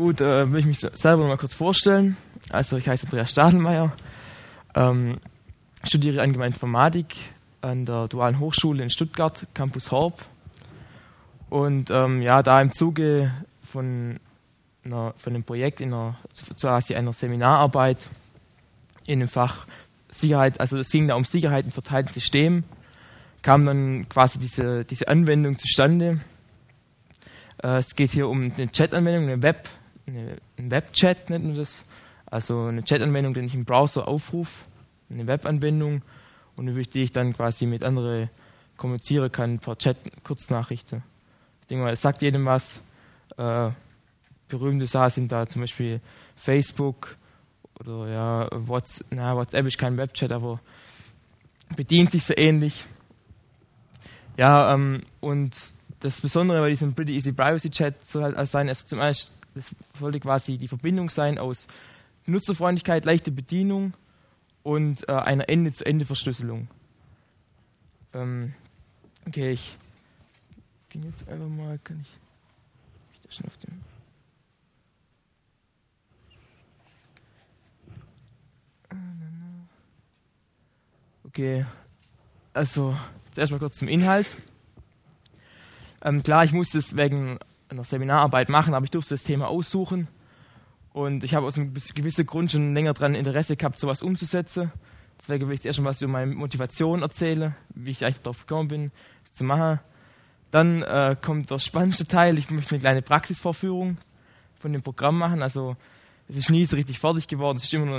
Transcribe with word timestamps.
gut, 0.00 0.22
äh, 0.22 0.50
will 0.50 0.60
ich 0.60 0.66
mich 0.66 0.78
selber 0.78 1.26
mal 1.26 1.36
kurz 1.36 1.52
vorstellen. 1.52 2.16
Also 2.48 2.78
ich 2.78 2.88
heiße 2.88 3.04
Andreas 3.04 3.30
Stadelmeier, 3.30 3.92
ähm, 4.74 5.18
studiere 5.84 6.22
Allgemeine 6.22 6.54
Informatik 6.54 7.16
an 7.60 7.84
der 7.84 8.08
Dualen 8.08 8.40
Hochschule 8.40 8.82
in 8.82 8.88
Stuttgart, 8.88 9.46
Campus 9.52 9.90
Horb. 9.90 10.24
Und 11.50 11.90
ähm, 11.90 12.22
ja, 12.22 12.42
da 12.42 12.62
im 12.62 12.72
Zuge 12.72 13.30
von, 13.62 14.18
einer, 14.84 15.12
von 15.18 15.34
einem 15.34 15.44
Projekt, 15.44 15.82
in 15.82 15.92
einer, 15.92 16.16
quasi 16.58 16.94
einer 16.94 17.12
Seminararbeit 17.12 17.98
in 19.04 19.20
dem 19.20 19.28
Fach 19.28 19.66
Sicherheit, 20.10 20.60
also 20.60 20.78
es 20.78 20.88
ging 20.88 21.08
da 21.08 21.14
um 21.14 21.24
Sicherheit 21.24 21.66
in 21.66 21.72
verteilten 21.72 22.12
Systemen, 22.14 22.64
kam 23.42 23.66
dann 23.66 24.08
quasi 24.08 24.38
diese, 24.38 24.82
diese 24.86 25.08
Anwendung 25.08 25.58
zustande. 25.58 26.20
Äh, 27.62 27.78
es 27.78 27.94
geht 27.94 28.12
hier 28.12 28.30
um 28.30 28.50
eine 28.56 28.72
Chat-Anwendung, 28.72 29.24
eine 29.24 29.42
Web, 29.42 29.68
eine, 30.10 30.36
ein 30.58 30.70
Web-Chat 30.70 31.30
nennt 31.30 31.44
man 31.44 31.54
das. 31.54 31.84
Also 32.26 32.64
eine 32.64 32.84
Chat-Anwendung, 32.84 33.34
die 33.34 33.40
ich 33.40 33.54
im 33.54 33.64
Browser 33.64 34.06
aufrufe, 34.06 34.66
eine 35.10 35.26
Web-Anwendung 35.26 36.02
und 36.56 36.68
über 36.68 36.82
die 36.82 37.02
ich 37.02 37.12
dann 37.12 37.32
quasi 37.32 37.66
mit 37.66 37.82
anderen 37.82 38.30
kommunizieren 38.76 39.30
kann 39.30 39.58
per 39.58 39.76
Chat-Kurznachrichten. 39.76 41.02
Ich 41.60 41.66
denke 41.66 41.84
mal, 41.84 41.92
es 41.92 42.00
sagt 42.00 42.22
jedem 42.22 42.46
was. 42.46 42.80
Äh, 43.36 43.70
berühmte 44.48 44.86
Sachen 44.86 45.10
sind 45.10 45.32
da 45.32 45.46
zum 45.46 45.62
Beispiel 45.62 46.00
Facebook 46.36 47.16
oder 47.78 48.08
ja, 48.08 48.48
WhatsApp, 48.52 49.06
na, 49.10 49.36
WhatsApp 49.36 49.66
ist 49.66 49.78
kein 49.78 49.96
Webchat, 49.96 50.32
aber 50.32 50.60
bedient 51.76 52.10
sich 52.10 52.24
so 52.24 52.34
ähnlich. 52.36 52.84
Ja, 54.36 54.74
ähm, 54.74 55.02
und 55.20 55.56
das 56.00 56.20
Besondere 56.20 56.60
bei 56.60 56.70
diesem 56.70 56.94
Pretty 56.94 57.14
Easy 57.14 57.32
Privacy 57.32 57.70
Chat 57.70 58.06
soll 58.06 58.22
halt 58.24 58.48
sein, 58.48 58.68
also 58.68 58.86
zum 58.86 59.00
einen, 59.00 59.14
das 59.54 59.74
sollte 59.98 60.20
quasi 60.20 60.56
die 60.56 60.68
Verbindung 60.68 61.10
sein 61.10 61.38
aus 61.38 61.66
Nutzerfreundlichkeit, 62.26 63.04
leichte 63.04 63.30
Bedienung 63.30 63.94
und 64.62 65.08
äh, 65.08 65.12
einer 65.12 65.48
Ende-zu-Ende-Verschlüsselung. 65.48 66.68
Ähm, 68.12 68.54
okay, 69.26 69.52
ich 69.52 69.76
gehe 70.90 71.02
jetzt 71.02 71.28
einfach 71.28 71.48
mal, 71.48 71.78
kann 71.78 72.00
ich, 72.00 72.08
ich 73.14 73.20
da 73.22 73.30
schon 73.30 73.46
auf 73.46 73.56
dem 73.58 73.80
Okay, 81.30 81.64
also 82.52 82.96
zuerst 83.30 83.52
mal 83.52 83.60
kurz 83.60 83.76
zum 83.78 83.86
Inhalt. 83.86 84.34
Ähm, 86.02 86.24
klar, 86.24 86.42
ich 86.42 86.52
musste 86.52 86.78
es 86.78 86.96
wegen 86.96 87.38
einer 87.70 87.84
Seminararbeit 87.84 88.48
machen, 88.48 88.74
aber 88.74 88.84
ich 88.84 88.90
durfte 88.90 89.14
das 89.14 89.22
Thema 89.22 89.48
aussuchen. 89.48 90.08
Und 90.92 91.22
ich 91.22 91.34
habe 91.34 91.46
aus 91.46 91.56
einem 91.56 91.72
gewissen 91.72 92.26
Grund 92.26 92.50
schon 92.50 92.74
länger 92.74 92.94
daran 92.94 93.14
Interesse 93.14 93.56
gehabt, 93.56 93.78
sowas 93.78 94.02
umzusetzen. 94.02 94.72
Deswegen 95.20 95.46
will 95.48 95.54
ich 95.54 95.64
erst 95.64 95.80
mal 95.80 95.90
was 95.90 96.02
über 96.02 96.12
meine 96.12 96.34
Motivation 96.34 97.02
erzählen, 97.02 97.54
wie 97.74 97.90
ich 97.90 98.04
eigentlich 98.04 98.22
darauf 98.22 98.46
gekommen 98.46 98.68
bin, 98.68 98.92
das 99.24 99.34
zu 99.34 99.44
machen. 99.44 99.80
Dann 100.50 100.82
äh, 100.82 101.14
kommt 101.20 101.50
der 101.50 101.58
spannendste 101.58 102.06
Teil. 102.06 102.38
Ich 102.38 102.50
möchte 102.50 102.74
eine 102.74 102.80
kleine 102.80 103.02
Praxisvorführung 103.02 103.98
von 104.58 104.72
dem 104.72 104.82
Programm 104.82 105.18
machen. 105.18 105.42
Also 105.42 105.76
es 106.28 106.36
ist 106.36 106.50
nie 106.50 106.64
so 106.64 106.76
richtig 106.76 106.98
fertig 106.98 107.28
geworden. 107.28 107.58
Es 107.58 107.64
ist 107.64 107.74
immer 107.74 107.86
nur 107.86 107.98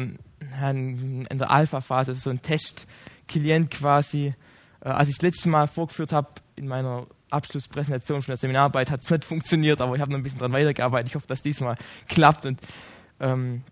ein, 0.61 1.27
in 1.29 1.37
der 1.37 1.51
Alpha-Phase, 1.51 2.11
also 2.11 2.21
so 2.21 2.29
ein 2.29 2.41
Test-Klient 2.41 3.71
quasi. 3.71 4.33
Äh, 4.81 4.89
als 4.89 5.07
ich 5.07 5.15
das 5.15 5.21
letzte 5.21 5.47
Mal 5.47 5.67
vorgeführt 5.67 6.11
habe 6.11 6.27
in 6.55 6.67
meiner 6.67 7.07
Abschlusspräsentation 7.31 8.21
von 8.21 8.31
der 8.31 8.37
Seminararbeit 8.37 8.91
hat 8.91 9.01
es 9.01 9.09
nicht 9.09 9.25
funktioniert, 9.25 9.81
aber 9.81 9.95
ich 9.95 10.01
habe 10.01 10.11
noch 10.11 10.19
ein 10.19 10.23
bisschen 10.23 10.39
daran 10.39 10.53
weitergearbeitet. 10.53 11.09
Ich 11.09 11.15
hoffe, 11.15 11.27
dass 11.27 11.41
diesmal 11.41 11.75
klappt 12.07 12.45
und 12.45 12.59
ähm, 13.19 13.63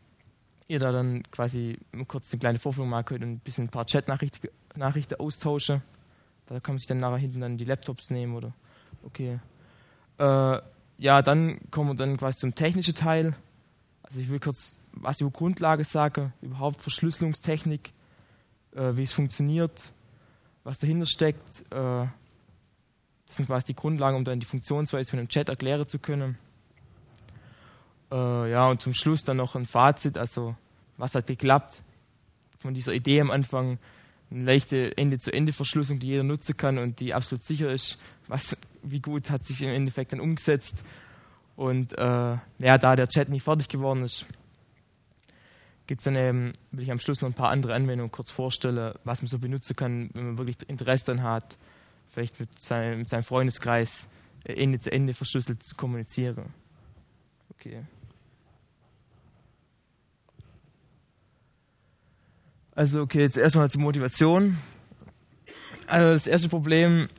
ihr 0.68 0.80
da 0.80 0.92
dann 0.92 1.24
quasi 1.32 1.78
kurz 2.08 2.32
eine 2.32 2.40
kleine 2.40 2.60
Vorführung 2.60 2.90
machen 2.90 3.06
könnt 3.06 3.24
und 3.24 3.32
ein 3.32 3.40
bisschen 3.40 3.66
ein 3.66 3.70
paar 3.70 3.86
Chat-Nachrichten 3.86 4.50
Nachrichten 4.76 5.16
austauschen. 5.16 5.82
Da 6.48 6.60
kann 6.60 6.76
man 6.76 6.80
sich 6.80 6.88
dann 6.88 7.00
nachher 7.00 7.18
hinten 7.18 7.42
dann 7.42 7.58
die 7.58 7.66
Laptops 7.66 8.10
nehmen 8.10 8.36
oder 8.36 8.54
okay. 9.04 9.40
Äh, 10.18 10.60
ja, 10.98 11.22
dann 11.22 11.60
kommen 11.72 11.92
wir 11.92 11.96
dann 11.96 12.18
quasi 12.18 12.40
zum 12.40 12.56
technischen 12.56 12.96
Teil. 12.96 13.36
Also 14.04 14.20
ich 14.20 14.30
will 14.30 14.40
kurz 14.40 14.80
was 14.92 15.22
über 15.22 15.32
Grundlage 15.32 15.84
sagen, 15.84 16.34
überhaupt 16.42 16.82
Verschlüsselungstechnik, 16.82 17.94
äh, 18.76 18.96
wie 18.96 19.04
es 19.04 19.14
funktioniert, 19.14 19.80
was 20.64 20.80
dahinter 20.80 21.06
steckt. 21.06 21.72
Äh, 21.72 22.08
das 23.30 23.36
sind 23.36 23.46
quasi 23.46 23.68
die 23.68 23.76
Grundlagen, 23.76 24.18
um 24.18 24.26
dann 24.26 24.40
die 24.40 24.46
Funktionsweise 24.48 25.12
von 25.12 25.20
dem 25.20 25.28
Chat 25.28 25.50
erklären 25.50 25.88
zu 25.88 26.00
können. 26.00 26.40
Äh, 28.12 28.52
ja, 28.52 28.68
und 28.68 28.82
zum 28.82 28.96
Schluss 28.96 29.24
dann 29.24 29.38
noch 29.38 29.56
ein 29.56 29.68
Fazit, 29.68 30.18
also 30.18 30.56
was 30.98 31.14
hat 31.14 31.28
geklappt 31.28 31.84
von 32.58 32.74
dieser 32.74 32.92
Idee 32.92 33.22
am 33.22 33.30
Anfang, 33.30 33.78
eine 34.32 34.44
leichte 34.44 34.98
Ende-zu-Ende-Verschlüsselung, 34.98 36.00
die 36.00 36.08
jeder 36.08 36.24
nutzen 36.24 36.58
kann 36.58 36.80
und 36.80 37.00
die 37.00 37.14
absolut 37.14 37.44
sicher 37.44 37.72
ist, 37.72 38.00
was, 38.26 38.58
wie 38.82 39.00
gut 39.00 39.30
hat 39.30 39.46
sich 39.46 39.62
im 39.62 39.70
Endeffekt 39.70 40.12
dann 40.12 40.22
umgesetzt. 40.22 40.84
Und 41.56 41.96
äh, 42.00 42.02
ja, 42.58 42.78
da 42.80 42.96
der 42.96 43.10
Chat 43.10 43.30
nicht 43.30 43.44
fertig 43.44 43.70
geworden 43.70 44.06
ist, 44.06 44.26
gibt 45.86 46.02
es 46.02 46.06
dann 46.06 46.16
eben, 46.16 46.54
will 46.72 46.84
ich 46.84 46.92
am 46.92 47.00
Schluss 47.00 47.22
noch 47.22 47.30
ein 47.30 47.36
paar 47.36 47.52
andere 47.52 47.76
Anwendungen 47.76 48.12
kurz 48.12 48.32
vorstellen, 48.32 48.96
was 49.04 49.22
man 49.22 49.28
so 49.28 49.38
benutzen 49.38 49.76
kann, 49.76 50.10
wenn 50.16 50.26
man 50.26 50.38
wirklich 50.40 50.68
Interesse 50.68 51.06
daran 51.06 51.22
hat, 51.22 51.58
vielleicht 52.10 52.40
mit 52.40 52.60
seinem, 52.60 53.00
mit 53.00 53.10
seinem 53.10 53.24
Freundeskreis 53.24 54.08
äh, 54.44 54.54
Ende 54.54 54.80
zu 54.80 54.92
Ende 54.92 55.14
verschlüsselt 55.14 55.64
zu 55.64 55.76
kommunizieren. 55.76 56.54
Okay. 57.52 57.86
Also, 62.72 63.02
okay, 63.02 63.22
jetzt 63.22 63.38
erstmal 63.38 63.70
zur 63.70 63.82
Motivation. 63.82 64.58
Also, 65.88 66.14
das 66.14 66.28
erste 66.28 66.50
Problem, 66.50 67.10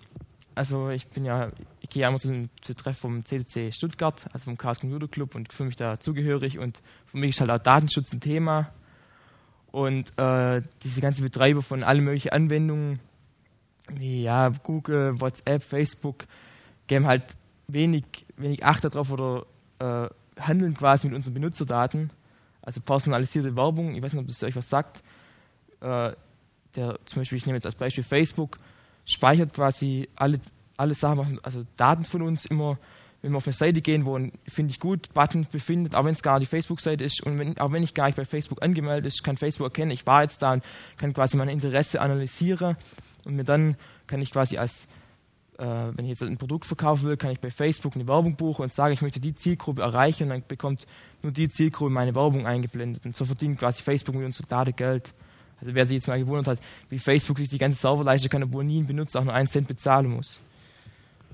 also 0.55 0.91
ich 0.91 1.07
bin 1.09 1.25
ja, 1.25 1.51
ich 1.81 1.91
gehe 1.91 2.03
ja 2.03 2.09
immer 2.09 2.19
zu, 2.19 2.49
zu 2.61 2.75
Treffen 2.75 3.01
vom 3.01 3.25
CCC 3.25 3.73
Stuttgart, 3.73 4.27
also 4.33 4.45
vom 4.45 4.57
Chaos 4.57 4.81
Computer 4.81 5.09
Club 5.09 5.35
und 5.35 5.53
fühle 5.53 5.69
mich 5.69 5.77
da 5.77 5.99
zugehörig 5.99 6.59
und 6.59 6.83
für 7.07 7.19
mich 7.19 7.31
ist 7.31 7.41
halt 7.41 7.51
auch 7.51 7.59
Datenschutz 7.59 8.13
ein 8.13 8.21
Thema. 8.21 8.73
Und 9.71 10.19
äh, 10.19 10.63
diese 10.83 11.01
ganze 11.01 11.23
Betreiber 11.23 11.63
von 11.63 11.85
allen 11.85 12.05
möglichen 12.05 12.31
Anwendungen, 12.31 13.01
ja, 13.99 14.49
Google, 14.63 15.21
WhatsApp, 15.21 15.63
Facebook, 15.63 16.27
geben 16.87 17.07
halt 17.07 17.25
wenig, 17.69 18.05
wenig 18.37 18.65
Acht 18.65 18.85
darauf 18.85 19.11
oder 19.11 19.47
äh, 19.79 20.09
handeln 20.41 20.77
quasi 20.77 21.07
mit 21.09 21.17
unseren 21.17 21.35
Benutzerdaten. 21.35 22.11
Also 22.63 22.81
personalisierte 22.81 23.57
Werbung, 23.57 23.95
ich 23.95 24.03
weiß 24.03 24.13
nicht, 24.13 24.23
ob 24.23 24.29
das 24.29 24.43
euch 24.43 24.57
was 24.57 24.69
sagt. 24.69 25.03
Äh, 25.81 26.13
der, 26.77 26.99
zum 27.05 27.21
Beispiel, 27.21 27.39
ich 27.39 27.47
nehme 27.47 27.57
jetzt 27.57 27.67
als 27.67 27.75
Beispiel 27.75 28.05
Facebook, 28.05 28.59
speichert 29.05 29.55
quasi 29.55 30.09
alle, 30.15 30.41
alle 30.77 30.95
Sachen, 30.95 31.41
also 31.43 31.65
Daten 31.77 32.05
von 32.05 32.23
uns 32.23 32.45
immer, 32.47 32.79
wenn 33.23 33.33
wir 33.33 33.39
auf 33.39 33.47
eine 33.47 33.55
Seite 33.55 33.81
gehen, 33.81 34.07
wo 34.07 34.17
ein, 34.17 34.33
finde 34.47 34.71
ich 34.71 34.79
gut, 34.79 35.13
Button 35.13 35.47
befindet, 35.51 35.95
auch 35.95 36.05
wenn 36.05 36.15
es 36.15 36.23
gar 36.23 36.39
die 36.39 36.47
Facebook-Seite 36.47 37.05
ist 37.05 37.23
und 37.25 37.39
wenn, 37.39 37.59
auch 37.59 37.73
wenn 37.73 37.83
ich 37.83 37.95
gar 37.95 38.07
nicht 38.07 38.17
bei 38.17 38.25
Facebook 38.25 38.63
angemeldet 38.63 39.07
ist, 39.07 39.25
kann 39.25 39.37
Facebook 39.37 39.67
erkennen, 39.67 39.91
ich 39.91 40.07
war 40.07 40.23
jetzt 40.23 40.43
da 40.43 40.53
und 40.53 40.65
kann 40.97 41.13
quasi 41.13 41.37
mein 41.37 41.49
Interesse 41.49 42.01
analysieren 42.01 42.77
und 43.25 43.37
mir 43.37 43.45
dann 43.45 43.77
kann 44.07 44.21
ich 44.21 44.31
quasi 44.31 44.59
als, 44.59 44.87
äh, 45.59 45.65
wenn 45.65 46.05
ich 46.05 46.11
jetzt 46.11 46.23
ein 46.23 46.39
Produkt 46.39 46.65
verkaufen 46.65 47.05
will, 47.05 47.17
kann 47.17 47.31
ich 47.31 47.41
bei 47.41 47.51
Facebook 47.51 47.95
eine 47.95 48.09
Werbung 48.09 48.37
buchen 48.37 48.63
und 48.63 48.73
sagen, 48.73 48.93
ich 48.95 49.03
möchte 49.03 49.21
die 49.21 49.35
Zielgruppe 49.35 49.83
erreichen 49.83 50.25
und 50.25 50.31
dann 50.31 50.45
bekommt 50.47 50.87
nur 51.23 51.33
die 51.33 51.49
Zielgruppe 51.49 51.91
meine 51.91 52.15
Werbung 52.15 52.47
eingeblendet. 52.47 53.05
Und 53.05 53.17
so 53.17 53.25
verdient 53.25 53.59
quasi 53.59 53.83
Facebook 53.83 54.15
mit 54.15 54.25
unserer 54.25 54.47
Daten 54.47 54.75
Geld. 54.75 55.15
Also 55.61 55.75
wer 55.75 55.87
sich 55.87 55.97
jetzt 55.97 56.09
mal 56.09 56.19
gewundert 56.19 56.59
hat, 56.59 56.65
wie 56.89 56.99
Facebook 56.99 57.39
sich 57.39 57.51
die 57.51 57.59
ganze 57.59 57.79
Server 57.79 58.03
leisten 58.03 58.31
kann, 58.31 58.43
obwohl 58.43 58.65
nie 58.65 58.81
ein 58.81 58.87
Benutzer 58.87 59.21
auch 59.21 59.25
nur 59.25 59.35
einen 59.35 59.49
Cent 59.49 59.69
bezahlen 59.69 60.11
muss. 60.11 60.39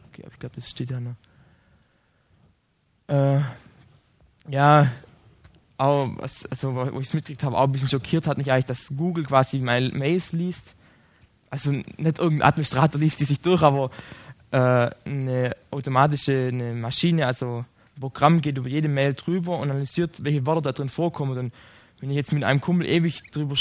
Okay, 0.08 0.22
aber 0.24 0.32
ich 0.32 0.38
glaube, 0.40 0.54
das 0.56 0.68
steht 0.68 0.90
da 0.90 0.98
noch. 0.98 1.14
Äh, 3.08 3.40
ja, 4.48 4.90
auch, 5.78 6.08
also, 6.18 6.74
wo 6.74 7.00
ich 7.00 7.08
es 7.08 7.14
mitgekriegt 7.14 7.44
habe, 7.44 7.56
auch 7.56 7.64
ein 7.64 7.72
bisschen 7.72 7.88
schockiert 7.88 8.26
hat 8.26 8.38
mich 8.38 8.50
eigentlich, 8.50 8.64
dass 8.64 8.88
Google 8.96 9.24
quasi 9.24 9.58
meine 9.60 9.90
Mails 9.90 10.32
liest 10.32 10.74
also 11.50 11.72
nicht 11.72 12.18
irgendein 12.18 12.42
Administrator 12.42 13.00
liest 13.00 13.20
die 13.20 13.24
sich 13.24 13.40
durch, 13.40 13.62
aber 13.62 13.90
äh, 14.50 14.90
eine 15.04 15.56
automatische 15.70 16.48
eine 16.48 16.74
Maschine, 16.74 17.26
also 17.26 17.64
ein 17.96 18.00
Programm 18.00 18.40
geht 18.40 18.58
über 18.58 18.68
jede 18.68 18.88
Mail 18.88 19.14
drüber 19.14 19.58
und 19.58 19.70
analysiert, 19.70 20.22
welche 20.22 20.46
Wörter 20.46 20.62
da 20.62 20.72
drin 20.72 20.88
vorkommen. 20.88 21.36
Und 21.36 21.52
wenn 22.00 22.10
ich 22.10 22.16
jetzt 22.16 22.32
mit 22.32 22.44
einem 22.44 22.60
Kumpel 22.60 22.86
ewig 22.86 23.22
drüber, 23.30 23.54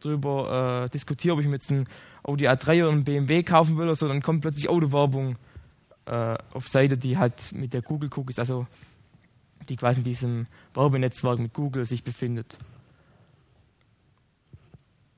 drüber 0.00 0.84
äh, 0.84 0.90
diskutiere, 0.90 1.34
ob 1.34 1.40
ich 1.40 1.46
mir 1.46 1.54
jetzt 1.54 1.70
ein 1.70 1.86
Audi 2.22 2.48
A3 2.48 2.82
oder 2.82 2.92
ein 2.92 3.04
BMW 3.04 3.42
kaufen 3.42 3.76
will 3.76 3.84
oder 3.84 3.94
so, 3.94 4.08
dann 4.08 4.22
kommt 4.22 4.42
plötzlich 4.42 4.68
Autowerbung 4.68 5.36
äh, 6.06 6.36
auf 6.52 6.68
Seite, 6.68 6.96
die 6.96 7.18
halt 7.18 7.52
mit 7.52 7.72
der 7.72 7.82
Google 7.82 8.10
Cookies, 8.14 8.38
also 8.38 8.66
die 9.68 9.76
quasi 9.76 10.00
in 10.00 10.04
diesem 10.04 10.46
Werbenetzwerk 10.74 11.38
mit 11.38 11.52
Google 11.52 11.84
sich 11.84 12.02
befindet. 12.02 12.58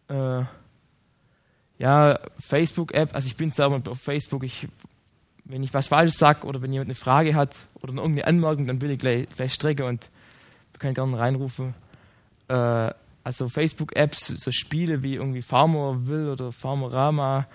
Äh, 0.08 0.44
ja, 1.79 2.19
Facebook-App, 2.38 3.15
also 3.15 3.26
ich 3.26 3.37
bin 3.37 3.50
selber 3.50 3.81
auf 3.91 4.00
Facebook, 4.00 4.44
ich, 4.44 4.69
wenn 5.44 5.62
ich 5.62 5.75
was 5.75 5.88
Falsches 5.88 6.19
sage 6.19 6.47
oder 6.47 6.62
wenn 6.62 6.73
jemand 6.73 6.88
eine 6.88 6.94
Frage 6.94 7.35
hat 7.35 7.56
oder 7.82 7.94
irgendeine 7.94 8.26
Anmerkung, 8.26 8.67
dann 8.67 8.81
will 8.81 8.91
ich 8.91 8.99
gleich, 8.99 9.29
gleich 9.29 9.53
strecken 9.53 9.87
und 9.87 10.09
kann 10.79 10.94
gerne 10.94 11.19
reinrufen. 11.19 11.75
Äh, 12.49 12.91
also 13.25 13.49
Facebook-Apps, 13.49 14.26
so 14.26 14.53
Spiele 14.53 15.03
wie 15.03 15.15
irgendwie 15.15 15.43
Farmerville 15.43 16.32
oder 16.32 16.53
Farmerama, 16.53 17.47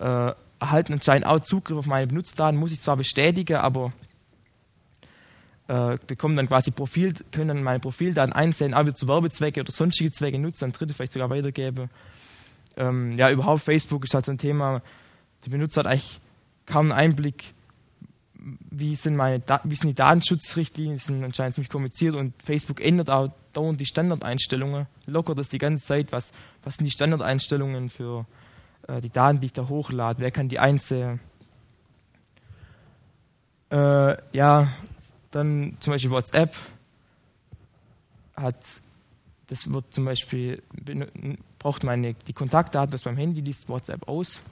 äh, 0.00 0.32
erhalten 0.58 0.94
anscheinend 0.94 1.26
auch 1.26 1.40
Zugriff 1.40 1.78
auf 1.78 1.86
meine 1.86 2.08
Benutzerdaten, 2.08 2.58
muss 2.58 2.72
ich 2.72 2.80
zwar 2.80 2.96
bestätigen, 2.96 3.56
aber 3.56 3.92
äh, 5.68 5.98
bekommen 6.06 6.36
dann 6.36 6.48
quasi 6.48 6.72
Profil, 6.72 7.14
können 7.30 7.48
dann 7.48 7.62
meine 7.62 7.78
Profildaten 7.78 8.32
einsehen, 8.32 8.74
auch 8.74 8.82
wieder 8.82 8.94
zu 8.94 9.06
Werbezwecke 9.06 9.60
oder 9.60 9.72
sonstige 9.72 10.10
Zwecke 10.10 10.38
nutzen, 10.38 10.64
an 10.64 10.72
Dritte 10.72 10.94
vielleicht 10.94 11.12
sogar 11.12 11.30
weitergeben. 11.30 11.90
Ähm, 12.76 13.12
ja, 13.12 13.30
überhaupt 13.30 13.62
Facebook 13.62 14.04
ist 14.04 14.14
halt 14.14 14.24
so 14.24 14.32
ein 14.32 14.38
Thema, 14.38 14.82
der 15.44 15.50
Benutzer 15.50 15.80
hat 15.80 15.86
eigentlich 15.86 16.20
kaum 16.66 16.86
einen 16.86 16.92
Einblick, 16.92 17.54
wie 18.70 18.94
sind, 18.96 19.16
meine, 19.16 19.42
wie 19.64 19.74
sind 19.74 19.88
die 19.88 19.94
Datenschutzrichtlinien, 19.94 20.96
die 20.96 21.02
sind 21.02 21.24
anscheinend 21.24 21.54
ziemlich 21.54 21.70
kompliziert 21.70 22.14
und 22.14 22.34
Facebook 22.42 22.80
ändert 22.80 23.10
auch 23.10 23.30
dauernd 23.52 23.80
die 23.80 23.86
Standardeinstellungen, 23.86 24.86
lockert 25.06 25.38
das 25.38 25.48
die 25.48 25.58
ganze 25.58 25.84
Zeit, 25.84 26.12
was, 26.12 26.32
was 26.62 26.76
sind 26.76 26.86
die 26.86 26.90
Standardeinstellungen 26.90 27.88
für 27.88 28.26
äh, 28.88 29.00
die 29.00 29.10
Daten, 29.10 29.40
die 29.40 29.46
ich 29.46 29.52
da 29.52 29.68
hochlade, 29.68 30.20
wer 30.20 30.30
kann 30.30 30.48
die 30.48 30.58
einsehen. 30.58 31.20
Äh, 33.70 34.16
ja, 34.36 34.68
dann 35.30 35.76
zum 35.80 35.92
Beispiel 35.92 36.10
WhatsApp 36.10 36.54
hat, 38.36 38.64
das 39.46 39.72
wird 39.72 39.92
zum 39.92 40.04
Beispiel, 40.04 40.62
braucht 41.64 41.82
meine, 41.82 42.12
die 42.12 42.34
Kontaktdaten, 42.34 42.92
das 42.92 43.04
beim 43.04 43.16
Handy 43.16 43.40
liest 43.40 43.70
WhatsApp 43.70 44.06
aus. 44.06 44.42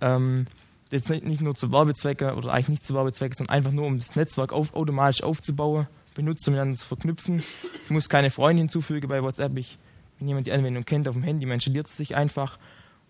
Ähm, 0.00 0.46
jetzt 0.90 1.10
nicht 1.10 1.42
nur 1.42 1.54
zu 1.54 1.70
Werbezwecken 1.72 2.30
oder 2.30 2.52
eigentlich 2.52 2.68
nicht 2.68 2.86
zu 2.86 2.94
Werbezwecken, 2.94 3.36
sondern 3.36 3.54
einfach 3.54 3.70
nur 3.70 3.86
um 3.86 3.98
das 3.98 4.16
Netzwerk 4.16 4.54
auf, 4.54 4.72
automatisch 4.72 5.22
aufzubauen, 5.22 5.86
Benutzer 6.14 6.50
miteinander 6.50 6.78
zu 6.78 6.86
verknüpfen. 6.86 7.44
Ich 7.84 7.90
muss 7.90 8.08
keine 8.08 8.30
Freunde 8.30 8.62
hinzufügen 8.62 9.08
bei 9.08 9.22
WhatsApp. 9.22 9.58
Ich, 9.58 9.78
wenn 10.18 10.28
jemand 10.28 10.46
die 10.46 10.52
Anwendung 10.52 10.86
kennt 10.86 11.06
auf 11.06 11.16
dem 11.16 11.22
Handy, 11.22 11.44
man 11.44 11.56
installiert 11.56 11.86
es 11.86 11.98
sich 11.98 12.16
einfach 12.16 12.58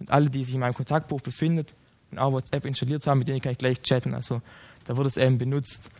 und 0.01 0.11
alle, 0.11 0.29
die 0.29 0.43
sich 0.43 0.55
in 0.55 0.61
meinem 0.61 0.75
Kontaktbuch 0.75 1.21
befinden 1.21 1.67
und 2.11 2.19
auch 2.19 2.33
WhatsApp 2.33 2.67
installiert 2.67 3.07
haben, 3.07 3.21
mit 3.21 3.29
denen 3.29 3.41
kann 3.41 3.53
ich 3.53 3.59
gleich 3.59 3.83
chatten. 3.83 4.15
Also 4.15 4.43
da 4.83 4.97
wird 4.97 5.07
es 5.07 5.17
eben 5.17 5.39
benutzt 5.39 5.91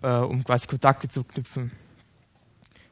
äh, 0.00 0.16
um 0.16 0.42
quasi 0.44 0.66
Kontakte 0.66 1.10
zu 1.10 1.24
knüpfen. 1.24 1.72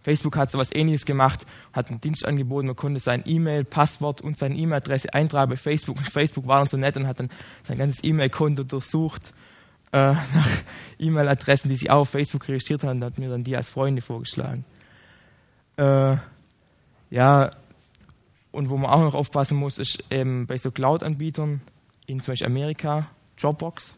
Facebook 0.05 0.37
hat 0.37 0.51
so 0.51 0.59
etwas 0.59 0.75
ähnliches 0.75 1.05
gemacht, 1.06 1.47
hat 1.73 1.91
einen 1.91 2.01
Dienst 2.01 2.25
angeboten, 2.25 2.69
man 2.69 2.77
konnte 2.77 3.01
sein 3.01 3.25
E-Mail, 3.27 3.65
Passwort 3.65 4.21
und 4.21 4.39
seine 4.39 4.55
E-Mail-Adresse 4.55 5.12
eintragen 5.12 5.51
bei 5.51 5.56
Facebook 5.56 5.97
und 5.97 6.09
Facebook 6.09 6.47
war 6.47 6.59
dann 6.59 6.69
so 6.69 6.77
nett 6.77 6.97
und 6.97 7.06
hat 7.06 7.19
dann 7.21 7.31
sein 7.62 7.79
ganzes 7.79 8.05
E-Mail-Konto 8.05 8.65
durchsucht 8.65 9.33
äh, 9.93 10.12
nach 10.12 10.49
E-Mail-Adressen, 10.99 11.69
die 11.69 11.77
sich 11.77 11.91
auch 11.91 12.01
auf 12.01 12.11
Facebook 12.11 12.47
registriert 12.47 12.85
haben 12.85 12.99
und 12.99 13.05
hat 13.05 13.19
mir 13.19 13.31
dann 13.31 13.43
die 13.43 13.56
als 13.56 13.69
Freunde 13.69 14.03
vorgeschlagen. 14.03 14.65
Äh, 15.77 16.17
ja, 17.11 17.51
und 18.53 18.71
wo 18.71 18.77
man 18.77 18.91
auch 18.91 19.01
noch 19.01 19.15
aufpassen 19.15 19.56
muss, 19.56 19.79
ist 19.79 20.05
eben 20.11 20.47
bei 20.47 20.59
so 20.59 20.71
Cloud-Anbietern 20.71 21.61
in 22.06 22.21
zum 22.21 22.33
Beispiel 22.33 22.47
Amerika, 22.47 23.09
Dropbox. 23.37 23.97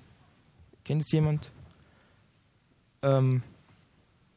Kennt 0.85 1.03
es 1.03 1.12
jemand? 1.12 1.50
ähm, 3.06 3.43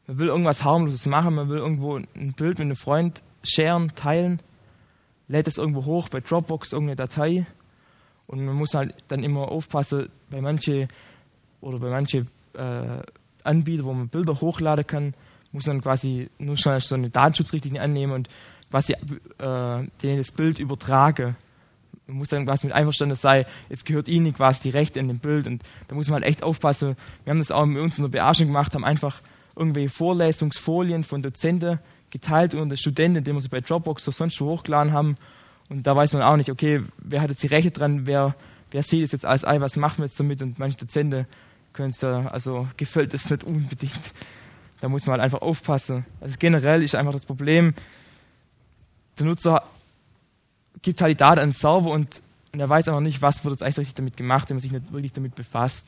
man 0.10 0.18
will 0.18 0.28
irgendwas 0.30 0.64
harmloses 0.64 1.06
machen, 1.06 1.36
man 1.36 1.50
will 1.50 1.60
irgendwo 1.60 1.96
ein 1.96 2.34
Bild 2.34 2.58
mit 2.58 2.66
einem 2.66 2.76
Freund 2.76 3.22
sharen, 3.44 3.94
teilen, 3.96 4.42
lädt 5.28 5.48
es 5.48 5.60
irgendwo 5.60 5.86
hoch 5.86 6.10
bei 6.10 6.20
Dropbox 6.20 6.74
irgendeine 6.74 6.96
Datei 6.96 7.46
und 8.26 8.44
man 8.44 8.56
muss 8.56 8.74
halt 8.74 8.96
dann 9.08 9.24
immer 9.24 9.50
aufpassen, 9.50 10.10
bei 10.32 10.42
manche 10.42 10.88
oder 11.62 11.78
bei 11.78 11.92
manche 11.92 12.26
äh, 12.54 13.04
Anbieter, 13.44 13.84
wo 13.84 13.94
man 13.94 14.08
Bilder 14.08 14.42
hochladen 14.42 14.88
kann, 14.88 15.14
muss 15.52 15.68
man 15.68 15.80
quasi 15.80 16.32
nur 16.40 16.58
schnell 16.58 16.80
so 16.80 16.96
eine 16.96 17.12
Datenschutzrichtlinie 17.12 17.80
annehmen 17.80 18.14
und 18.14 18.30
quasi 18.72 18.94
äh, 18.94 18.98
denen 19.38 20.18
das 20.18 20.32
Bild 20.32 20.58
übertragen. 20.58 21.36
Man 22.08 22.18
muss 22.18 22.30
dann 22.30 22.48
quasi 22.48 22.66
mit 22.66 22.76
einverstanden 22.76 23.16
sein, 23.16 23.46
es 23.70 23.86
gehört 23.86 24.08
ihnen 24.08 24.34
quasi 24.34 24.64
die 24.64 24.76
Rechte 24.76 25.00
an 25.00 25.08
dem 25.08 25.20
Bild 25.20 25.46
und 25.46 25.62
da 25.88 25.94
muss 25.94 26.08
man 26.08 26.16
halt 26.16 26.26
echt 26.26 26.42
aufpassen. 26.42 26.96
Wir 27.24 27.30
haben 27.30 27.38
das 27.38 27.52
auch 27.52 27.68
mit 27.68 27.80
uns 27.80 28.00
in 28.00 28.06
der 28.06 28.10
Bearschung 28.10 28.48
gemacht, 28.48 28.74
haben 28.74 28.84
einfach 28.84 29.22
irgendwelche 29.60 29.90
Vorlesungsfolien 29.90 31.04
von 31.04 31.22
Dozenten 31.22 31.80
geteilt 32.10 32.56
unter 32.56 32.78
Studenten, 32.78 33.18
indem 33.18 33.36
wir 33.36 33.42
sie 33.42 33.50
bei 33.50 33.60
Dropbox 33.60 34.08
oder 34.08 34.16
sonst 34.16 34.42
wo 34.42 34.48
hochgeladen 34.48 34.94
haben. 34.94 35.18
Und 35.70 35.86
da 35.86 35.96
weiß 35.96 36.14
man 36.14 36.24
auch 36.24 36.38
nicht, 36.38 36.50
okay, 36.50 36.82
wer 36.98 37.22
hat 37.22 37.30
jetzt 37.30 37.44
die 37.44 37.48
Rechte 37.48 37.70
dran, 37.70 38.08
wer, 38.08 38.36
wer 38.72 38.82
sieht 38.82 39.04
es 39.04 39.12
jetzt 39.12 39.26
als 39.26 39.46
Ei, 39.46 39.62
was 39.62 39.76
machen 39.76 40.00
wir 40.00 40.06
jetzt 40.06 40.20
damit? 40.20 40.42
Und 40.42 40.58
manche 40.58 40.78
Dozenten 40.78 41.28
können 41.74 41.90
es 41.90 42.00
da, 42.00 42.26
also 42.28 42.68
gefällt 42.78 43.14
es 43.14 43.30
nicht 43.30 43.44
unbedingt. 43.44 44.14
Da 44.82 44.90
muss 44.90 45.06
man 45.06 45.14
halt 45.14 45.24
einfach 45.24 45.42
aufpassen. 45.42 46.06
Also 46.22 46.36
generell 46.40 46.82
ist 46.82 46.96
einfach 46.96 47.14
das 47.14 47.26
Problem, 47.26 47.74
der 49.20 49.26
Nutzer 49.26 49.64
gibt 50.82 51.02
halt 51.02 51.12
die 51.12 51.18
Daten 51.18 51.40
an 51.42 51.50
den 51.50 51.54
Server 51.54 51.92
und, 51.92 52.22
und 52.54 52.60
er 52.60 52.70
weiß 52.70 52.86
noch 52.88 53.02
nicht, 53.02 53.22
was 53.22 53.44
wird 53.44 53.54
jetzt 53.54 53.64
eigentlich 53.64 53.80
richtig 53.80 53.96
damit 53.96 54.18
gemacht, 54.18 54.50
wenn 54.50 54.56
man 54.56 54.62
sich 54.62 54.72
nicht 54.72 54.92
wirklich 54.94 55.12
damit 55.12 55.36
befasst. 55.36 55.86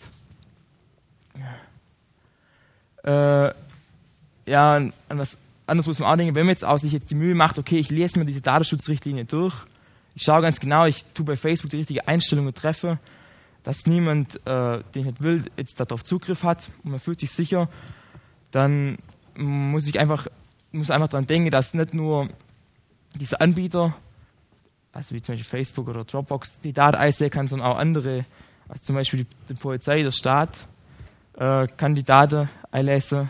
Äh, 3.03 3.53
ja, 4.45 4.75
an 4.75 4.93
was 5.09 5.37
anderes 5.67 5.87
muss 5.87 5.99
man 5.99 6.09
auch 6.09 6.17
denken, 6.17 6.35
wenn 6.35 6.45
man 6.45 6.53
jetzt 6.53 6.65
auch 6.65 6.77
sich 6.77 6.91
jetzt 6.91 7.11
die 7.11 7.15
Mühe 7.15 7.35
macht, 7.35 7.59
okay, 7.59 7.77
ich 7.77 7.89
lese 7.89 8.19
mir 8.19 8.25
diese 8.25 8.41
Datenschutzrichtlinie 8.41 9.25
durch, 9.25 9.55
ich 10.15 10.23
schaue 10.23 10.41
ganz 10.41 10.59
genau, 10.59 10.85
ich 10.85 11.05
tue 11.13 11.25
bei 11.25 11.35
Facebook 11.35 11.69
die 11.69 11.77
richtige 11.77 12.07
Einstellungen 12.07 12.53
treffe, 12.53 12.99
dass 13.63 13.85
niemand, 13.85 14.35
äh, 14.45 14.81
den 14.93 15.01
ich 15.01 15.05
nicht 15.05 15.21
will, 15.21 15.45
jetzt 15.57 15.79
darauf 15.79 16.03
Zugriff 16.03 16.43
hat 16.43 16.69
und 16.83 16.91
man 16.91 16.99
fühlt 16.99 17.19
sich 17.19 17.31
sicher, 17.31 17.69
dann 18.51 18.97
muss 19.35 19.87
ich 19.87 19.99
einfach, 19.99 20.27
muss 20.71 20.91
einfach 20.91 21.07
daran 21.07 21.27
denken, 21.27 21.51
dass 21.51 21.73
nicht 21.73 21.93
nur 21.93 22.29
dieser 23.15 23.41
Anbieter 23.41 23.95
also 24.93 25.15
wie 25.15 25.21
zum 25.21 25.33
Beispiel 25.33 25.49
Facebook 25.49 25.87
oder 25.87 26.03
Dropbox, 26.03 26.59
die 26.61 26.73
Daten 26.73 26.97
einsehen 26.97 27.29
kann, 27.29 27.47
sondern 27.47 27.69
auch 27.69 27.77
andere, 27.77 28.25
also 28.67 28.83
zum 28.83 28.95
Beispiel 28.95 29.23
die, 29.23 29.27
die 29.49 29.53
Polizei, 29.53 30.03
der 30.03 30.11
Staat, 30.11 30.49
äh, 31.37 31.67
kann 31.67 31.95
die 31.95 32.03
Daten 32.03 32.49
einlesen. 32.71 33.29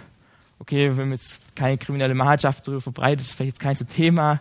Okay, 0.59 0.89
wenn 0.89 1.09
man 1.09 1.17
jetzt 1.17 1.55
keine 1.55 1.77
kriminelle 1.77 2.13
Machtschaft 2.13 2.67
darüber 2.67 2.81
verbreitet, 2.81 3.21
ist 3.21 3.33
vielleicht 3.33 3.59
jetzt 3.59 3.59
kein 3.59 3.75
Thema. 3.87 4.39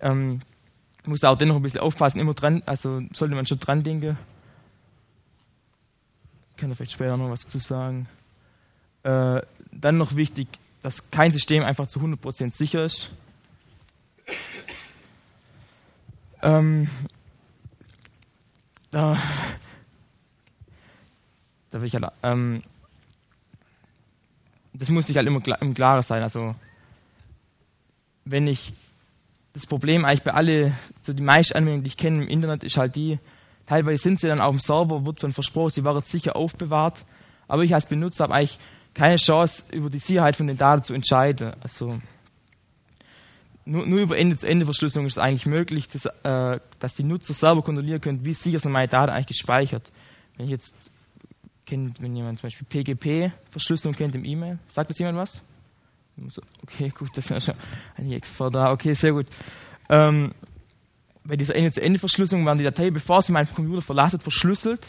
Ähm, 0.00 0.40
muss 1.06 1.24
auch 1.24 1.36
dennoch 1.36 1.56
ein 1.56 1.62
bisschen 1.62 1.80
aufpassen, 1.80 2.20
immer 2.20 2.34
dran, 2.34 2.62
also 2.66 3.02
sollte 3.12 3.34
man 3.34 3.46
schon 3.46 3.58
dran 3.58 3.82
denken. 3.82 4.16
Ich 6.50 6.56
kann 6.56 6.68
da 6.70 6.74
vielleicht 6.74 6.92
später 6.92 7.16
noch 7.16 7.30
was 7.30 7.42
dazu 7.42 7.58
sagen. 7.58 8.08
Äh, 9.02 9.42
dann 9.72 9.98
noch 9.98 10.16
wichtig, 10.16 10.48
dass 10.82 11.10
kein 11.10 11.32
System 11.32 11.62
einfach 11.62 11.86
zu 11.86 12.00
100% 12.00 12.52
sicher 12.54 12.84
ist. 12.84 13.10
Ähm, 16.42 16.88
da, 18.90 19.18
da 21.74 21.80
will 21.80 21.88
ich 21.88 21.94
halt, 21.96 22.04
ähm, 22.22 22.62
das 24.74 24.90
muss 24.90 25.08
sich 25.08 25.16
halt 25.16 25.26
immer 25.26 25.42
im 25.60 25.74
Klaren 25.74 26.02
sein. 26.02 26.22
Also, 26.22 26.54
wenn 28.24 28.46
ich 28.46 28.72
das 29.54 29.66
Problem 29.66 30.04
eigentlich 30.04 30.22
bei 30.22 30.34
alle, 30.34 30.72
so 31.02 31.12
die 31.12 31.24
meisten 31.24 31.56
Anwendungen, 31.56 31.82
die 31.82 31.88
ich 31.88 31.96
kenne 31.96 32.22
im 32.22 32.28
Internet, 32.28 32.62
ist 32.62 32.76
halt 32.76 32.94
die, 32.94 33.18
teilweise 33.66 34.04
sind 34.04 34.20
sie 34.20 34.28
dann 34.28 34.40
auf 34.40 34.54
dem 34.54 34.60
Server, 34.60 35.04
wird 35.04 35.18
von 35.18 35.32
versprochen, 35.32 35.70
sie 35.70 35.84
werden 35.84 36.00
sicher 36.02 36.36
aufbewahrt, 36.36 37.04
aber 37.48 37.64
ich 37.64 37.74
als 37.74 37.86
Benutzer 37.86 38.22
habe 38.22 38.34
eigentlich 38.34 38.60
keine 38.94 39.16
Chance, 39.16 39.64
über 39.72 39.90
die 39.90 39.98
Sicherheit 39.98 40.36
von 40.36 40.46
den 40.46 40.56
Daten 40.56 40.84
zu 40.84 40.94
entscheiden. 40.94 41.54
Also, 41.60 41.98
nur, 43.64 43.84
nur 43.84 43.98
über 43.98 44.16
Ende-zu-Ende-Verschlüsselung 44.16 45.06
ist 45.06 45.14
es 45.14 45.18
eigentlich 45.18 45.46
möglich, 45.46 45.88
dass, 45.88 46.04
äh, 46.04 46.60
dass 46.78 46.94
die 46.94 47.02
Nutzer 47.02 47.34
selber 47.34 47.62
kontrollieren 47.62 48.00
können, 48.00 48.24
wie 48.24 48.34
sicher 48.34 48.60
sind 48.60 48.70
meine 48.70 48.86
Daten 48.86 49.10
eigentlich 49.10 49.26
gespeichert. 49.26 49.90
Wenn 50.36 50.46
ich 50.46 50.52
jetzt 50.52 50.76
kennt, 51.66 52.02
wenn 52.02 52.14
jemand 52.14 52.38
zum 52.38 52.48
Beispiel 52.48 52.66
PGP-Verschlüsselung 52.66 53.94
kennt 53.94 54.14
im 54.14 54.24
E-Mail, 54.24 54.58
sagt 54.68 54.90
das 54.90 54.98
jemand 54.98 55.18
was? 55.18 55.42
Okay, 56.62 56.92
gut, 56.96 57.10
das 57.16 57.30
ist 57.30 57.44
schon 57.44 57.54
ein 57.96 58.12
extra 58.12 58.48
da. 58.50 58.70
Okay, 58.70 58.94
sehr 58.94 59.12
gut. 59.12 59.26
Ähm, 59.88 60.32
bei 61.24 61.36
dieser 61.36 61.56
Ende-zu-Ende-Verschlüsselung 61.56 62.46
werden 62.46 62.58
die 62.58 62.64
Dateien, 62.64 62.94
bevor 62.94 63.22
sie 63.22 63.32
meinen 63.32 63.52
Computer 63.52 63.82
verlassen, 63.82 64.20
verschlüsselt, 64.20 64.86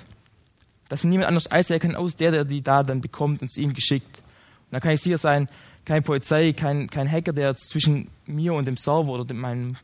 dass 0.89 1.03
niemand 1.03 1.29
anders 1.29 1.48
einsehen 1.48 1.79
kann, 1.79 1.96
aus 1.96 2.15
der, 2.15 2.32
der 2.32 2.46
die 2.46 2.62
Daten 2.62 2.88
dann 2.88 3.01
bekommt 3.01 3.41
und 3.41 3.51
zu 3.51 3.62
ihm 3.62 3.74
geschickt. 3.74 4.22
Und 4.65 4.74
da 4.74 4.79
kann 4.79 4.91
ich 4.91 5.01
sicher 5.01 5.17
sein, 5.17 5.50
keine 5.86 6.01
Polizei, 6.01 6.53
kein, 6.53 6.89
kein 6.89 7.10
Hacker, 7.10 7.34
der 7.34 7.55
zwischen 7.55 8.10
mir 8.25 8.53
und 8.53 8.65
dem 8.65 8.77
Server 8.77 9.10
oder 9.10 9.25
dem, 9.25 9.39
meinem 9.39 9.77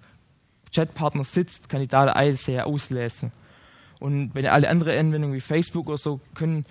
Chatpartner 0.74 1.24
sitzt, 1.24 1.70
kann 1.70 1.82
die 1.82 1.88
Daten 1.88 2.36
sehr 2.36 2.68
auslesen. 2.68 3.32
Und 4.02 4.34
wenn 4.34 4.48
alle 4.48 4.68
andere 4.68 4.98
Anwendungen 4.98 5.36
wie 5.36 5.42
Facebook 5.42 5.88
oder 5.88 5.98
so 5.98 6.20
können, 6.34 6.66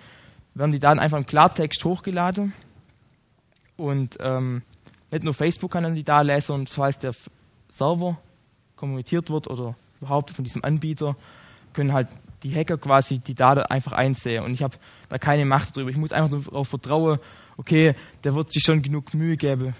werden 0.53 0.73
die 0.73 0.79
Daten 0.79 0.99
einfach 0.99 1.17
im 1.17 1.25
Klartext 1.25 1.83
hochgeladen. 1.85 2.51
Und 3.77 4.17
ähm, 4.19 4.63
nicht 5.11 5.23
nur 5.23 5.33
Facebook 5.33 5.71
kann 5.71 5.83
dann 5.83 5.95
die 5.95 6.03
Daten 6.03 6.27
lesen, 6.27 6.51
und 6.51 6.69
falls 6.69 6.99
der 6.99 7.13
Server 7.69 8.19
kommuniziert 8.75 9.29
wird 9.29 9.49
oder 9.49 9.75
überhaupt 10.01 10.31
von 10.31 10.43
diesem 10.43 10.63
Anbieter, 10.65 11.15
können 11.71 11.93
halt 11.93 12.09
die 12.43 12.53
Hacker 12.53 12.77
quasi 12.77 13.19
die 13.19 13.33
Daten 13.33 13.61
einfach 13.61 13.93
einsehen. 13.93 14.43
Und 14.43 14.53
ich 14.53 14.61
habe 14.61 14.75
da 15.07 15.17
keine 15.17 15.45
Macht 15.45 15.77
drüber. 15.77 15.89
Ich 15.89 15.97
muss 15.97 16.11
einfach 16.11 16.37
darauf 16.37 16.67
vertrauen, 16.67 17.19
okay, 17.55 17.95
der 18.25 18.35
wird 18.35 18.51
sich 18.51 18.63
schon 18.63 18.81
genug 18.81 19.13
Mühe 19.13 19.37
geben, 19.37 19.73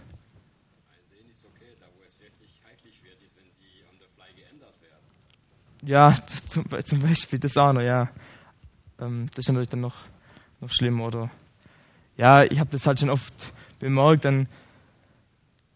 ja, 5.82 6.16
zum, 6.48 6.66
zum 6.84 7.00
Beispiel 7.00 7.40
das 7.40 7.58
auch 7.58 7.74
noch, 7.74 7.82
ja. 7.82 8.10
Ähm, 9.00 9.28
das 9.36 9.46
ist 9.46 9.50
natürlich 9.50 9.70
dann 9.70 9.82
noch, 9.82 9.96
noch 10.60 10.70
schlimmer, 10.72 11.06
oder? 11.06 11.30
Ja, 12.18 12.44
ich 12.44 12.60
habe 12.60 12.70
das 12.70 12.86
halt 12.86 13.00
schon 13.00 13.10
oft 13.10 13.34
bemerkt, 13.80 14.26
dann 14.26 14.48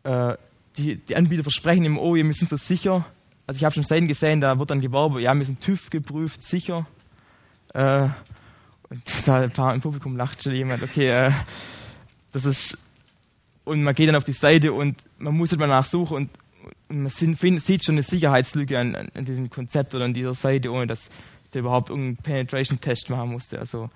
äh, 0.04 0.36
die, 0.78 0.98
die 0.98 1.16
Anbieter 1.16 1.44
versprechen 1.44 1.86
immer, 1.86 2.02
oh, 2.02 2.16
wir 2.16 2.34
sind 2.34 2.50
so 2.50 2.58
sicher. 2.58 3.06
Also 3.48 3.58
ich 3.58 3.64
habe 3.64 3.74
schon 3.74 3.84
Seiten 3.84 4.08
gesehen, 4.08 4.42
da 4.42 4.60
wird 4.60 4.70
dann 4.70 4.82
geworben, 4.82 5.20
ja, 5.20 5.34
wir 5.34 5.46
sind 5.46 5.62
TÜV 5.62 5.90
geprüft, 5.90 6.44
sicher. 6.44 6.86
Äh, 7.74 8.08
und 8.90 9.02
da 9.26 9.38
ein 9.38 9.52
paar 9.52 9.74
im 9.74 9.82
Publikum 9.82 10.16
lacht 10.18 10.44
schon 10.44 10.54
jemand, 10.54 10.84
okay, 10.84 11.28
äh, 11.28 11.32
das 12.32 12.46
ist, 12.46 12.78
und 13.64 13.82
man 13.84 13.96
geht 13.96 14.08
dann 14.08 14.16
auf 14.16 14.24
die 14.24 14.34
Seite 14.34 14.74
und 14.74 15.02
man 15.18 15.36
muss 15.36 15.52
halt 15.52 15.60
mal 15.60 15.68
nachsuchen 15.68 16.18
und 16.18 16.30
man 16.88 17.10
sieht 17.10 17.84
schon 17.84 17.96
eine 17.96 18.04
Sicherheitslücke 18.04 18.78
an, 18.78 18.96
an, 18.96 19.26
diesem 19.26 19.50
Konzept 19.50 19.96
oder 19.96 20.06
an 20.06 20.14
dieser 20.14 20.34
Seite, 20.34 20.72
ohne 20.72 20.88
dass 20.88 21.10
der 21.54 21.62
überhaupt 21.62 21.90
irgendeinen 21.90 22.18
Penetration-Test 22.18 23.10
machen 23.10 23.32
musste. 23.32 23.60
Also 23.60 23.90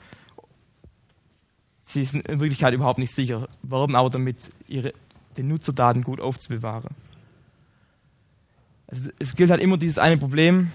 sie 1.82 2.06
sind 2.06 2.28
in 2.28 2.40
Wirklichkeit 2.40 2.74
überhaupt 2.74 3.00
nicht 3.00 3.14
sicher, 3.14 3.48
werben 3.62 3.96
aber 3.96 4.10
damit, 4.10 4.38
ihre, 4.68 4.94
den 5.38 5.48
Nutzerdaten 5.48 6.04
gut 6.04 6.20
aufzubewahren. 6.20 6.96
Also 8.88 9.10
es 9.20 9.36
gilt 9.36 9.52
halt 9.52 9.62
immer 9.62 9.78
dieses 9.78 10.00
eine 10.00 10.18
Problem, 10.18 10.72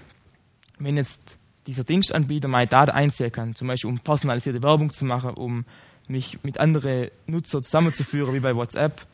wenn 0.79 0.95
jetzt 0.95 1.37
dieser 1.67 1.83
Dienstanbieter 1.83 2.47
meine 2.47 2.67
Daten 2.67 2.91
einsehen 2.91 3.31
kann, 3.31 3.55
zum 3.55 3.67
Beispiel 3.67 3.89
um 3.89 3.99
personalisierte 3.99 4.61
Werbung 4.61 4.91
zu 4.91 5.05
machen, 5.05 5.31
um 5.31 5.65
mich 6.07 6.43
mit 6.43 6.59
anderen 6.59 7.09
Nutzern 7.25 7.63
zusammenzuführen, 7.63 8.33
wie 8.33 8.39
bei 8.39 8.55
WhatsApp 8.55 9.05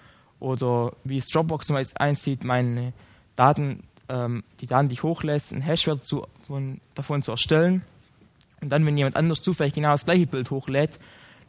oder 0.42 0.94
wie 1.04 1.18
es 1.18 1.28
Dropbox 1.28 1.68
zum 1.68 1.76
Beispiel 1.76 1.98
einsieht, 2.00 2.44
meine 2.44 2.94
Daten, 3.36 3.84
ähm, 4.10 4.44
die 4.60 4.66
Daten, 4.66 4.90
die 4.90 4.94
ich 4.94 5.04
hochlässt, 5.04 5.54
einen 5.54 5.62
Hashwert 5.62 6.04
zu, 6.04 6.26
von, 6.48 6.82
davon 6.96 7.22
zu 7.22 7.32
erstellen. 7.32 7.84
Und 8.60 8.70
dann, 8.70 8.86
wenn 8.86 8.98
jemand 8.98 9.16
anders 9.16 9.42
zufällig 9.42 9.74
genau 9.74 9.92
das 9.92 10.06
gleiche 10.06 10.26
Bild 10.26 10.50
hochlädt, 10.50 11.00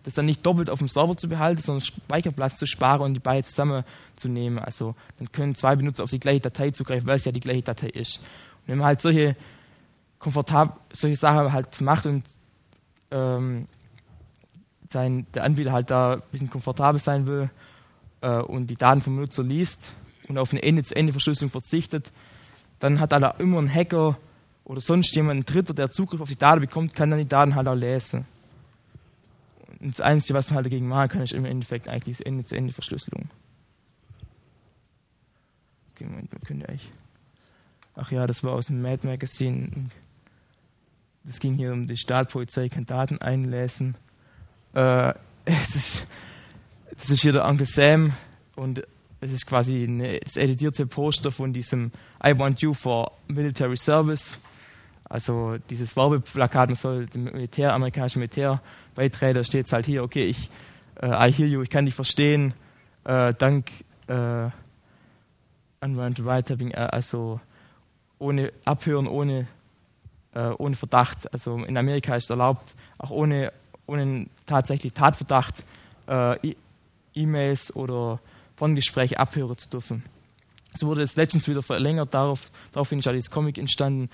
das 0.03 0.15
dann 0.15 0.27
nicht 0.27 0.45
doppelt 0.45 0.69
auf 0.69 0.79
dem 0.79 0.89
Server 0.89 1.17
zu 1.17 1.29
behalten, 1.29 1.63
sondern 1.63 1.85
Speicherplatz 1.85 2.57
zu 2.57 2.67
sparen 2.67 3.01
und 3.01 3.15
die 3.15 3.21
beiden 3.21 3.45
zusammenzunehmen. 3.45 4.59
Also 4.59 4.95
dann 5.19 5.33
können 5.33 5.55
zwei 5.55 5.75
Benutzer 5.75 6.05
auf 6.05 6.11
die 6.11 6.21
gleiche 6.21 6.41
Datei 6.41 6.71
zugreifen, 6.71 7.07
weil 7.07 7.17
es 7.17 7.25
ja 7.25 7.33
die 7.33 7.41
gleiche 7.41 7.63
Datei 7.63 7.89
ist. 7.89 8.19
Und 8.19 8.69
wenn 8.69 8.79
man 8.79 8.89
halt 8.89 9.01
solche 9.01 9.37
komfortabel 10.19 10.77
solche 10.93 11.17
Sachen 11.17 11.53
halt 11.53 11.81
macht 11.81 12.07
und 12.07 12.25
ähm, 13.11 13.67
sein, 14.91 15.27
der 15.35 15.45
Anbieter 15.45 15.73
halt 15.73 15.91
da 15.91 16.15
ein 16.15 16.23
bisschen 16.31 16.51
komfortabel 16.51 17.01
sein 17.01 17.27
will 17.27 17.51
äh, 18.23 18.41
und 18.41 18.69
die 18.69 18.77
Daten 18.77 19.01
vom 19.01 19.17
Nutzer 19.17 19.43
liest 19.43 19.93
und 20.29 20.39
auf 20.39 20.53
eine 20.53 20.63
Ende-zu-Ende-Verschlüsselung 20.63 21.51
verzichtet, 21.51 22.11
dann 22.79 22.99
hat 22.99 23.13
da 23.13 23.31
immer 23.39 23.59
ein 23.59 23.73
Hacker 23.73 24.19
oder 24.65 24.81
sonst 24.81 25.15
jemand, 25.15 25.41
ein 25.41 25.45
Dritter, 25.45 25.75
der 25.75 25.91
Zugriff 25.91 26.21
auf 26.21 26.29
die 26.29 26.37
Daten 26.37 26.61
bekommt, 26.61 26.95
kann 26.95 27.11
dann 27.11 27.19
die 27.19 27.29
Daten 27.29 27.55
halt 27.55 27.69
auch 27.69 27.75
lesen. 27.75 28.27
Und 29.81 29.93
das 29.93 30.01
Einzige, 30.01 30.35
was 30.35 30.49
man 30.49 30.57
halt 30.57 30.67
dagegen 30.67 30.89
machen 30.89 31.09
kann, 31.09 31.23
ist 31.23 31.33
im 31.33 31.45
Endeffekt 31.45 31.89
eigentlich 31.89 32.17
diese 32.17 32.27
Ende-zu-Ende-Verschlüsselung. 32.27 33.29
Okay, 35.95 36.05
Moment, 36.05 36.33
wir 36.33 36.39
können 36.41 36.61
ja 36.61 36.69
eigentlich. 36.69 36.91
Ach 37.95 38.11
ja, 38.11 38.27
das 38.27 38.43
war 38.43 38.53
aus 38.53 38.67
dem 38.67 38.81
Mad 38.81 39.07
Magazine. 39.07 39.91
Das 41.25 41.41
ging 41.41 41.55
hier 41.55 41.73
um 41.73 41.87
die 41.87 41.97
Staatspolizei, 41.97 42.69
kann 42.69 42.87
Daten 42.87 43.19
einlesen. 43.19 43.97
Äh, 44.73 45.13
das, 45.45 45.75
ist, 45.75 46.07
das 47.03 47.11
ist 47.11 47.23
hier 47.23 47.33
der 47.33 47.45
Uncle 47.49 47.67
Sam 47.67 48.13
und 48.55 48.87
es 49.21 49.33
ist 49.33 49.45
quasi 49.45 49.83
eine, 49.83 50.21
das 50.21 50.37
editierte 50.37 50.87
Poster 50.87 51.33
von 51.33 51.53
diesem 51.53 51.91
I 52.25 52.39
Want 52.39 52.61
You 52.61 52.75
for 52.75 53.11
Military 53.27 53.77
Service. 53.77 54.39
Also 55.03 55.57
dieses 55.69 55.97
Werbeplakat, 55.97 56.69
man 56.69 56.77
soll 56.77 57.07
dem 57.07 57.25
Militär, 57.25 57.75
amerikanischen 57.75 58.21
Militär 58.21 58.63
beitreten, 58.95 59.35
da 59.35 59.43
steht 59.43 59.67
es 59.67 59.73
halt 59.73 59.85
hier, 59.85 60.05
okay, 60.05 60.27
ich, 60.27 60.49
uh, 61.03 61.07
I 61.07 61.33
hear 61.33 61.49
you, 61.49 61.63
ich 61.63 61.71
kann 61.71 61.87
dich 61.87 61.95
verstehen, 61.95 62.55
uh, 63.05 63.33
dank 63.37 63.73
uh, 64.09 64.51
Unwanted 65.81 66.25
Wiretapping, 66.25 66.73
also 66.73 67.41
ohne 68.21 68.53
Abhören, 68.65 69.09
ohne 69.09 69.49
äh, 70.35 70.51
ohne 70.57 70.77
Verdacht. 70.77 71.33
Also 71.33 71.57
in 71.57 71.77
Amerika 71.77 72.15
ist 72.15 72.25
es 72.25 72.31
erlaubt, 72.31 72.77
auch 72.97 73.11
ohne, 73.11 73.53
ohne 73.87 74.29
tatsächlich 74.47 74.93
Tatverdacht 74.93 75.65
äh, 76.07 76.55
E-Mails 77.15 77.75
oder 77.75 78.21
Fondgespräche 78.57 79.19
abhören 79.19 79.57
zu 79.57 79.69
dürfen. 79.69 80.05
So 80.75 80.87
wurde 80.87 81.03
es 81.03 81.17
letztens 81.17 81.49
wieder 81.49 81.63
verlängert, 81.63 82.15
darauf, 82.15 82.51
daraufhin 82.73 82.99
ist 82.99 83.05
ja 83.05 83.13
dieses 83.13 83.31
Comic 83.31 83.59
entstanden, 83.59 84.09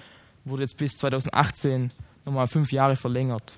wurde 0.45 0.63
jetzt 0.63 0.77
bis 0.77 0.97
2018 0.97 1.93
nochmal 2.25 2.49
fünf 2.49 2.73
Jahre 2.73 2.97
verlängert. 2.97 3.55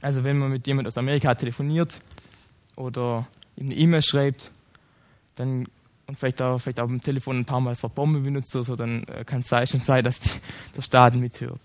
Also 0.00 0.24
wenn 0.24 0.38
man 0.38 0.50
mit 0.50 0.66
jemand 0.66 0.88
aus 0.88 0.96
Amerika 0.96 1.34
telefoniert 1.34 2.00
oder 2.76 3.26
ihm 3.56 3.66
eine 3.66 3.74
E-Mail 3.74 4.02
schreibt, 4.02 4.50
dann 5.36 5.66
und 6.10 6.16
vielleicht 6.16 6.42
auch, 6.42 6.58
vielleicht 6.58 6.80
auch 6.80 6.88
am 6.88 7.00
Telefon 7.00 7.38
ein 7.38 7.44
paar 7.44 7.60
Mal 7.60 7.70
das 7.70 7.84
Wort 7.84 7.94
Bombe 7.94 8.18
benutzt 8.18 8.52
oder 8.56 8.64
so, 8.64 8.74
dann 8.74 9.04
äh, 9.04 9.24
kann 9.24 9.44
es 9.48 9.70
schon 9.70 9.80
sein, 9.80 10.02
dass 10.02 10.18
die, 10.18 10.30
der 10.76 10.82
Staat 10.82 11.14
mithört. 11.14 11.60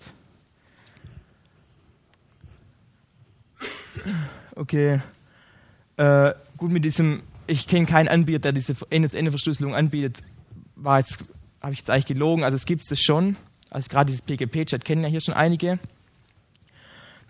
Okay. 4.56 5.02
Äh, 5.98 6.34
gut, 6.58 6.72
mit 6.72 6.86
diesem, 6.86 7.24
ich 7.48 7.68
kenne 7.68 7.86
keinen 7.86 8.08
Anbieter, 8.08 8.40
der 8.40 8.52
diese 8.54 8.76
Ende-zu-Ende-Verschlüsselung 8.90 9.76
anbietet, 9.76 10.22
war 10.76 11.00
jetzt, 11.00 11.24
habe 11.62 11.74
ich 11.74 11.80
jetzt 11.80 11.90
eigentlich 11.90 12.06
gelogen. 12.06 12.44
Also 12.44 12.56
es 12.56 12.66
gibt 12.66 12.90
es 12.90 13.02
schon. 13.02 13.38
Also 13.70 13.90
gerade 13.90 14.12
dieses 14.12 14.22
PGP-Chat 14.22 14.86
kennen 14.86 15.04
ja 15.04 15.10
hier 15.10 15.22
schon 15.22 15.34
einige. 15.34 15.80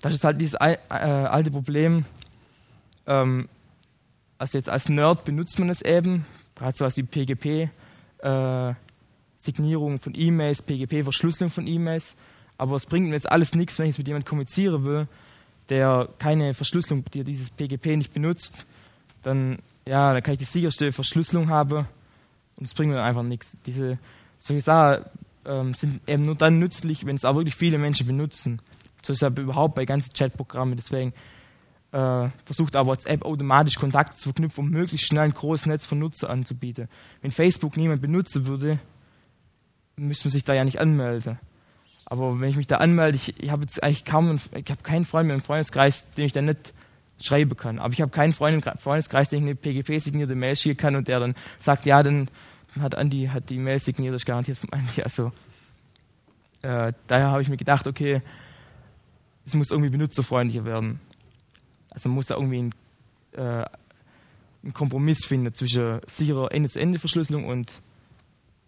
Das 0.02 0.14
ist 0.14 0.24
halt 0.24 0.40
dieses 0.40 0.56
äh, 0.56 0.78
alte 0.90 1.52
Problem. 1.52 2.06
Ähm, 3.08 3.50
also 4.38 4.58
jetzt 4.58 4.70
als 4.70 4.90
Nerd 4.90 5.24
benutzt 5.24 5.58
man 5.60 5.70
es 5.70 5.82
eben, 5.82 6.26
gerade 6.56 6.78
sowas 6.78 6.98
wie 6.98 7.04
PGP, 7.04 7.70
äh, 8.20 8.74
Signierung 9.38 10.00
von 10.00 10.14
E-Mails, 10.16 10.62
PGP, 10.62 11.04
Verschlüsselung 11.04 11.52
von 11.52 11.68
E-Mails. 11.68 12.16
Aber 12.58 12.76
es 12.76 12.86
bringt 12.86 13.08
mir 13.08 13.16
jetzt 13.16 13.30
alles 13.32 13.54
nichts, 13.54 13.80
wenn 13.80 13.90
ich 13.90 13.98
mit 13.98 14.08
jemandem 14.08 14.28
kommunizieren 14.28 14.86
will, 14.86 15.08
der 15.70 16.10
keine 16.20 16.54
Verschlüsselung, 16.54 17.04
der 17.06 17.24
dieses 17.24 17.50
PGP 17.50 17.98
nicht 17.98 18.14
benutzt, 18.14 18.66
dann, 19.26 19.58
ja, 19.88 20.14
dann 20.14 20.22
kann 20.22 20.34
ich 20.34 20.40
die 20.40 20.46
sicherste 20.46 20.92
Verschlüsselung 20.92 21.50
haben 21.50 21.88
und 22.58 22.64
es 22.64 22.74
bringt 22.74 22.94
mir 22.94 23.02
einfach 23.02 23.24
nichts. 23.24 23.58
Diese 23.66 23.98
solche 24.40 24.62
Sachen 24.62 25.06
ähm, 25.46 25.74
sind 25.74 26.08
eben 26.08 26.24
nur 26.24 26.36
dann 26.36 26.60
nützlich, 26.60 27.06
wenn 27.06 27.16
es 27.16 27.26
auch 27.26 27.36
wirklich 27.36 27.56
viele 27.56 27.78
Menschen 27.78 28.06
benutzen. 28.06 28.62
So 29.02 29.14
ist 29.14 29.24
es 29.24 29.38
überhaupt 29.38 29.76
bei 29.76 29.86
ganzen 29.86 30.14
Chatprogrammen. 30.14 30.78
Deswegen 30.78 31.14
äh, 31.92 32.30
versucht 32.46 32.76
aber 32.76 32.90
WhatsApp 32.90 33.24
automatisch 33.24 33.76
Kontakte 33.76 34.16
zu 34.16 34.24
verknüpfen, 34.24 34.66
um 34.66 34.70
möglichst 34.70 35.08
schnell 35.08 35.24
ein 35.24 35.34
großes 35.34 35.66
Netz 35.66 35.86
von 35.86 36.00
Nutzer 36.00 36.30
anzubieten. 36.30 36.88
Wenn 37.22 37.32
Facebook 37.32 37.78
niemand 37.78 38.02
benutzen 38.02 38.46
würde, 38.46 38.80
müsste 39.96 40.28
man 40.28 40.34
sich 40.34 40.44
da 40.44 40.54
ja 40.54 40.64
nicht 40.64 40.80
anmelden. 40.80 41.40
Aber 42.06 42.40
wenn 42.40 42.50
ich 42.50 42.58
mich 42.58 42.68
da 42.68 42.78
anmelde, 42.78 43.16
ich, 43.16 43.42
ich 43.42 43.50
habe 43.50 43.64
jetzt 43.64 43.82
eigentlich 43.82 44.06
kaum, 44.06 44.36
ich 44.36 44.70
habe 44.70 44.84
keinen 44.84 45.06
Freund 45.06 45.28
mehr 45.28 45.36
im 45.36 45.42
Freundeskreis, 45.42 46.12
den 46.14 46.26
ich 46.26 46.32
dann 46.32 46.46
nicht 46.46 46.74
schreiben 47.20 47.56
kann. 47.56 47.80
Aber 47.80 47.94
ich 47.94 48.02
habe 48.02 48.12
keinen 48.12 48.34
Freund 48.34 48.66
im 48.66 48.78
Freundeskreis, 48.80 49.30
den 49.30 49.40
ich 49.40 49.46
eine 49.46 49.56
PGP-signierte 49.56 50.36
Mail 50.36 50.56
schicken 50.56 50.78
kann 50.78 50.96
und 50.96 51.08
der 51.08 51.20
dann 51.20 51.36
sagt, 51.60 51.86
ja, 51.86 52.04
dann 52.04 52.30
hat 52.80 52.96
Andi 52.96 53.28
hat 53.28 53.50
die 53.50 53.58
Mail 53.58 53.80
signiert, 53.80 54.14
das 54.14 54.24
ist 54.24 54.26
garantiert 54.26 54.58
von 54.58 54.72
Andi. 54.72 55.02
Also 55.02 55.32
äh, 56.62 56.94
daher 57.08 57.32
habe 57.32 57.42
ich 57.42 57.50
mir 57.50 57.58
gedacht, 57.58 57.88
okay, 57.88 58.22
es 59.46 59.54
muss 59.54 59.72
irgendwie 59.72 59.90
benutzerfreundlicher 59.90 60.66
werden. 60.66 61.00
Also 61.90 62.10
man 62.10 62.16
muss 62.16 62.28
da 62.28 62.36
irgendwie 62.36 62.60
einen, 62.60 62.74
äh, 63.34 63.66
einen 64.64 64.74
Kompromiss 64.74 65.26
finden 65.26 65.54
zwischen 65.54 66.02
sicherer 66.08 66.52
Ende-zu-Ende-Verschlüsselung 66.52 67.46
und 67.46 67.82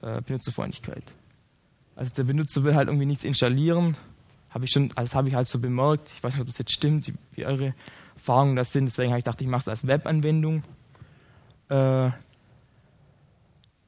äh, 0.02 0.22
Benutzerfreundlichkeit. 0.22 1.04
Also 1.96 2.14
der 2.16 2.24
Benutzer 2.24 2.64
will 2.64 2.76
halt 2.76 2.88
irgendwie 2.88 3.08
nichts 3.08 3.24
installieren, 3.24 3.98
habe 4.52 4.66
ich 4.66 4.72
schon, 4.72 4.92
also 4.96 5.10
das 5.10 5.16
habe 5.16 5.28
ich 5.28 5.36
halt 5.36 5.48
so 5.48 5.60
bemerkt. 5.60 6.12
Ich 6.16 6.24
weiß 6.24 6.34
nicht, 6.34 6.42
ob 6.42 6.48
das 6.48 6.60
jetzt 6.60 6.72
stimmt, 6.72 7.12
wie 7.34 7.46
eure 7.46 7.74
Erfahrungen 8.18 8.56
das 8.56 8.72
sind. 8.72 8.86
Deswegen 8.86 9.12
habe 9.12 9.20
ich 9.20 9.26
gedacht, 9.26 9.42
ich 9.42 9.48
mache 9.48 9.62
es 9.62 9.68
als 9.68 9.88
Webanwendung. 9.88 10.64
Äh, 11.70 12.12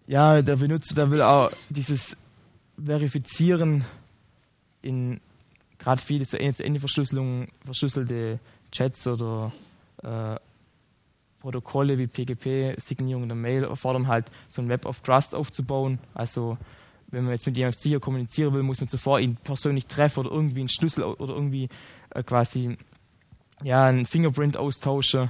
ja, 0.07 0.41
der 0.41 0.55
Benutzer, 0.55 0.95
der 0.95 1.11
will 1.11 1.21
auch 1.21 1.51
dieses 1.69 2.17
Verifizieren 2.83 3.83
in 4.81 5.19
gerade 5.77 6.01
viele 6.01 6.25
so 6.25 6.37
Ende-zu-Ende-Verschlüsselungen, 6.37 7.47
verschlüsselte 7.63 8.39
Chats 8.71 9.07
oder 9.07 9.51
äh, 10.03 10.35
Protokolle 11.39 11.97
wie 11.97 12.07
PGP-Signierung 12.07 13.23
oder 13.23 13.35
Mail 13.35 13.63
erfordern 13.63 14.07
halt 14.07 14.25
so 14.49 14.61
ein 14.61 14.69
Web 14.69 14.85
of 14.85 14.99
Trust 15.01 15.33
aufzubauen. 15.33 15.99
Also 16.13 16.57
wenn 17.07 17.23
man 17.23 17.33
jetzt 17.33 17.45
mit 17.45 17.55
jemandem 17.55 17.79
sicher 17.79 17.99
kommunizieren 17.99 18.53
will, 18.53 18.63
muss 18.63 18.79
man 18.79 18.89
zuvor 18.89 19.19
ihn 19.19 19.37
persönlich 19.37 19.87
treffen 19.87 20.21
oder 20.21 20.31
irgendwie 20.31 20.59
einen 20.59 20.69
Schlüssel 20.69 21.03
oder 21.03 21.33
irgendwie 21.33 21.69
äh, 22.11 22.23
quasi 22.23 22.77
ja, 23.63 23.85
einen 23.85 24.05
Fingerprint 24.05 24.57
austauschen, 24.57 25.29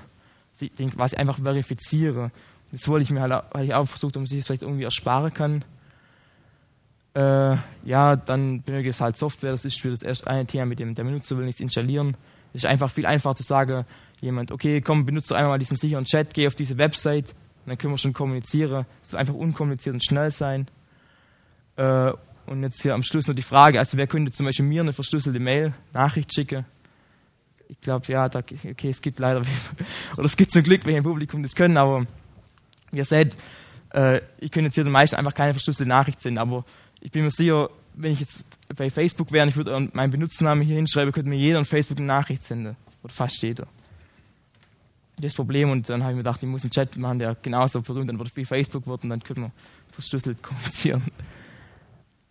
den 0.60 0.92
quasi 0.92 1.16
einfach 1.16 1.40
verifizieren. 1.40 2.32
Das 2.72 2.88
wollte 2.88 3.04
ich 3.04 3.12
mir 3.12 3.22
halt, 3.22 3.32
halt 3.32 3.66
ich 3.66 3.74
auch 3.74 3.86
versucht, 3.86 4.16
man 4.16 4.26
sich 4.26 4.40
das 4.40 4.48
vielleicht 4.48 4.64
irgendwie 4.64 4.84
ersparen 4.84 5.34
kann. 5.34 5.66
Äh, 7.16 7.58
ja, 7.86 8.16
dann 8.16 8.62
benötigt 8.62 8.96
es 8.96 9.02
halt 9.02 9.18
Software. 9.18 9.52
Das 9.52 9.66
ist 9.66 9.82
für 9.82 9.90
das 9.90 10.04
erste 10.04 10.28
eine 10.28 10.46
Thema, 10.46 10.66
mit 10.66 10.80
dem 10.80 10.94
der 10.94 11.04
Benutzer 11.04 11.38
will 11.38 11.46
nichts 11.46 11.62
installieren. 11.62 12.16
Es 12.54 12.64
ist 12.64 12.66
einfach 12.66 12.90
viel 12.90 13.06
einfacher 13.06 13.36
zu 13.36 13.44
sagen, 13.44 13.86
jemand, 14.22 14.52
okay, 14.52 14.82
komm, 14.82 15.06
benutze 15.06 15.36
einmal 15.36 15.54
mal 15.54 15.60
diesen 15.60 15.78
sicheren 15.78 16.06
Chat, 16.06 16.34
geh 16.34 16.48
auf 16.48 16.56
diese 16.56 16.78
Website, 16.78 17.36
dann 17.66 17.78
können 17.78 17.94
wir 17.94 17.98
schon 17.98 18.14
kommunizieren. 18.14 18.86
Es 19.02 19.12
soll 19.12 19.20
einfach 19.20 19.34
unkompliziert 19.34 19.94
und 19.94 20.04
schnell 20.04 20.32
sein. 20.32 20.68
Äh, 21.76 22.12
und 22.46 22.64
jetzt 22.64 22.82
hier 22.82 22.96
am 22.96 23.04
Schluss 23.04 23.28
noch 23.28 23.36
die 23.36 23.44
Frage, 23.44 23.80
also 23.80 23.98
wer 23.98 24.08
könnte 24.08 24.32
zum 24.32 24.46
Beispiel 24.46 24.66
mir 24.66 24.82
eine 24.82 24.94
verschlüsselte 24.94 25.40
Mail, 25.40 25.74
Nachricht 25.94 26.34
schicken? 26.34 26.66
Ich 27.70 27.80
glaube, 27.82 28.06
ja, 28.12 28.28
da, 28.28 28.40
okay, 28.40 28.90
es 28.90 29.02
gibt 29.02 29.20
leider, 29.20 29.42
oder 30.18 30.26
es 30.26 30.36
gibt 30.36 30.52
zum 30.52 30.64
Glück 30.64 30.86
welche 30.86 30.98
im 30.98 31.04
Publikum, 31.04 31.44
das 31.44 31.56
können, 31.56 31.78
aber 31.78 32.06
wie 32.92 32.98
ihr 32.98 33.06
seht, 33.06 33.38
äh, 33.94 34.18
ich 34.40 34.52
könnte 34.52 34.68
jetzt 34.68 34.76
hier 34.76 34.84
den 34.84 34.92
meisten 34.92 35.16
einfach 35.16 35.34
keine 35.34 35.54
verschlüsselte 35.54 35.88
Nachricht 35.88 36.20
senden, 36.20 36.40
aber 36.40 36.66
ich 37.00 37.12
bin 37.12 37.24
mir 37.24 37.32
sicher, 37.32 37.70
wenn 37.94 38.12
ich 38.12 38.20
jetzt 38.20 38.46
bei 38.76 38.90
Facebook 38.90 39.32
wäre 39.32 39.44
und 39.44 39.50
ich 39.50 39.58
würde 39.58 39.90
meinen 39.94 40.12
Benutzernamen 40.12 40.66
hier 40.66 40.76
hinschreiben, 40.76 41.12
könnte 41.12 41.30
mir 41.30 41.38
jeder 41.38 41.60
an 41.60 41.66
Facebook 41.66 41.98
eine 41.98 42.08
Nachricht 42.08 42.44
senden. 42.44 42.76
Oder 43.04 43.14
fast 43.14 43.42
jeder. 43.42 43.68
Das 45.20 45.34
Problem, 45.34 45.70
und 45.70 45.90
dann 45.90 46.02
habe 46.02 46.14
ich 46.14 46.16
mir 46.18 46.24
gedacht, 46.24 46.42
ich 46.42 46.50
muss 46.50 46.64
einen 46.64 46.72
Chat 46.72 46.98
machen, 46.98 47.20
der 47.20 47.36
genauso 47.42 47.82
berühmt 47.82 48.18
wird 48.18 48.36
wie 48.36 48.46
Facebook 48.46 48.88
wird 48.88 49.04
und 49.04 49.10
dann 49.10 49.22
könnte 49.22 49.42
man 49.42 49.52
verschlüsselt 49.90 50.42
kommunizieren. 50.44 51.04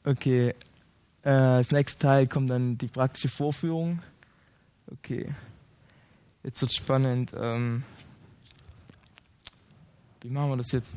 Okay. 0.04 0.48
Äh, 0.48 0.54
das 1.22 1.70
nächste 1.70 1.98
Teil 1.98 2.26
kommt 2.26 2.48
dann 2.50 2.78
die 2.78 2.86
praktische 2.86 3.28
Vorführung. 3.28 4.00
Okay. 4.92 5.34
Jetzt 6.42 6.60
wird 6.60 6.74
spannend. 6.74 7.32
Ähm, 7.36 7.82
wie 10.22 10.30
machen 10.30 10.50
wir 10.50 10.56
das 10.56 10.72
jetzt? 10.72 10.96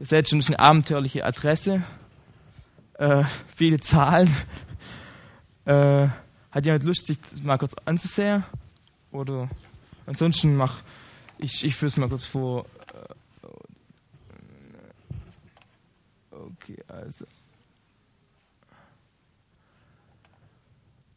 Ihr 0.00 0.06
seht 0.06 0.28
schon, 0.28 0.38
das 0.38 0.48
ist 0.48 0.54
eine 0.54 0.64
abenteuerliche 0.64 1.24
Adresse 1.24 1.82
äh, 2.98 3.24
viele 3.54 3.80
Zahlen. 3.80 4.30
Äh, 5.66 6.08
hat 6.50 6.66
jemand 6.66 6.84
Lust, 6.84 7.06
sich 7.06 7.18
das 7.18 7.42
mal 7.42 7.56
kurz 7.56 7.72
anzusehen? 7.86 8.44
Oder 9.12 9.48
ansonsten 10.04 10.54
mach 10.56 10.82
ich, 11.38 11.64
ich 11.64 11.74
führe 11.74 11.88
es 11.88 11.96
mal 11.96 12.10
kurz 12.10 12.26
vor. 12.26 12.66
Äh, 16.30 16.36
okay, 16.36 16.76
also. 16.86 17.24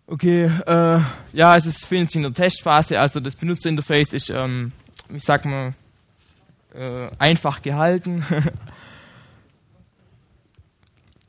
Okay, 0.10 0.46
äh, 0.46 1.02
ja, 1.34 1.58
es 1.58 1.66
ist 1.66 1.86
findet 1.86 2.12
sich 2.12 2.16
in 2.16 2.24
der 2.24 2.34
Testphase, 2.34 2.98
also 2.98 3.20
das 3.20 3.36
Benutzerinterface 3.36 4.14
ist, 4.14 4.30
ähm, 4.30 4.72
ich 5.10 5.22
sag 5.22 5.44
mal, 5.44 5.74
äh, 6.74 7.10
einfach 7.20 7.62
gehalten. 7.62 8.26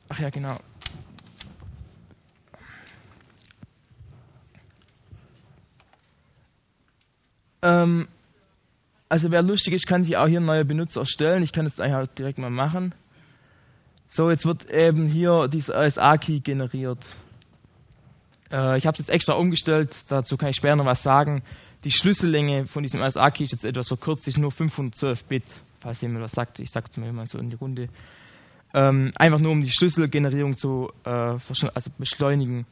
Ach 0.07 0.19
ja, 0.19 0.29
genau. 0.29 0.57
Ähm, 7.61 8.07
also 9.09 9.29
wer 9.29 9.41
lustig 9.41 9.73
ist, 9.73 9.87
kann 9.87 10.05
sich 10.05 10.15
auch 10.15 10.27
hier 10.27 10.39
neue 10.39 10.63
Benutzer 10.63 11.01
erstellen. 11.01 11.43
Ich 11.43 11.51
kann 11.51 11.65
das 11.65 11.81
eigentlich 11.81 11.95
auch 11.95 12.15
direkt 12.15 12.37
mal 12.37 12.49
machen. 12.49 12.95
So, 14.07 14.31
jetzt 14.31 14.45
wird 14.45 14.71
eben 14.71 15.05
hier 15.07 15.49
dieser 15.49 15.85
RSA-Key 15.85 16.39
generiert. 16.39 17.05
Äh, 18.51 18.77
ich 18.77 18.85
habe 18.85 18.93
es 18.93 18.99
jetzt 18.99 19.09
extra 19.09 19.33
umgestellt, 19.33 19.95
dazu 20.09 20.37
kann 20.37 20.49
ich 20.49 20.55
später 20.55 20.75
noch 20.75 20.85
was 20.85 21.03
sagen. 21.03 21.43
Die 21.83 21.91
Schlüssellänge 21.91 22.65
von 22.65 22.83
diesem 22.83 23.01
RSA-Key 23.01 23.45
ist 23.45 23.51
jetzt 23.51 23.65
etwas 23.65 23.87
verkürzt, 23.87 24.27
ist 24.27 24.37
nur 24.37 24.51
512 24.51 25.23
Bit, 25.25 25.43
falls 25.79 26.01
jemand 26.01 26.23
was 26.23 26.33
sagt. 26.33 26.59
Ich 26.59 26.71
sage 26.71 26.87
es 26.89 26.97
mir 26.97 27.11
mal 27.13 27.27
so 27.27 27.37
in 27.37 27.49
die 27.49 27.55
Runde 27.55 27.89
ähm, 28.73 29.11
einfach 29.15 29.39
nur 29.39 29.51
um 29.51 29.61
die 29.61 29.71
Schlüsselgenerierung 29.71 30.57
zu 30.57 30.91
äh, 31.03 31.09
also 31.09 31.91
beschleunigen. 31.97 32.65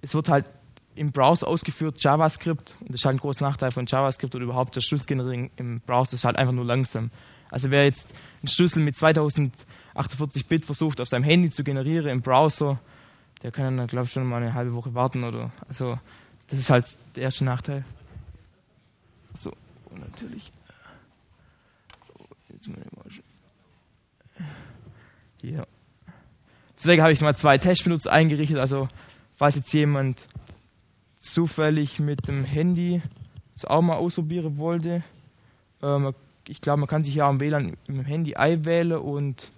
Es 0.00 0.14
wird 0.14 0.28
halt 0.28 0.46
im 0.94 1.10
Browser 1.10 1.48
ausgeführt, 1.48 2.02
JavaScript, 2.02 2.76
und 2.80 2.90
das 2.90 3.00
ist 3.00 3.04
halt 3.06 3.16
ein 3.16 3.20
großer 3.20 3.44
Nachteil 3.44 3.70
von 3.70 3.86
JavaScript 3.86 4.34
oder 4.34 4.44
überhaupt 4.44 4.76
der 4.76 4.82
Schlüsselgenerierung 4.82 5.50
im 5.56 5.80
Browser 5.80 6.14
ist 6.14 6.24
halt 6.24 6.36
einfach 6.36 6.52
nur 6.52 6.64
langsam. 6.64 7.10
Also 7.50 7.70
wer 7.70 7.84
jetzt 7.84 8.14
einen 8.42 8.48
Schlüssel 8.48 8.82
mit 8.82 8.96
2048 8.96 10.46
Bit 10.46 10.64
versucht 10.66 11.00
auf 11.00 11.08
seinem 11.08 11.24
Handy 11.24 11.50
zu 11.50 11.64
generieren 11.64 12.08
im 12.08 12.20
Browser, 12.22 12.78
der 13.42 13.52
kann 13.52 13.76
dann 13.76 13.86
glaube 13.86 14.06
ich 14.06 14.12
schon 14.12 14.26
mal 14.26 14.42
eine 14.42 14.54
halbe 14.54 14.74
Woche 14.74 14.94
warten 14.94 15.24
oder 15.24 15.50
also 15.68 15.98
das 16.48 16.58
ist 16.58 16.70
halt 16.70 16.86
der 17.16 17.24
erste 17.24 17.44
Nachteil. 17.44 17.84
So, 19.34 19.52
und 19.90 20.00
natürlich. 20.00 20.52
Jetzt 22.50 22.68
mal 22.68 22.76
hier. 25.42 25.66
Deswegen 26.76 27.02
habe 27.02 27.12
ich 27.12 27.20
mal 27.20 27.36
zwei 27.36 27.58
Testbenutzer 27.58 28.12
eingerichtet. 28.12 28.58
Also, 28.58 28.88
falls 29.34 29.56
jetzt 29.56 29.72
jemand 29.72 30.28
zufällig 31.18 31.98
mit 32.00 32.28
dem 32.28 32.44
Handy 32.44 33.02
das 33.54 33.64
auch 33.64 33.82
mal 33.82 33.96
ausprobieren 33.96 34.56
wollte, 34.58 35.02
ähm, 35.82 36.14
ich 36.48 36.60
glaube, 36.60 36.80
man 36.80 36.88
kann 36.88 37.04
sich 37.04 37.14
ja 37.14 37.28
am 37.28 37.40
WLAN 37.40 37.76
dem 37.86 38.04
Handy 38.04 38.34
einwählen 38.34 38.98
und 38.98 39.50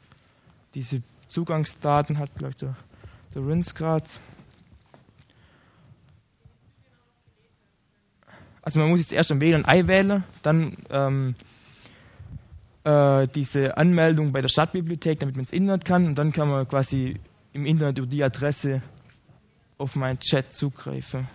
diese 0.75 1.03
Zugangsdaten 1.29 2.19
hat, 2.19 2.35
glaube 2.35 2.51
ich, 2.51 2.57
der, 2.57 2.77
der 3.35 3.47
Rins 3.47 3.75
gerade. 3.75 4.09
Also 8.63 8.81
man 8.81 8.89
muss 8.89 9.01
jetzt 9.01 9.13
erst 9.13 9.31
am 9.31 9.41
WLAN 9.41 9.65
einwählen, 9.67 10.25
dann 10.43 10.75
ähm, 10.89 11.35
äh, 12.85 13.27
diese 13.29 13.77
Anmeldung 13.77 14.33
bei 14.33 14.41
der 14.41 14.49
Stadtbibliothek, 14.49 15.21
damit 15.21 15.37
man 15.37 15.43
ins 15.43 15.53
Internet 15.53 15.85
kann. 15.85 16.07
Und 16.07 16.17
dann 16.17 16.33
kann 16.33 16.49
man 16.49 16.67
quasi 16.67 17.21
im 17.53 17.67
Internet 17.67 17.99
über 17.99 18.07
die 18.07 18.25
Adresse 18.25 18.83
auf 19.77 19.97
meinen 19.97 20.19
Chat 20.19 20.55
zugreifen. 20.55 21.29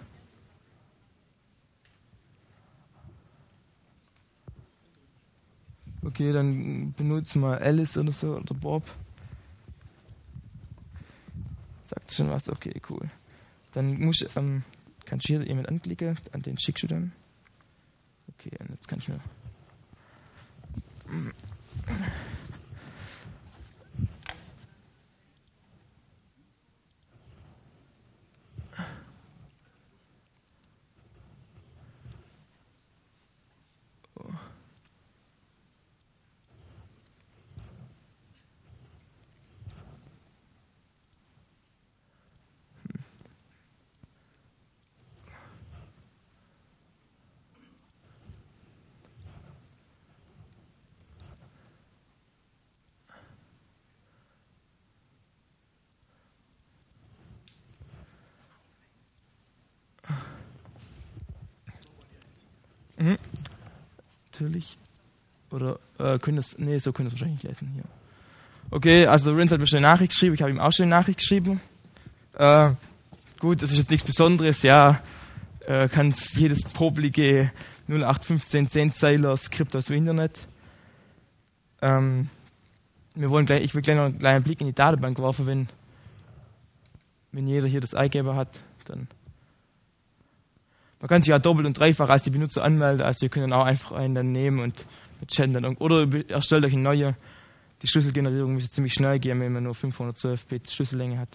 Okay, 6.03 6.31
dann 6.31 6.93
benutzen 6.93 7.41
wir 7.41 7.61
Alice 7.61 7.97
oder 7.97 8.11
so 8.11 8.37
oder 8.37 8.55
Bob. 8.55 8.83
Sagt 11.99 12.13
schon 12.13 12.29
was? 12.29 12.49
Okay, 12.49 12.81
cool. 12.89 13.09
Dann 13.73 13.99
muss 13.99 14.21
ich, 14.21 14.35
ähm, 14.35 14.63
kannst 15.05 15.27
du 15.27 15.33
hier 15.33 15.43
jemand 15.43 15.67
anklicken, 15.67 16.17
an 16.31 16.41
den 16.41 16.57
schickst 16.57 16.83
du 16.83 16.87
dann. 16.87 17.11
Okay, 18.29 18.51
und 18.59 18.69
jetzt 18.71 18.87
kann 18.87 18.99
ich 18.99 19.09
mir 19.09 19.19
Mhm. 62.99 63.17
Natürlich. 64.39 64.77
Oder 65.51 65.79
äh, 65.97 66.19
können 66.19 66.37
das. 66.37 66.57
Nee, 66.57 66.77
so 66.77 66.93
können 66.93 67.07
das 67.09 67.13
wahrscheinlich 67.13 67.43
nicht 67.43 67.49
lesen 67.49 67.71
hier. 67.73 67.83
Okay, 68.71 69.07
also 69.07 69.33
Rins 69.33 69.51
hat 69.51 69.59
mir 69.59 69.67
schon 69.67 69.77
eine 69.77 69.87
Nachricht 69.87 70.11
geschrieben, 70.11 70.35
ich 70.35 70.41
habe 70.41 70.51
ihm 70.51 70.59
auch 70.59 70.71
schon 70.71 70.83
eine 70.83 70.91
Nachricht 70.91 71.19
geschrieben. 71.19 71.59
Äh, 72.37 72.71
gut, 73.39 73.63
das 73.63 73.71
ist 73.71 73.79
jetzt 73.79 73.89
nichts 73.89 74.05
Besonderes, 74.05 74.61
ja. 74.61 75.01
Äh, 75.65 75.89
kann 75.89 76.13
jedes 76.35 76.63
poplige 76.63 77.51
0815 77.87 78.69
10 78.69 78.93
Zeiler 78.93 79.35
Skript 79.37 79.75
aus 79.75 79.85
dem 79.85 79.97
Internet. 79.97 80.47
Ähm, 81.81 82.29
wir 83.15 83.31
wollen 83.31 83.45
gleich, 83.45 83.63
ich 83.63 83.73
will 83.73 83.81
gleich 83.81 83.97
noch 83.97 84.05
einen 84.05 84.19
kleinen 84.19 84.43
Blick 84.43 84.61
in 84.61 84.67
die 84.67 84.73
Datenbank 84.73 85.19
werfen, 85.19 85.47
wenn, 85.47 85.67
wenn 87.31 87.47
jeder 87.47 87.67
hier 87.67 87.81
das 87.81 87.95
Eingeber 87.95 88.35
hat, 88.35 88.61
dann 88.85 89.07
man 90.99 91.07
kann 91.07 91.21
sich 91.21 91.29
ja 91.29 91.39
doppelt 91.39 91.65
und 91.65 91.77
dreifach 91.77 92.09
als 92.09 92.23
die 92.23 92.29
Benutzer 92.29 92.63
anmelden, 92.63 93.05
also 93.05 93.25
ihr 93.25 93.29
könnt 93.29 93.43
dann 93.43 93.53
auch 93.53 93.65
einfach 93.65 93.93
einen 93.93 94.15
dann 94.15 94.31
nehmen 94.31 94.59
und 94.59 94.85
mit 95.19 95.37
dann 95.37 95.77
oder 95.77 96.07
erstellt 96.29 96.65
euch 96.65 96.73
eine 96.73 96.81
neue. 96.81 97.15
Die 97.81 97.87
Schlüsselgenerierung 97.87 98.53
müsste 98.53 98.71
ziemlich 98.71 98.93
schnell 98.93 99.19
gehen, 99.19 99.39
wenn 99.39 99.53
man 99.53 99.63
nur 99.63 99.75
512 99.75 100.45
Bit 100.45 100.69
Schlüssellänge 100.69 101.17
hat. 101.17 101.29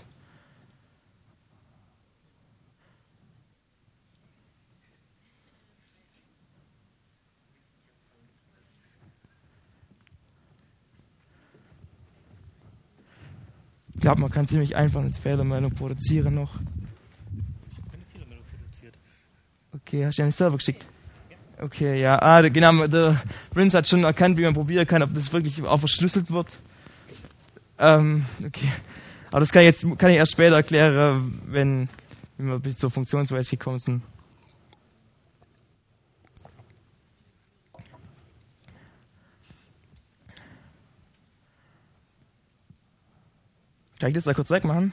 glaube, 14.05 14.21
man 14.21 14.31
kann 14.31 14.47
ziemlich 14.47 14.77
einfach 14.77 15.01
eine 15.01 15.13
Fehlermeldung 15.13 15.73
produzieren 15.73 16.35
noch. 16.35 16.57
Ich 17.71 17.79
habe 17.79 17.89
keine 17.91 18.05
Fehlermeldung 18.13 18.45
produziert. 18.55 18.99
Okay, 19.95 20.07
hast 20.07 20.19
du 20.19 20.23
eine 20.25 20.33
Server 20.33 20.57
geschickt? 20.57 20.89
Okay, 21.57 22.01
ja. 22.01 22.21
Ah, 22.21 22.41
genau, 22.41 22.85
der 22.89 23.23
Prince 23.51 23.79
hat 23.79 23.87
schon 23.87 24.03
erkannt, 24.03 24.37
wie 24.37 24.43
man 24.43 24.53
probieren 24.53 24.89
kann, 24.89 25.05
ob 25.05 25.15
das 25.15 25.33
wirklich 25.33 25.63
auch 25.63 25.79
verschlüsselt 25.79 26.33
wird. 26.33 26.59
Ähm, 27.79 28.27
okay. 28.45 28.73
Aber 29.31 29.39
das 29.39 29.53
kann 29.53 29.63
ich 29.63 29.67
jetzt 29.67 29.87
kann 29.99 30.11
ich 30.11 30.17
erst 30.17 30.33
später 30.33 30.57
erklären, 30.57 31.41
wenn, 31.47 31.89
wenn 32.39 32.49
wir 32.49 32.59
bis 32.59 32.77
zur 32.77 32.91
Funktionsweise 32.91 33.51
gekommen 33.51 33.79
sind. 33.79 34.03
Kann 44.01 44.09
ich 44.09 44.15
das 44.15 44.25
da 44.25 44.35
kurz 44.35 44.51
wegmachen? 44.51 44.93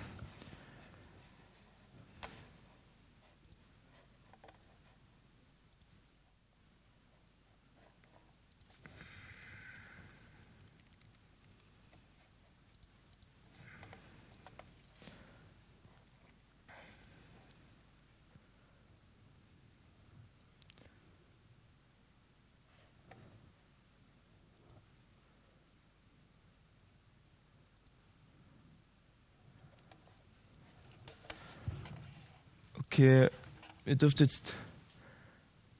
Okay, 32.91 33.29
ihr 33.85 33.95
dürft 33.95 34.19
jetzt. 34.19 34.53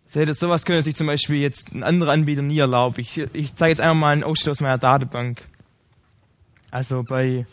Seht 0.06 0.30
ihr, 0.30 0.34
sowas 0.34 0.64
könnte 0.64 0.82
sich 0.84 0.96
zum 0.96 1.08
Beispiel 1.08 1.42
jetzt 1.42 1.74
ein 1.74 1.84
anderer 1.84 2.12
Anbieter 2.12 2.42
nie 2.42 2.60
erlauben. 2.60 2.96
Ich, 3.00 3.18
ich 3.18 3.54
zeige 3.56 3.72
jetzt 3.72 3.82
einfach 3.82 3.96
mal 3.96 4.14
einen 4.14 4.24
Ausschnitt 4.24 4.52
aus 4.52 4.62
meiner 4.62 4.78
Datenbank. 4.78 5.44
Also 6.70 7.04
bei, 7.04 7.46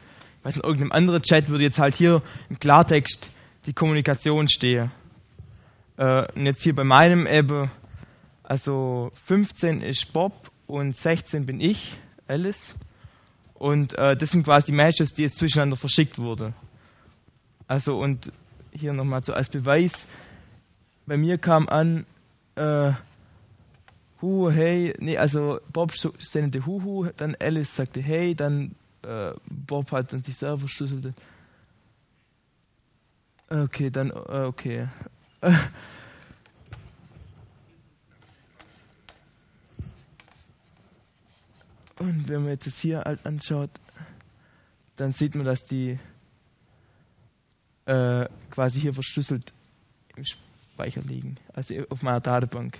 weiß 0.44 0.55
nicht, 0.55 0.64
irgendeinem 0.64 0.92
anderen 0.92 1.23
Chat 1.23 1.49
würde 1.49 1.64
jetzt 1.64 1.81
halt 1.81 1.97
hier 1.97 2.23
im 2.49 2.61
Klartext 2.61 3.31
die 3.66 3.73
Kommunikation 3.73 4.49
stehen. 4.49 4.92
Äh, 5.97 6.33
und 6.37 6.47
jetzt 6.47 6.62
hier 6.62 6.75
bei 6.75 6.85
meinem 6.85 7.27
eben, 7.27 7.68
also 8.44 9.11
15 9.14 9.83
ist 9.83 10.12
Bob 10.12 10.53
und 10.68 10.97
16 10.97 11.47
bin 11.47 11.61
ich, 11.61 11.97
Alice. 12.29 12.77
Und 13.55 13.99
äh, 13.99 14.16
das 14.16 14.31
sind 14.31 14.44
quasi 14.44 14.66
die 14.66 14.77
Matches, 14.77 15.14
die 15.14 15.23
jetzt 15.23 15.38
zwischeneinander 15.38 15.77
verschickt 15.77 16.18
wurden. 16.18 16.55
Also 17.66 17.99
und 17.99 18.31
hier 18.79 18.93
nochmal 18.93 19.23
so 19.25 19.33
als 19.33 19.49
Beweis. 19.49 20.07
Bei 21.07 21.17
mir 21.17 21.38
kam 21.38 21.69
an, 21.69 22.07
äh, 22.55 22.93
Hu, 24.21 24.51
hey, 24.51 24.95
nee, 24.99 25.17
also 25.17 25.61
Bob 25.73 25.93
sendete 25.93 26.67
Huhu, 26.67 27.09
dann 27.17 27.37
Alice 27.41 27.77
sagte 27.77 28.01
hey, 28.01 28.35
dann 28.35 28.75
äh, 29.03 29.33
Bob 29.47 29.93
hat 29.93 30.12
dann 30.12 30.25
sich 30.25 30.37
selber 30.37 30.59
verschlüsselt. 30.59 31.14
Okay, 33.49 33.91
dann, 33.91 34.11
äh, 34.11 34.45
okay. 34.45 34.88
Und 41.99 42.29
wenn 42.29 42.43
man 42.43 42.51
jetzt 42.51 42.67
das 42.67 42.79
hier 42.79 43.01
halt 43.01 43.25
anschaut, 43.27 43.71
dann 44.97 45.12
sieht 45.12 45.35
man, 45.35 45.47
dass 45.47 45.64
die 45.64 45.99
äh, 47.88 48.29
quasi 48.51 48.81
hier 48.81 48.92
verschlüsselt 48.92 49.53
im 50.14 50.24
Speicher 50.24 51.01
liegen, 51.01 51.38
also 51.55 51.74
auf 51.88 52.03
meiner 52.03 52.20
Datenbank. 52.20 52.79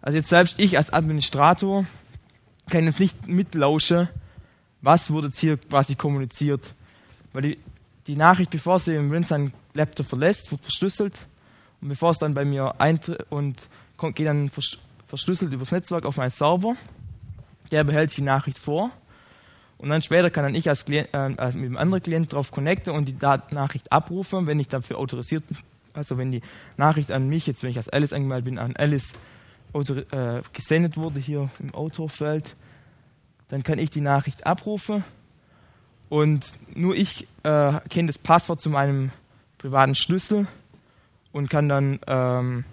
Also 0.00 0.16
jetzt 0.16 0.30
selbst 0.30 0.58
ich 0.58 0.78
als 0.78 0.92
Administrator 0.92 1.84
kann 2.70 2.84
jetzt 2.84 2.98
nicht 2.98 3.28
mitlauschen, 3.28 4.08
was 4.80 5.10
wurde 5.10 5.28
jetzt 5.28 5.38
hier 5.38 5.58
quasi 5.58 5.96
kommuniziert. 5.96 6.74
Weil 7.32 7.42
die, 7.42 7.58
die 8.06 8.16
Nachricht, 8.16 8.50
bevor 8.50 8.78
sie 8.78 8.94
im 8.94 9.10
Win 9.10 9.24
seinen 9.24 9.52
Laptop 9.74 10.06
verlässt, 10.06 10.50
wird 10.50 10.62
verschlüsselt. 10.62 11.26
Und 11.80 11.88
bevor 11.88 12.10
es 12.10 12.18
dann 12.18 12.34
bei 12.34 12.44
mir 12.44 12.80
eintritt 12.80 13.26
und 13.30 13.68
geht 14.14 14.26
dann 14.26 14.50
verschlüsselt 15.06 15.52
übers 15.52 15.72
Netzwerk 15.72 16.06
auf 16.06 16.16
meinen 16.16 16.30
Server. 16.30 16.74
Der 17.70 17.84
behält 17.84 18.16
die 18.16 18.22
Nachricht 18.22 18.58
vor 18.58 18.90
und 19.78 19.88
dann 19.88 20.02
später 20.02 20.30
kann 20.30 20.44
dann 20.44 20.54
ich 20.54 20.68
als 20.68 20.84
Klient, 20.84 21.08
äh, 21.12 21.28
mit 21.28 21.40
einem 21.40 21.76
anderen 21.76 22.02
Klient 22.02 22.32
darauf 22.32 22.50
connecten 22.50 22.92
und 22.92 23.06
die 23.06 23.16
Nachricht 23.50 23.92
abrufen, 23.92 24.46
wenn 24.46 24.58
ich 24.58 24.68
dafür 24.68 24.98
autorisiert 24.98 25.46
bin. 25.46 25.58
Also 25.94 26.18
wenn 26.18 26.32
die 26.32 26.42
Nachricht 26.76 27.10
an 27.10 27.28
mich, 27.28 27.46
jetzt 27.46 27.62
wenn 27.62 27.70
ich 27.70 27.76
als 27.76 27.88
Alice 27.88 28.12
angemeldet 28.12 28.44
bin, 28.44 28.58
an 28.58 28.76
Alice 28.76 29.12
äh, 29.74 30.42
gesendet 30.52 30.96
wurde 30.96 31.18
hier 31.18 31.48
im 31.60 31.74
Autorfeld, 31.74 32.56
dann 33.48 33.62
kann 33.62 33.78
ich 33.78 33.90
die 33.90 34.00
Nachricht 34.00 34.46
abrufen 34.46 35.04
und 36.08 36.54
nur 36.74 36.96
ich 36.96 37.26
äh, 37.42 37.72
kenne 37.88 38.08
das 38.08 38.18
Passwort 38.18 38.60
zu 38.60 38.70
meinem 38.70 39.10
privaten 39.58 39.94
Schlüssel 39.94 40.46
und 41.32 41.50
kann 41.50 41.68
dann 41.68 42.00
ähm, 42.06 42.64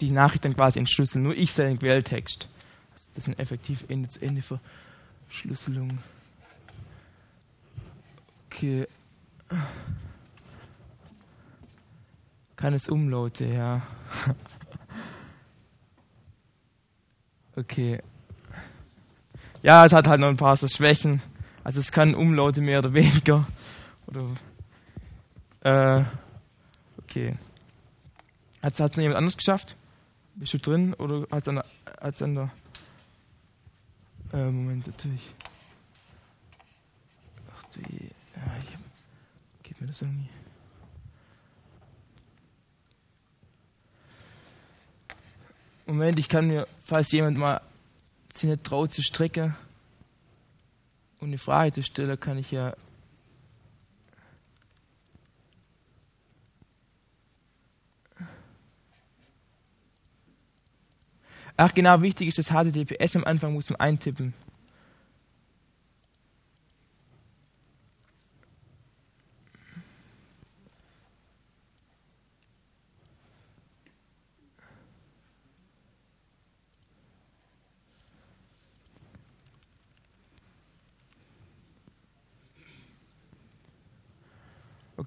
die 0.00 0.10
Nachricht 0.10 0.44
dann 0.44 0.54
quasi 0.54 0.78
entschlüsseln. 0.78 1.22
Nur 1.22 1.36
ich 1.36 1.52
sehe 1.52 1.68
den 1.68 1.78
Quelltext. 1.78 2.48
Also 2.92 3.06
das 3.14 3.24
sind 3.24 3.38
effektiv 3.38 3.84
Ende 3.88 4.08
zu 4.08 4.20
Ende 4.20 4.42
Verschlüsselung. 5.28 5.98
Okay. 8.58 8.88
Kann 12.56 12.74
es 12.74 12.88
umlaute, 12.88 13.44
ja. 13.44 13.82
okay. 17.54 18.02
Ja, 19.62 19.84
es 19.84 19.92
hat 19.92 20.08
halt 20.08 20.20
noch 20.20 20.26
ein 20.26 20.36
paar 20.36 20.56
so 20.56 20.66
Schwächen. 20.66 21.22
Also 21.62 21.78
es 21.78 21.92
kann 21.92 22.16
Umlaute 22.16 22.60
mehr 22.60 22.80
oder 22.80 22.94
weniger. 22.94 23.46
Oder 24.08 24.24
äh, 25.60 26.04
okay. 27.00 27.36
Hat 28.60 28.72
es 28.72 28.80
noch 28.80 28.96
jemand 28.96 29.18
anders 29.18 29.36
geschafft? 29.36 29.76
Bist 30.34 30.54
du 30.54 30.58
drin 30.58 30.94
oder 30.94 31.28
hat 31.30 31.42
es 31.42 31.48
an, 31.48 31.62
an 32.00 32.34
der 32.34 32.50
äh, 34.32 34.50
Moment 34.50 34.88
natürlich. 34.88 35.30
Ach 37.56 37.62
du 37.72 37.80
je. 37.88 38.17
Ja, 38.38 38.52
ich 38.62 39.62
geht 39.64 39.80
mir 39.80 39.86
das 39.86 40.02
irgendwie. 40.02 40.28
Moment, 45.86 46.18
ich 46.18 46.28
kann 46.28 46.46
mir, 46.46 46.66
falls 46.82 47.10
jemand 47.12 47.38
mal 47.38 47.60
sich 48.32 48.50
nicht 48.50 48.64
traut 48.64 48.92
zu 48.92 49.02
strecken 49.02 49.56
und 51.20 51.28
eine 51.28 51.38
Frage 51.38 51.72
zu 51.72 51.82
stellen, 51.82 52.20
kann 52.20 52.38
ich 52.38 52.50
ja 52.50 52.74
Ach 61.60 61.74
genau, 61.74 62.00
wichtig 62.02 62.28
ist 62.28 62.38
das 62.38 62.50
HTTPS 62.50 63.16
am 63.16 63.24
Anfang 63.24 63.52
muss 63.52 63.68
man 63.68 63.80
eintippen. 63.80 64.32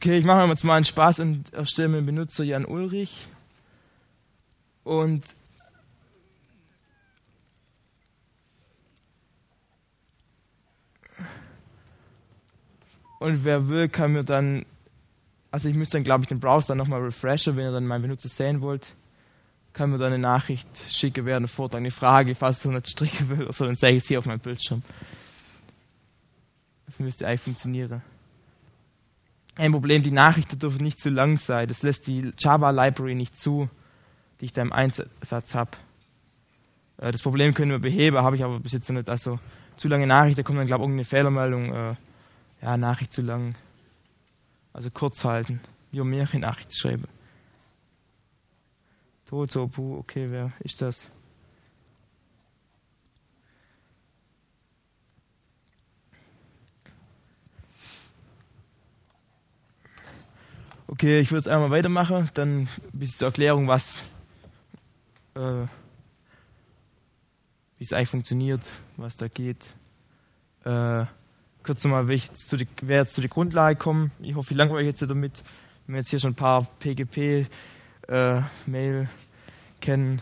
Okay, 0.04 0.18
ich 0.18 0.26
mache 0.26 0.48
mir 0.48 0.54
jetzt 0.54 0.64
mal 0.64 0.78
einen 0.78 0.84
Spaß 0.84 1.20
und 1.20 1.54
erstelle 1.54 1.90
mir 1.90 1.98
den 1.98 2.08
Benutzer 2.08 2.44
Jan 2.44 2.66
Ulrich. 2.66 3.28
Und 4.84 5.24
und 13.20 13.46
wer 13.46 13.70
will, 13.70 13.90
kann 13.90 14.14
mir 14.14 14.24
dann, 14.24 14.66
also 15.52 15.70
ich 15.70 15.76
müsste 15.76 15.98
dann, 15.98 16.04
glaube 16.04 16.24
ich, 16.24 16.30
den 16.30 16.40
Browser 16.40 16.74
nochmal 16.74 17.02
refreshen, 17.02 17.56
wenn 17.56 17.66
ihr 17.66 17.72
dann 17.72 17.86
meinen 17.86 18.02
Benutzer 18.02 18.28
sehen 18.28 18.64
wollt, 18.64 18.96
kann 19.74 19.92
mir 19.92 20.00
dann 20.00 20.14
eine 20.14 20.18
Nachricht 20.18 20.68
schicken 20.90 21.28
während 21.28 21.44
der 21.44 21.56
Vortrag, 21.56 21.78
eine 21.78 21.92
Frage, 21.92 22.34
falls 22.34 22.66
er 22.66 22.72
nicht 22.72 22.90
stricken 22.90 23.30
will, 23.30 23.46
also 23.46 23.66
dann 23.66 23.76
zeige 23.76 23.98
ich 23.98 24.04
es 24.04 24.08
hier 24.08 24.18
auf 24.18 24.26
meinem 24.26 24.40
Bildschirm. 24.40 24.82
Das 26.88 26.98
müsste 26.98 27.28
eigentlich 27.28 27.42
funktionieren. 27.42 28.02
Ein 29.56 29.72
Problem, 29.72 30.02
die 30.02 30.12
Nachrichten 30.12 30.60
dürfen 30.60 30.84
nicht 30.84 31.00
zu 31.00 31.10
lang 31.10 31.38
sein. 31.38 31.68
Das 31.68 31.84
lässt 31.84 32.08
die 32.08 32.32
Java 32.38 32.70
Library 32.70 33.16
nicht 33.16 33.38
zu, 33.38 33.70
die 34.40 34.46
ich 34.46 34.54
da 34.54 34.62
im 34.62 34.72
Einsatz 34.72 35.54
habe. 35.54 35.72
Äh, 36.98 37.12
das 37.12 37.22
Problem 37.22 37.54
können 37.54 37.72
wir 37.72 37.80
beheben, 37.80 38.18
habe 38.18 38.36
ich 38.36 38.44
aber 38.44 38.60
bis 38.60 38.72
jetzt 38.72 38.90
noch 38.90 38.96
nicht. 38.96 39.10
Also 39.10 39.40
zu 39.76 39.88
lange 39.88 40.08
Nachrichten, 40.08 40.38
da 40.38 40.44
kommt 40.44 40.60
dann, 40.60 40.68
glaube 40.68 40.84
ich, 40.84 40.90
irgendeine 40.90 41.06
Fehlermeldung. 41.06 41.74
Äh, 41.74 41.96
ja, 42.62 42.78
Nachricht 42.78 43.12
zu 43.12 43.22
lang, 43.22 43.56
Also 44.74 44.90
kurz 44.92 45.26
halten, 45.26 45.60
wie 45.92 46.02
mehrere 46.02 46.40
Nachrichten 46.40 46.74
schreiben. 46.74 47.08
Tot, 49.26 49.52
so, 49.52 49.68
puh, 49.68 49.98
okay, 49.98 50.28
wer 50.30 50.52
ist 50.60 50.82
das? 50.82 51.10
Okay, 60.94 61.22
ich 61.22 61.32
würde 61.32 61.40
es 61.40 61.48
einmal 61.48 61.72
weitermachen, 61.72 62.30
dann 62.34 62.68
bis 62.92 63.16
zur 63.16 63.30
Erklärung, 63.30 63.70
was, 63.70 64.04
äh, 65.36 65.64
wie 67.78 67.84
es 67.86 67.94
eigentlich 67.94 68.10
funktioniert, 68.10 68.60
was 68.98 69.16
da 69.16 69.30
geht. 69.30 69.64
Äh, 70.66 71.06
kurz 71.64 71.86
nochmal, 71.86 72.10
wer 72.10 72.18
jetzt 72.18 72.50
zu 72.50 73.22
der 73.22 73.30
Grundlage 73.30 73.78
kommen. 73.78 74.12
Ich 74.20 74.36
hoffe, 74.36 74.52
ich 74.52 74.58
langweile 74.58 74.82
euch 74.82 74.86
jetzt 74.86 75.02
damit, 75.02 75.42
wenn 75.88 75.96
wir 75.96 76.02
jetzt 76.02 76.10
hier 76.10 76.20
schon 76.20 76.32
ein 76.32 76.36
paar 76.36 76.68
PGP-Mail 76.80 77.48
äh, 78.10 79.08
kennen. 79.80 80.22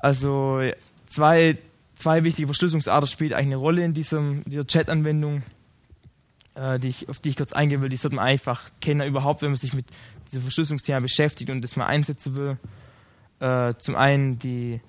Also 0.00 0.60
zwei, 1.06 1.56
zwei 1.94 2.24
wichtige 2.24 2.48
Verschlüsselungsarten 2.48 3.06
spielen 3.06 3.32
eigentlich 3.32 3.46
eine 3.46 3.56
Rolle 3.56 3.84
in 3.84 3.94
diesem, 3.94 4.42
dieser 4.44 4.66
Chat-Anwendung 4.66 5.44
äh, 6.54 6.78
die 6.78 6.88
ich, 6.88 7.08
auf 7.08 7.20
die 7.20 7.30
ich 7.30 7.36
kurz 7.36 7.52
eingehen 7.52 7.82
will, 7.82 7.88
die 7.88 7.96
sollte 7.96 8.16
man 8.16 8.26
einfach 8.26 8.70
kennen, 8.80 9.06
überhaupt, 9.06 9.42
wenn 9.42 9.50
man 9.50 9.58
sich 9.58 9.72
mit 9.72 9.86
diesem 10.26 10.42
Verschlüsselungsthema 10.42 11.00
beschäftigt 11.00 11.50
und 11.50 11.62
das 11.62 11.76
mal 11.76 11.86
einsetzen 11.86 12.36
will. 12.36 12.58
Äh, 13.40 13.74
zum 13.78 13.96
einen 13.96 14.38
die 14.38 14.80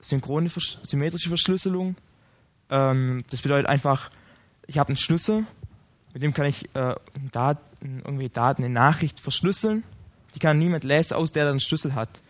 synchrone, 0.00 0.48
symmetrische 0.82 1.28
Verschlüsselung. 1.28 1.96
Ähm, 2.70 3.24
das 3.30 3.42
bedeutet 3.42 3.66
einfach, 3.68 4.10
ich 4.66 4.78
habe 4.78 4.88
einen 4.88 4.96
Schlüssel, 4.96 5.44
mit 6.12 6.22
dem 6.22 6.32
kann 6.32 6.46
ich 6.46 6.74
äh, 6.74 6.94
Daten, 7.32 8.02
irgendwie 8.04 8.28
Daten, 8.28 8.64
eine 8.64 8.72
Nachricht 8.72 9.20
verschlüsseln. 9.20 9.84
Die 10.34 10.38
kann 10.38 10.58
niemand 10.58 10.84
lesen, 10.84 11.14
aus 11.14 11.32
der 11.32 11.48
einen 11.48 11.60
Schlüssel 11.60 11.94
hat. 11.94 12.20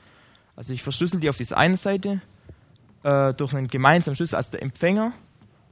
Also 0.57 0.73
ich 0.73 0.83
verschlüssel 0.83 1.21
die 1.21 1.29
auf 1.29 1.37
dieser 1.37 1.57
einen 1.57 1.77
Seite 1.77 2.21
äh, 3.03 3.33
durch 3.35 3.55
einen 3.55 3.69
gemeinsamen 3.69 4.17
Schlüssel, 4.17 4.37
also 4.37 4.51
der 4.51 4.63
Empfänger 4.63 5.13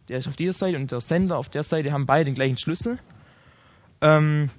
der 0.09 0.19
ist 0.19 0.29
auf 0.29 0.37
dieser 0.37 0.53
Seite 0.53 0.77
und 0.77 0.91
der 0.91 1.01
Sender 1.01 1.39
auf 1.39 1.49
der 1.49 1.63
Seite 1.63 1.93
haben 1.93 2.07
beide 2.07 2.27
den 2.27 2.35
gleichen 2.35 2.59
Schlüssel. 2.59 2.99
Ähm, 4.01 4.51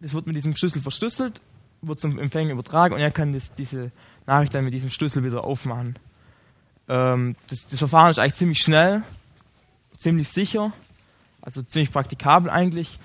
das 0.00 0.14
wird 0.14 0.26
mit 0.26 0.36
diesem 0.36 0.56
Schlüssel 0.56 0.80
verschlüsselt, 0.80 1.40
wird 1.82 2.00
zum 2.00 2.18
Empfänger 2.18 2.52
übertragen 2.52 2.94
und 2.94 3.00
er 3.00 3.10
kann 3.10 3.32
das, 3.32 3.54
diese 3.54 3.90
Nachricht 4.26 4.54
dann 4.54 4.64
mit 4.64 4.74
diesem 4.74 4.90
Schlüssel 4.90 5.24
wieder 5.24 5.44
aufmachen. 5.44 5.98
Ähm, 6.88 7.36
das, 7.48 7.66
das, 7.66 7.78
Verfahren 7.78 8.10
ist 8.10 8.18
eigentlich 8.18 8.34
ziemlich 8.34 8.58
schnell, 8.58 9.02
ziemlich 9.98 10.28
sicher, 10.28 10.72
also 11.42 11.62
ziemlich 11.62 11.92
praktikabel 11.92 12.50
eigentlich. 12.50 12.98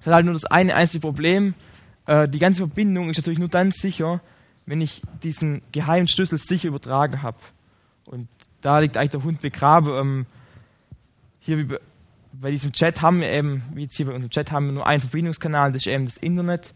Es 0.00 0.06
hat 0.06 0.14
halt 0.14 0.24
nur 0.24 0.34
das 0.34 0.44
eine 0.44 0.74
einzige 0.74 1.00
Problem, 1.00 1.54
äh, 2.06 2.28
die 2.28 2.38
ganze 2.38 2.58
Verbindung 2.58 3.10
ist 3.10 3.18
natürlich 3.18 3.38
nur 3.38 3.48
dann 3.48 3.72
sicher, 3.72 4.20
wenn 4.66 4.80
ich 4.80 5.02
diesen 5.22 5.62
geheimen 5.72 6.08
Schlüssel 6.08 6.38
sicher 6.38 6.68
übertragen 6.68 7.22
habe. 7.22 7.38
Und 8.04 8.28
da 8.60 8.80
liegt 8.80 8.96
eigentlich 8.96 9.10
der 9.10 9.22
Hund 9.22 9.40
begraben. 9.40 9.92
Ähm, 9.94 10.26
hier 11.40 11.78
bei 12.32 12.50
diesem 12.50 12.72
Chat 12.72 13.02
haben 13.02 13.20
wir 13.20 13.30
eben, 13.30 13.62
wie 13.74 13.82
jetzt 13.82 13.96
hier 13.96 14.06
bei 14.06 14.12
unserem 14.12 14.30
Chat, 14.30 14.52
haben 14.52 14.66
wir 14.66 14.72
nur 14.72 14.86
einen 14.86 15.00
Verbindungskanal, 15.00 15.72
das 15.72 15.82
ist 15.82 15.92
eben 15.92 16.06
das 16.06 16.16
Internet. 16.16 16.74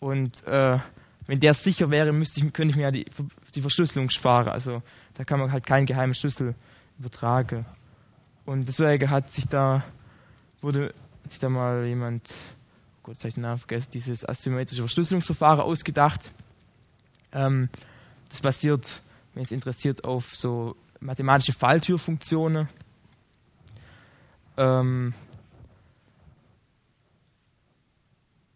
Und 0.00 0.44
äh, 0.46 0.78
wenn 1.26 1.40
der 1.40 1.54
sicher 1.54 1.90
wäre, 1.90 2.12
müsste 2.12 2.40
ich, 2.40 2.52
könnte 2.52 2.70
ich 2.70 2.76
mir 2.76 2.82
ja 2.82 2.90
die, 2.90 3.06
die 3.54 3.60
Verschlüsselung 3.60 4.10
sparen. 4.10 4.48
Also 4.48 4.82
da 5.14 5.24
kann 5.24 5.38
man 5.38 5.52
halt 5.52 5.66
keinen 5.66 5.86
geheimen 5.86 6.14
Schlüssel 6.14 6.54
übertragen. 6.98 7.66
Und 8.46 8.66
deswegen 8.66 9.10
hat 9.10 9.30
sich 9.30 9.46
da, 9.46 9.84
wurde 10.60 10.92
sich 11.28 11.38
da 11.38 11.48
mal 11.48 11.86
jemand, 11.86 12.30
oh 12.30 13.12
Gott, 13.12 13.22
den 13.22 13.42
Namen 13.42 13.58
vergessen, 13.58 13.90
dieses 13.92 14.28
asymmetrische 14.28 14.82
Verschlüsselungsverfahren 14.82 15.60
ausgedacht. 15.60 16.32
Ähm, 17.32 17.68
das 18.28 18.40
basiert, 18.40 19.02
wenn 19.34 19.42
es 19.42 19.52
interessiert, 19.52 20.04
auf 20.04 20.34
so 20.34 20.74
mathematische 21.00 21.52
Falltürfunktionen. 21.52 22.68
Ähm, 24.60 25.14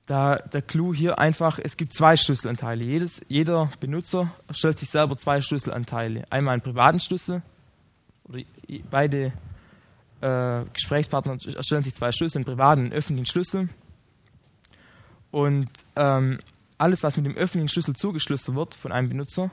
da 0.05 0.37
der 0.37 0.61
Clou 0.61 0.93
hier 0.93 1.19
einfach, 1.19 1.59
es 1.59 1.79
gibt 1.79 1.95
zwei 1.95 2.19
Schlüsselanteile. 2.19 2.85
Jedes, 2.85 3.25
jeder 3.29 3.71
Benutzer 3.81 4.31
erstellt 4.47 4.79
sich 4.79 4.91
selber 4.91 5.17
zwei 5.17 5.41
Schlüsselanteile. 5.41 6.25
Einmal 6.29 6.53
einen 6.53 6.63
privaten 6.63 7.01
Schlüssel, 7.01 7.41
oder 8.25 8.41
beide 8.91 9.33
äh, 10.21 10.65
Gesprächspartner 10.75 11.39
erstellen 11.57 11.85
sich 11.85 11.95
zwei 11.95 12.13
Schlüssel, 12.13 12.39
einen 12.39 12.45
privaten 12.45 12.83
und 12.83 12.87
einen 12.89 12.99
öffentlichen 12.99 13.27
Schlüssel. 13.27 13.71
Und 15.31 15.71
ähm, 15.97 16.39
alles, 16.77 17.03
was 17.03 17.17
mit 17.17 17.25
dem 17.25 17.37
öffentlichen 17.37 17.71
Schlüssel 17.71 17.97
zugeschlüsselt 17.97 18.55
wird 18.55 18.75
von 18.75 18.93
einem 18.93 19.09
Benutzer, 19.09 19.51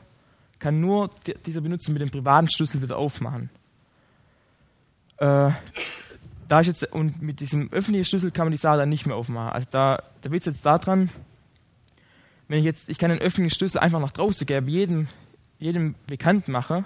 kann 0.60 0.82
nur 0.82 1.10
dieser 1.46 1.62
Benutzer 1.62 1.94
mit 1.94 2.02
dem 2.02 2.12
privaten 2.12 2.50
Schlüssel 2.50 2.82
wieder 2.82 2.98
aufmachen. 2.98 3.50
Äh, 5.18 5.52
da 6.52 6.60
ist 6.60 6.68
jetzt, 6.68 6.92
und 6.92 7.22
mit 7.22 7.40
diesem 7.40 7.72
öffentlichen 7.72 8.04
Schlüssel 8.04 8.32
kann 8.32 8.46
man 8.46 8.52
die 8.52 8.58
Sache 8.58 8.80
dann 8.80 8.90
nicht 8.90 9.06
mehr 9.06 9.16
aufmachen. 9.16 9.54
Also 9.54 9.68
da, 9.72 10.04
der 10.22 10.32
Witz 10.32 10.46
jetzt 10.46 10.66
daran, 10.66 11.10
wenn 12.50 12.60
ich 12.60 12.66
jetzt, 12.66 12.90
ich 12.90 12.98
kann 12.98 13.10
den 13.10 13.20
öffentlichen 13.20 13.56
Schlüssel 13.56 13.80
einfach 13.80 14.02
nach 14.02 14.12
draußen 14.12 14.46
geben, 14.46 14.68
jedem, 14.68 15.08
jedem 15.60 15.96
bekannt 16.08 16.50
mache, 16.50 16.84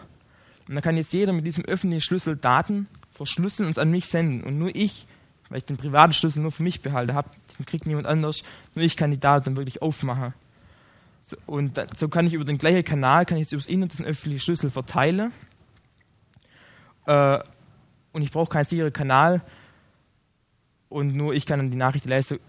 und 0.67 0.75
dann 0.75 0.83
kann 0.83 0.97
jetzt 0.97 1.13
jeder 1.13 1.33
mit 1.33 1.47
diesem 1.47 1.65
öffentlichen 1.65 2.01
Schlüssel 2.01 2.35
Daten 2.35 2.87
verschlüsseln 3.11 3.65
und 3.65 3.71
es 3.71 3.79
an 3.79 3.89
mich 3.89 4.05
senden. 4.05 4.43
Und 4.43 4.59
nur 4.59 4.75
ich, 4.75 5.07
weil 5.49 5.59
ich 5.59 5.65
den 5.65 5.77
privaten 5.77 6.13
Schlüssel 6.13 6.41
nur 6.41 6.51
für 6.51 6.63
mich 6.63 6.81
behalte 6.81 7.15
habe, 7.15 7.29
den 7.57 7.65
kriegt 7.65 7.87
niemand 7.87 8.05
anders, 8.05 8.43
nur 8.75 8.85
ich 8.85 8.95
kann 8.95 9.09
die 9.09 9.19
Daten 9.19 9.45
dann 9.45 9.57
wirklich 9.57 9.81
aufmachen. 9.81 10.35
So, 11.23 11.37
und 11.47 11.77
da, 11.77 11.87
so 11.95 12.07
kann 12.07 12.27
ich 12.27 12.35
über 12.35 12.45
den 12.45 12.59
gleichen 12.59 12.83
Kanal, 12.83 13.25
kann 13.25 13.37
ich 13.37 13.45
jetzt 13.45 13.53
über 13.53 13.61
das 13.61 13.67
Internet 13.67 13.97
den 13.97 14.05
öffentlichen 14.05 14.41
Schlüssel 14.41 14.69
verteilen. 14.69 15.31
Äh, 17.07 17.39
und 18.15 18.21
ich 18.21 18.31
brauche 18.31 18.49
keinen 18.49 18.65
sicheren 18.65 18.93
Kanal 18.93 19.41
und 20.87 21.15
nur 21.15 21.33
ich 21.33 21.45
kann 21.45 21.59
dann 21.59 21.69
die 21.69 21.75
Nachricht 21.75 22.05
lesen. 22.05 22.39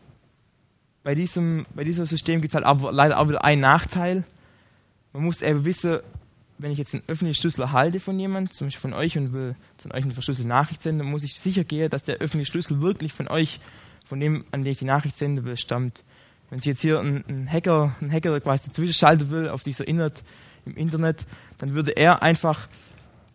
Bei 1.02 1.16
diesem, 1.16 1.66
bei 1.74 1.82
diesem 1.82 2.06
System 2.06 2.40
gibt 2.40 2.52
es 2.52 2.54
halt 2.54 2.64
auch, 2.64 2.92
leider 2.92 3.18
auch 3.18 3.28
wieder 3.28 3.44
einen 3.44 3.62
Nachteil. 3.62 4.22
Man 5.12 5.24
muss 5.24 5.42
eben 5.42 5.64
wissen, 5.64 5.98
wenn 6.58 6.70
ich 6.70 6.78
jetzt 6.78 6.94
einen 6.94 7.02
öffentlichen 7.08 7.40
Schlüssel 7.40 7.62
erhalte 7.62 7.98
von 7.98 8.16
jemandem, 8.16 8.52
zum 8.52 8.68
Beispiel 8.68 8.80
von 8.80 8.92
euch 8.92 9.18
und 9.18 9.32
will 9.32 9.56
von 9.76 9.90
euch 9.90 10.04
eine 10.04 10.12
verschlüsselte 10.12 10.48
Nachricht 10.48 10.82
senden, 10.82 11.00
dann 11.00 11.10
muss 11.10 11.24
ich 11.24 11.40
sicher 11.40 11.64
gehen, 11.64 11.90
dass 11.90 12.04
der 12.04 12.18
öffentliche 12.18 12.52
Schlüssel 12.52 12.80
wirklich 12.80 13.12
von 13.12 13.26
euch, 13.26 13.58
von 14.04 14.20
dem, 14.20 14.44
an 14.52 14.62
den 14.62 14.72
ich 14.72 14.78
die 14.78 14.84
Nachricht 14.84 15.16
senden 15.16 15.44
will, 15.44 15.56
stammt. 15.56 16.04
Wenn 16.48 16.60
sich 16.60 16.68
jetzt 16.68 16.80
hier 16.80 17.00
ein, 17.00 17.24
ein 17.28 17.50
Hacker, 17.50 17.96
ein 18.00 18.12
Hacker 18.12 18.40
quasi 18.40 18.70
zwischenschalten 18.70 19.30
will 19.30 19.48
auf 19.48 19.64
dieser 19.64 19.88
Internet, 19.88 20.22
im 20.64 20.76
Internet, 20.76 21.26
dann 21.58 21.74
würde 21.74 21.90
er 21.90 22.22
einfach 22.22 22.68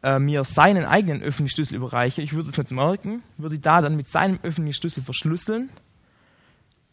äh, 0.04 0.20
mir 0.20 0.44
seinen 0.44 0.86
eigenen 0.86 1.22
öffentlichen 1.22 1.56
Schlüssel 1.56 1.76
überreiche, 1.76 2.22
ich 2.22 2.34
würde 2.34 2.50
es 2.50 2.58
nicht 2.58 2.72
merken, 2.72 3.24
würde 3.38 3.60
da 3.60 3.82
dann 3.82 3.96
mit 3.96 4.08
seinem 4.08 4.40
öffentlichen 4.44 4.80
Schlüssel 4.80 5.04
verschlüsseln, 5.04 5.70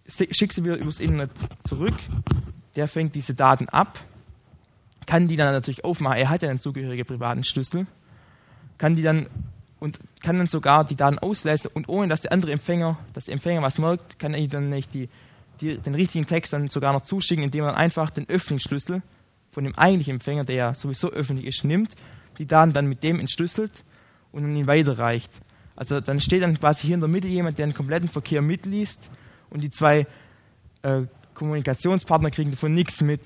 schicke 0.07 0.55
sie 0.55 0.65
wieder 0.65 0.77
übers 0.77 1.01
Internet 1.01 1.31
zurück, 1.67 1.95
der 2.77 2.89
fängt 2.89 3.15
diese 3.15 3.35
Daten 3.35 3.69
ab, 3.69 3.99
kann 5.07 5.29
die 5.29 5.37
dann 5.37 5.53
natürlich 5.53 5.85
aufmachen, 5.85 6.19
er 6.19 6.29
hat 6.29 6.43
ja 6.43 6.51
einen 6.51 6.61
zugehörigen 6.61 7.07
privaten 7.07 7.45
Schlüssel, 7.45 7.87
kann 8.77 8.95
die 8.95 9.03
dann 9.03 9.27
und 9.81 10.01
kann 10.23 10.39
dann 10.39 10.49
sogar 10.49 10.85
die 10.85 10.97
Daten 10.97 11.19
auslesen 11.19 11.71
und 11.73 11.89
ohne 11.89 12.09
dass 12.09 12.23
der 12.23 12.33
andere 12.33 12.53
Empfänger, 12.53 12.99
dass 13.13 13.27
der 13.27 13.35
Empfänger 13.35 13.63
was 13.63 13.79
merkt, 13.79 14.19
kann 14.19 14.35
er 14.35 14.47
dann 14.49 14.71
nicht 14.71 14.93
die, 14.93 15.09
die, 15.61 15.79
den 15.79 15.95
richtigen 15.95 16.27
Text 16.27 16.53
dann 16.53 16.69
sogar 16.69 16.93
noch 16.93 17.03
zuschicken, 17.03 17.45
indem 17.45 17.65
er 17.65 17.77
einfach 17.77 18.11
den 18.11 18.29
öffentlichen 18.29 18.69
Schlüssel 18.69 19.03
von 19.51 19.65
dem 19.65 19.77
eigentlichen 19.77 20.15
Empfänger, 20.15 20.45
der 20.45 20.57
ja 20.57 20.75
sowieso 20.75 21.11
öffentlich 21.11 21.47
ist, 21.47 21.65
nimmt 21.65 21.95
die 22.39 22.47
Daten 22.47 22.73
dann 22.73 22.87
mit 22.87 23.03
dem 23.03 23.21
entschlüsselt 23.21 23.85
und 24.33 24.55
ihn 24.55 24.67
weiterreicht. 24.67 25.41
Also 25.77 26.01
dann 26.01 26.21
steht 26.21 26.43
dann 26.43 26.59
quasi 26.59 26.87
hier 26.87 26.95
in 26.95 27.01
der 27.01 27.09
Mitte 27.09 27.29
jemand, 27.29 27.59
der 27.59 27.67
den 27.67 27.75
kompletten 27.75 28.09
Verkehr 28.09 28.43
mitliest 28.43 29.11
und 29.51 29.63
die 29.63 29.71
zwei 29.71 30.07
äh, 30.83 31.03
Kommunikationspartner 31.35 32.31
kriegen 32.31 32.51
davon 32.51 32.75
nichts 32.75 33.01
mit. 33.01 33.23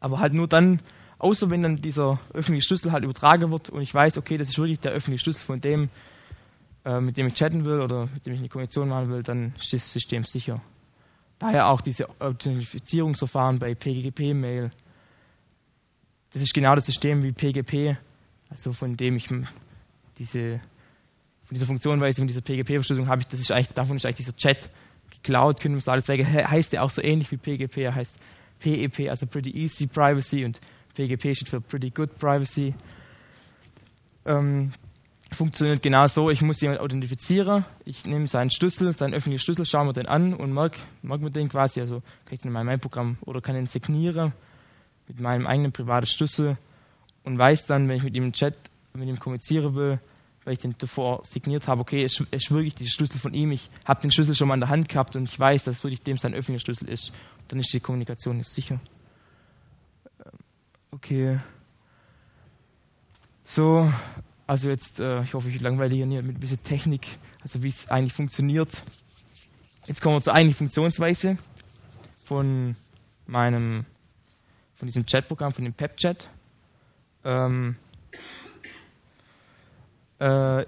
Aber 0.00 0.18
halt 0.18 0.34
nur 0.34 0.48
dann, 0.48 0.80
außer 1.18 1.50
wenn 1.50 1.62
dann 1.62 1.80
dieser 1.80 2.18
öffentliche 2.32 2.66
Schlüssel 2.66 2.92
halt 2.92 3.04
übertragen 3.04 3.50
wird 3.50 3.70
und 3.70 3.80
ich 3.80 3.94
weiß, 3.94 4.18
okay, 4.18 4.36
das 4.36 4.48
ist 4.48 4.58
wirklich 4.58 4.80
der 4.80 4.92
öffentliche 4.92 5.22
Schlüssel 5.22 5.42
von 5.42 5.60
dem, 5.60 5.88
äh, 6.84 7.00
mit 7.00 7.16
dem 7.16 7.28
ich 7.28 7.34
chatten 7.34 7.64
will 7.64 7.80
oder 7.80 8.08
mit 8.12 8.26
dem 8.26 8.34
ich 8.34 8.40
eine 8.40 8.48
Kommunikation 8.48 8.88
machen 8.88 9.10
will, 9.10 9.22
dann 9.22 9.54
ist 9.58 9.72
das 9.72 9.92
System 9.92 10.24
sicher. 10.24 10.60
Daher 11.38 11.68
auch 11.68 11.80
diese 11.80 12.08
Authentifizierungsverfahren 12.18 13.58
bei 13.58 13.74
PGP-Mail 13.74 14.70
das 16.36 16.42
ist 16.42 16.52
genau 16.52 16.74
das 16.74 16.84
System 16.84 17.22
wie 17.22 17.32
PGP, 17.32 17.96
also 18.50 18.74
von 18.74 18.94
dem 18.94 19.16
ich 19.16 19.26
diese, 20.18 20.60
von 21.46 21.54
dieser 21.54 21.64
Funktionweise, 21.64 22.20
von 22.20 22.28
dieser 22.28 22.42
PGP-Verschlüsselung 22.42 23.08
habe 23.08 23.22
ich, 23.22 23.28
das 23.28 23.40
ist 23.40 23.50
eigentlich, 23.50 23.68
davon 23.68 23.96
ist 23.96 24.04
eigentlich 24.04 24.18
dieser 24.18 24.36
Chat 24.36 24.68
geklaut, 25.10 25.62
können 25.62 25.76
wir 25.76 25.80
sagen. 25.80 26.02
Deswegen 26.06 26.30
heißt 26.30 26.74
der 26.74 26.84
auch 26.84 26.90
so 26.90 27.00
ähnlich 27.02 27.32
wie 27.32 27.38
PGP, 27.38 27.78
er 27.78 27.94
heißt 27.94 28.18
PEP, 28.58 29.08
also 29.08 29.26
Pretty 29.26 29.50
Easy 29.50 29.86
Privacy 29.86 30.44
und 30.44 30.60
PGP 30.94 31.34
steht 31.34 31.48
für 31.48 31.62
Pretty 31.62 31.88
Good 31.88 32.18
Privacy. 32.18 32.74
Ähm, 34.26 34.72
funktioniert 35.32 35.82
genau 35.82 36.06
so, 36.06 36.28
ich 36.28 36.42
muss 36.42 36.60
jemanden 36.60 36.82
authentifizieren, 36.82 37.64
ich 37.86 38.04
nehme 38.04 38.26
seinen 38.26 38.50
Schlüssel, 38.50 38.92
seinen 38.92 39.14
öffentlichen 39.14 39.42
Schlüssel, 39.42 39.64
schaue 39.64 39.86
mir 39.86 39.94
den 39.94 40.06
an 40.06 40.34
und 40.34 40.52
merke 40.52 40.80
merk 41.00 41.22
mir 41.22 41.30
den 41.30 41.48
quasi, 41.48 41.80
also 41.80 42.00
kann 42.26 42.34
ich 42.34 42.40
den 42.40 42.48
in 42.48 42.52
meinem 42.52 42.78
Programm 42.78 43.16
oder 43.22 43.40
kann 43.40 43.56
ihn 43.56 43.66
signieren 43.66 44.34
mit 45.08 45.20
meinem 45.20 45.46
eigenen 45.46 45.72
privaten 45.72 46.06
Schlüssel 46.06 46.56
und 47.24 47.38
weiß 47.38 47.66
dann, 47.66 47.88
wenn 47.88 47.96
ich 47.96 48.02
mit 48.02 48.14
ihm 48.14 48.24
im 48.24 48.32
Chat 48.32 48.56
mit 48.94 49.08
ihm 49.08 49.18
kommunizieren 49.18 49.74
will, 49.74 50.00
weil 50.44 50.54
ich 50.54 50.58
den 50.60 50.74
davor 50.78 51.22
signiert 51.24 51.68
habe, 51.68 51.80
okay, 51.80 52.04
es 52.04 52.20
ist 52.30 52.50
wirklich 52.50 52.74
der 52.76 52.86
Schlüssel 52.86 53.18
von 53.18 53.34
ihm, 53.34 53.50
ich 53.50 53.68
habe 53.84 54.00
den 54.00 54.10
Schlüssel 54.10 54.34
schon 54.34 54.48
mal 54.48 54.54
in 54.54 54.60
der 54.60 54.68
Hand 54.68 54.88
gehabt 54.88 55.16
und 55.16 55.28
ich 55.28 55.38
weiß, 55.38 55.64
dass 55.64 55.82
wirklich 55.84 56.02
dem 56.02 56.18
sein 56.18 56.34
öffentlicher 56.34 56.64
Schlüssel 56.64 56.88
ist. 56.88 57.12
Dann 57.48 57.58
ist 57.58 57.72
die 57.72 57.80
Kommunikation 57.80 58.38
jetzt 58.38 58.54
sicher. 58.54 58.80
Ähm, 60.24 60.32
okay. 60.92 61.40
So, 63.44 63.92
also 64.46 64.68
jetzt, 64.68 65.00
äh, 65.00 65.22
ich 65.22 65.34
hoffe, 65.34 65.48
ich 65.48 65.60
langweile 65.60 65.94
hier 65.94 66.06
nicht 66.06 66.24
mit 66.24 66.36
ein 66.36 66.40
bisschen 66.40 66.62
Technik, 66.62 67.18
also 67.42 67.62
wie 67.62 67.68
es 67.68 67.88
eigentlich 67.88 68.12
funktioniert. 68.12 68.70
Jetzt 69.86 70.00
kommen 70.00 70.16
wir 70.16 70.22
zur 70.22 70.34
eigentlichen 70.34 70.58
Funktionsweise 70.58 71.38
von 72.24 72.76
meinem, 73.26 73.84
von 74.76 74.86
diesem 74.86 75.04
Chatprogramm, 75.06 75.52
von 75.52 75.64
dem 75.64 75.72
PepChat. 75.72 76.30
Ähm, 77.24 77.76
äh, 80.18 80.64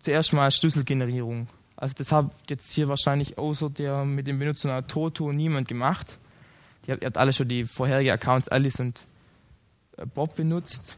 zuerst 0.00 0.32
mal 0.32 0.50
Schlüsselgenerierung. 0.50 1.46
Also 1.76 1.94
das 1.96 2.10
hat 2.12 2.30
jetzt 2.48 2.72
hier 2.72 2.88
wahrscheinlich 2.88 3.38
außer 3.38 3.70
der 3.70 4.04
mit 4.04 4.26
dem 4.26 4.38
Benutzer 4.38 4.86
Toto 4.86 5.32
niemand 5.32 5.68
gemacht. 5.68 6.18
Die 6.86 6.92
hat, 6.92 7.02
ihr 7.02 7.06
habt 7.06 7.16
alle 7.16 7.32
schon 7.32 7.48
die 7.48 7.64
vorherigen 7.64 8.10
Accounts 8.10 8.48
Alice 8.48 8.80
und 8.80 9.02
äh, 9.96 10.06
Bob 10.06 10.34
benutzt. 10.34 10.96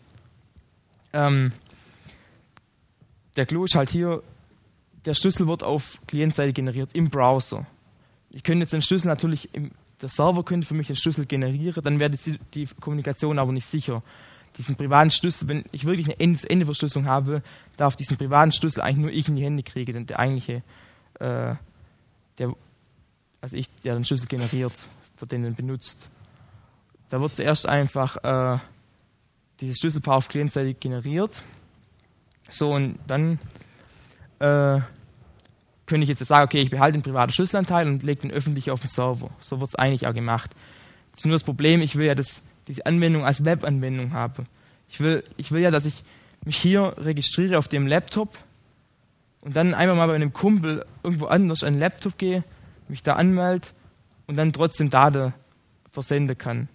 Ähm, 1.12 1.52
der 3.36 3.46
Clou 3.46 3.64
ist 3.64 3.74
halt 3.74 3.90
hier, 3.90 4.22
der 5.04 5.14
Schlüssel 5.14 5.46
wird 5.48 5.62
auf 5.62 6.00
Klientseite 6.06 6.52
generiert 6.52 6.94
im 6.94 7.10
Browser. 7.10 7.66
Ich 8.30 8.42
könnte 8.42 8.62
jetzt 8.62 8.72
den 8.72 8.82
Schlüssel 8.82 9.08
natürlich, 9.08 9.54
im, 9.54 9.72
der 10.02 10.08
Server 10.08 10.44
könnte 10.44 10.66
für 10.66 10.74
mich 10.74 10.88
den 10.88 10.96
Schlüssel 10.96 11.26
generieren, 11.26 11.82
dann 11.82 12.00
wäre 12.00 12.10
die, 12.10 12.38
die 12.52 12.66
Kommunikation 12.80 13.38
aber 13.38 13.52
nicht 13.52 13.66
sicher 13.66 14.02
diesen 14.58 14.76
privaten 14.76 15.10
Schlüssel, 15.10 15.48
wenn 15.48 15.64
ich 15.72 15.84
wirklich 15.84 16.06
eine 16.06 16.20
Ende-zu-Ende-Verschlüsselung 16.20 17.08
habe, 17.08 17.42
darf 17.76 17.96
diesen 17.96 18.16
privaten 18.16 18.52
Schlüssel 18.52 18.82
eigentlich 18.82 18.98
nur 18.98 19.10
ich 19.10 19.28
in 19.28 19.36
die 19.36 19.44
Hände 19.44 19.62
kriegen, 19.62 19.92
denn 19.92 20.06
der 20.06 20.18
eigentliche, 20.18 20.62
äh, 21.18 21.54
der, 22.38 22.54
also 23.40 23.56
ich, 23.56 23.74
der 23.76 23.94
den 23.94 24.04
Schlüssel 24.04 24.26
generiert, 24.26 24.72
für 25.16 25.26
den 25.26 25.42
den 25.42 25.54
benutzt. 25.54 26.08
Da 27.08 27.20
wird 27.20 27.34
zuerst 27.34 27.68
einfach 27.68 28.16
äh, 28.24 28.58
dieses 29.60 29.78
Schlüsselpaar 29.78 30.16
auf 30.16 30.28
Client-Seite 30.28 30.74
generiert. 30.74 31.42
So, 32.48 32.72
und 32.72 32.98
dann 33.06 33.38
äh, 34.38 34.80
könnte 35.92 36.04
ich 36.04 36.08
jetzt 36.08 36.26
sagen, 36.26 36.46
okay, 36.46 36.62
ich 36.62 36.70
behalte 36.70 36.96
den 36.96 37.02
privaten 37.02 37.34
Schlüsselanteil 37.34 37.86
und 37.86 38.02
lege 38.02 38.22
den 38.22 38.30
öffentlich 38.30 38.70
auf 38.70 38.80
den 38.80 38.88
Server. 38.88 39.28
So 39.40 39.60
wird 39.60 39.68
es 39.68 39.74
eigentlich 39.74 40.06
auch 40.06 40.14
gemacht. 40.14 40.50
Das 41.10 41.20
ist 41.20 41.26
nur 41.26 41.34
das 41.34 41.44
Problem, 41.44 41.82
ich 41.82 41.96
will 41.96 42.06
ja 42.06 42.14
das 42.14 42.40
diese 42.66 42.86
Anwendung 42.86 43.26
als 43.26 43.44
Webanwendung 43.44 44.14
habe. 44.14 44.46
Ich 44.88 45.00
will, 45.00 45.22
ich 45.36 45.52
will 45.52 45.60
ja, 45.60 45.70
dass 45.70 45.84
ich 45.84 46.02
mich 46.46 46.56
hier 46.56 46.94
registriere 46.96 47.58
auf 47.58 47.68
dem 47.68 47.86
Laptop 47.86 48.38
und 49.42 49.54
dann 49.54 49.74
einmal 49.74 49.96
mal 49.96 50.06
bei 50.06 50.14
einem 50.14 50.32
Kumpel 50.32 50.86
irgendwo 51.02 51.26
anders 51.26 51.62
an 51.62 51.74
den 51.74 51.80
Laptop 51.80 52.16
gehe, 52.16 52.42
mich 52.88 53.02
da 53.02 53.16
anmelde 53.16 53.68
und 54.26 54.36
dann 54.36 54.54
trotzdem 54.54 54.88
Daten 54.88 55.34
versenden 55.90 56.38
kann. 56.38 56.68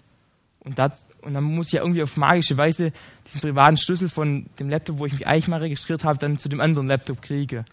Und, 0.60 0.77
das, 0.77 1.08
und 1.21 1.34
dann 1.34 1.43
muss 1.43 1.67
ich 1.67 1.73
ja 1.73 1.82
irgendwie 1.82 2.03
auf 2.03 2.17
magische 2.17 2.56
Weise 2.56 2.93
diesen 3.25 3.41
privaten 3.41 3.77
Schlüssel 3.77 4.10
von 4.10 4.45
dem 4.60 4.69
Laptop, 4.69 4.99
wo 4.99 5.08
ich 5.08 5.13
mich 5.13 5.25
eigentlich 5.25 5.47
mal 5.47 5.62
registriert 5.62 6.03
habe, 6.03 6.19
dann 6.19 6.38
zu 6.38 6.49
dem 6.49 6.62
anderen 6.62 6.86
Laptop 6.86 7.23
kriege. 7.23 7.65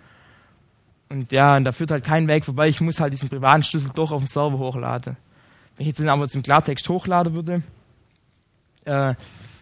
Und 1.08 1.32
ja, 1.32 1.56
und 1.56 1.64
da 1.64 1.72
führt 1.72 1.90
halt 1.90 2.04
kein 2.04 2.28
Weg 2.28 2.44
vorbei. 2.44 2.68
Ich 2.68 2.80
muss 2.80 3.00
halt 3.00 3.12
diesen 3.12 3.28
privaten 3.28 3.62
Schlüssel 3.62 3.90
doch 3.94 4.10
auf 4.10 4.22
den 4.22 4.28
Server 4.28 4.58
hochladen. 4.58 5.16
Wenn 5.76 5.84
ich 5.84 5.88
jetzt 5.88 5.98
den 5.98 6.08
aber 6.08 6.28
zum 6.28 6.42
Klartext 6.42 6.88
hochladen 6.88 7.34
würde, 7.34 7.62
äh, 8.84 9.14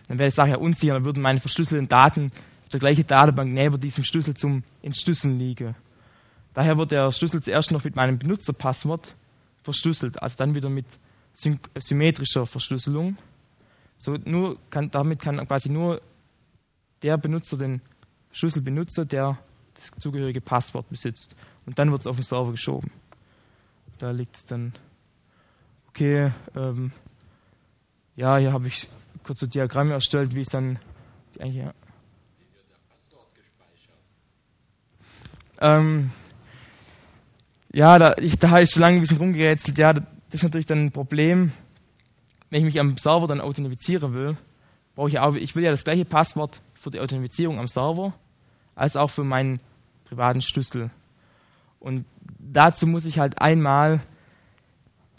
dann 0.09 0.19
wäre 0.19 0.31
die 0.31 0.35
Sache 0.35 0.51
ja 0.51 0.57
unsicher, 0.57 0.95
dann 0.95 1.05
würden 1.05 1.23
meine 1.23 1.41
verschlüsselten 1.41 1.89
Daten 1.89 2.33
auf 2.63 2.69
der 2.69 2.81
gleichen 2.81 3.07
Datenbank 3.07 3.53
neben 3.53 3.81
diesem 3.81 4.05
Schlüssel 4.05 4.35
zum 4.35 4.63
Entschlüsseln 4.83 5.39
liegen. 5.39 5.75
Daher 6.55 6.77
wird 6.77 6.93
der 6.93 7.11
Schlüssel 7.13 7.43
zuerst 7.43 7.71
noch 7.71 7.85
mit 7.85 7.97
meinem 7.97 8.19
Benutzerpasswort 8.19 9.15
verschlüsselt, 9.63 10.23
also 10.23 10.37
dann 10.37 10.55
wieder 10.55 10.69
mit 10.69 10.87
symmetrischer 11.33 12.47
Verschlüsselung. 12.47 13.17
So 13.99 14.17
nur 14.25 14.59
kann, 14.69 14.91
damit 14.91 15.21
kann 15.21 15.47
quasi 15.47 15.71
nur 15.71 16.03
der 17.03 17.17
Benutzer 17.17 17.57
den 17.57 17.81
Schlüssel 18.33 18.63
benutzen, 18.63 19.09
der 19.09 19.39
das 19.91 20.01
zugehörige 20.01 20.41
Passwort 20.41 20.89
besitzt. 20.89 21.35
Und 21.67 21.79
dann 21.79 21.91
wird 21.91 22.03
es 22.03 22.07
auf 22.07 22.17
den 22.17 22.25
Server 22.25 22.51
geschoben. 22.51 22.91
Da 23.99 24.11
liegt 24.11 24.37
es 24.37 24.45
dann. 24.45 24.73
Okay, 25.89 26.33
ähm, 26.57 26.93
ja, 28.17 28.39
hier 28.39 28.53
habe 28.53 28.67
ich 28.67 28.89
kurze 29.23 29.47
Diagramme 29.47 29.93
erstellt, 29.93 30.35
wie 30.35 30.41
es 30.41 30.49
dann 30.49 30.79
eigentlich. 31.39 31.65
Ja. 31.65 31.75
Ähm, 35.61 36.11
ja, 37.73 37.99
da, 37.99 38.15
ich, 38.19 38.39
da 38.39 38.51
habe 38.51 38.63
ich 38.63 38.71
schon 38.71 38.83
lange 38.83 38.97
ein 38.97 39.01
bisschen 39.01 39.19
rumgerätselt. 39.19 39.79
Ja, 39.79 39.93
das 39.93 40.05
ist 40.31 40.43
natürlich 40.43 40.67
dann 40.67 40.87
ein 40.87 40.93
Problem, 40.93 41.53
wenn 42.51 42.59
ich 42.59 42.65
mich 42.65 42.81
am 42.81 42.97
Server 42.97 43.27
dann 43.27 43.41
authentifizieren 43.41 44.13
will. 44.13 44.37
Brauche 44.95 45.09
ich 45.09 45.19
auch, 45.19 45.35
ich 45.35 45.55
will 45.55 45.65
ja 45.65 45.71
das 45.71 45.85
gleiche 45.85 46.05
Passwort 46.05 46.61
für 46.75 46.91
die 46.91 47.01
Authentifizierung 47.01 47.59
am 47.59 47.69
Server 47.69 48.13
als 48.75 48.97
auch 48.97 49.09
für 49.09 49.25
meinen 49.25 49.61
privaten 50.13 50.43
Schlüssel. 50.43 50.91
Und 51.81 52.05
dazu 52.39 52.87
muss 52.87 53.07
ich 53.07 53.19
halt 53.19 53.41
einmal 53.41 54.01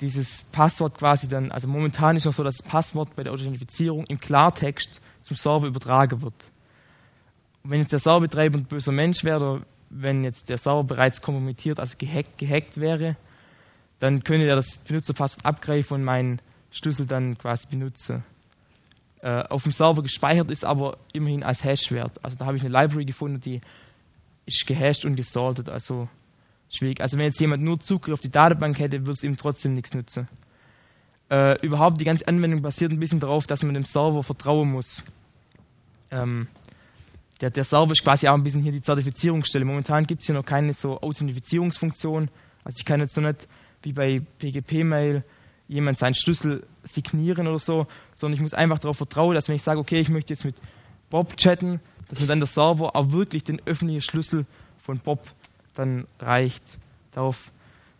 dieses 0.02 0.44
Passwort 0.52 1.00
quasi 1.00 1.28
dann, 1.28 1.52
also 1.52 1.68
momentan 1.68 2.16
ist 2.16 2.26
noch 2.26 2.34
so, 2.34 2.44
dass 2.44 2.58
das 2.58 2.68
Passwort 2.68 3.16
bei 3.16 3.24
der 3.24 3.34
Authentifizierung 3.34 4.06
im 4.06 4.20
Klartext 4.20 5.02
zum 5.22 5.36
Server 5.36 5.66
übertragen 5.66 6.22
wird. 6.22 6.36
Und 7.64 7.72
wenn 7.72 7.80
jetzt 7.80 7.92
der 7.92 8.00
Serverbetreiber 8.00 8.60
ein 8.60 8.66
böser 8.66 8.92
Mensch 8.92 9.24
wäre 9.24 9.38
oder 9.38 9.66
wenn 9.90 10.24
jetzt 10.24 10.50
der 10.50 10.58
Server 10.58 10.84
bereits 10.84 11.22
kompromittiert, 11.22 11.80
also 11.80 11.96
gehackt, 11.98 12.38
gehackt 12.38 12.80
wäre, 12.80 13.16
dann 14.00 14.24
könnte 14.24 14.46
er 14.46 14.56
das 14.56 14.76
Benutzerpasswort 14.76 15.46
abgreifen 15.46 15.96
und 15.96 16.04
meinen 16.04 16.40
Schlüssel 16.72 17.08
dann 17.08 17.38
quasi 17.38 17.68
benutzen. 17.68 18.24
Äh, 19.22 19.44
auf 19.50 19.64
dem 19.64 19.72
Server 19.72 20.04
gespeichert 20.04 20.52
ist 20.52 20.66
aber 20.66 20.98
immerhin 21.14 21.44
als 21.44 21.64
Hash-Wert. 21.64 22.24
Also 22.24 22.38
da 22.38 22.46
habe 22.46 22.58
ich 22.58 22.64
eine 22.64 22.78
Library 22.78 23.06
gefunden, 23.06 23.40
die 23.40 23.62
ist 24.46 24.66
gehasht 24.68 25.06
und 25.06 25.16
gesaltet, 25.16 25.70
also 25.70 26.10
schwierig. 26.70 27.02
Also 27.02 27.18
wenn 27.18 27.26
jetzt 27.26 27.40
jemand 27.40 27.64
nur 27.64 27.80
Zugriff 27.80 28.14
auf 28.14 28.20
die 28.20 28.32
Datenbank 28.32 28.80
hätte, 28.80 29.02
würde 29.02 29.12
es 29.12 29.24
ihm 29.24 29.38
trotzdem 29.38 29.74
nichts 29.74 29.94
nützen. 29.94 30.28
Äh, 31.30 31.60
überhaupt 31.66 32.00
die 32.00 32.06
ganze 32.06 32.28
Anwendung 32.28 32.62
basiert 32.62 32.92
ein 32.92 33.00
bisschen 33.00 33.20
darauf, 33.20 33.48
dass 33.48 33.64
man 33.64 33.74
dem 33.74 33.86
Server 33.86 34.24
vertrauen 34.24 34.72
muss. 34.72 35.04
Ähm, 36.12 36.48
der, 37.42 37.50
der 37.50 37.64
Server 37.64 37.92
ist 37.92 38.04
quasi 38.04 38.28
auch 38.28 38.36
ein 38.36 38.44
bisschen 38.44 38.62
hier 38.62 38.72
die 38.72 38.82
Zertifizierungsstelle. 38.82 39.66
Momentan 39.66 40.06
gibt 40.06 40.22
es 40.22 40.28
hier 40.28 40.36
noch 40.36 40.46
keine 40.46 40.74
so 40.74 41.02
Authentifizierungsfunktion. 41.02 42.30
Also 42.64 42.78
ich 42.78 42.86
kann 42.86 43.00
jetzt 43.00 43.18
noch 43.18 43.24
nicht 43.24 43.48
wie 43.82 43.94
bei 43.94 44.22
PGP-Mail 44.40 45.24
jemand 45.68 45.98
seinen 45.98 46.14
Schlüssel 46.14 46.66
signieren 46.84 47.48
oder 47.48 47.60
so, 47.60 47.88
sondern 48.14 48.36
ich 48.36 48.42
muss 48.42 48.54
einfach 48.54 48.80
darauf 48.80 48.98
vertrauen, 48.98 49.36
dass 49.36 49.48
wenn 49.48 49.56
ich 49.56 49.64
sage, 49.64 49.80
okay, 49.80 50.00
ich 50.00 50.10
möchte 50.10 50.34
jetzt 50.34 50.46
mit 50.46 50.56
Bob 51.10 51.36
chatten, 51.38 51.80
dass 52.08 52.20
mir 52.20 52.28
dann 52.28 52.39
der 52.39 52.48
Server 52.48 52.96
auch 52.96 53.12
wirklich 53.12 53.44
den 53.44 53.62
öffentlichen 53.66 54.02
Schlüssel 54.02 54.46
von 54.78 55.00
Bob 55.00 55.22
dann 55.74 56.06
reicht. 56.20 56.63
Darauf, 57.12 57.52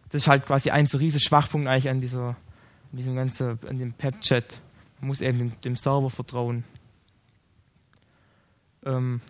das 0.10 0.24
ist 0.24 0.28
halt 0.28 0.46
quasi 0.46 0.70
ein 0.70 0.86
so 0.86 0.98
riesiger 0.98 1.22
Schwachpunkt 1.22 1.68
eigentlich 1.68 1.90
an 1.90 2.02
dieser, 2.02 2.30
an 2.30 2.98
diesem 2.98 3.16
ganzen, 3.16 3.60
an 3.68 3.80
dem 3.80 3.94
Pep-Chat. 3.94 4.60
Man 5.00 5.08
muss 5.08 5.22
eben 5.22 5.38
dem, 5.38 5.62
dem 5.62 5.76
Server 5.76 6.10
vertrauen. 6.10 6.64
Ähm, 8.86 9.22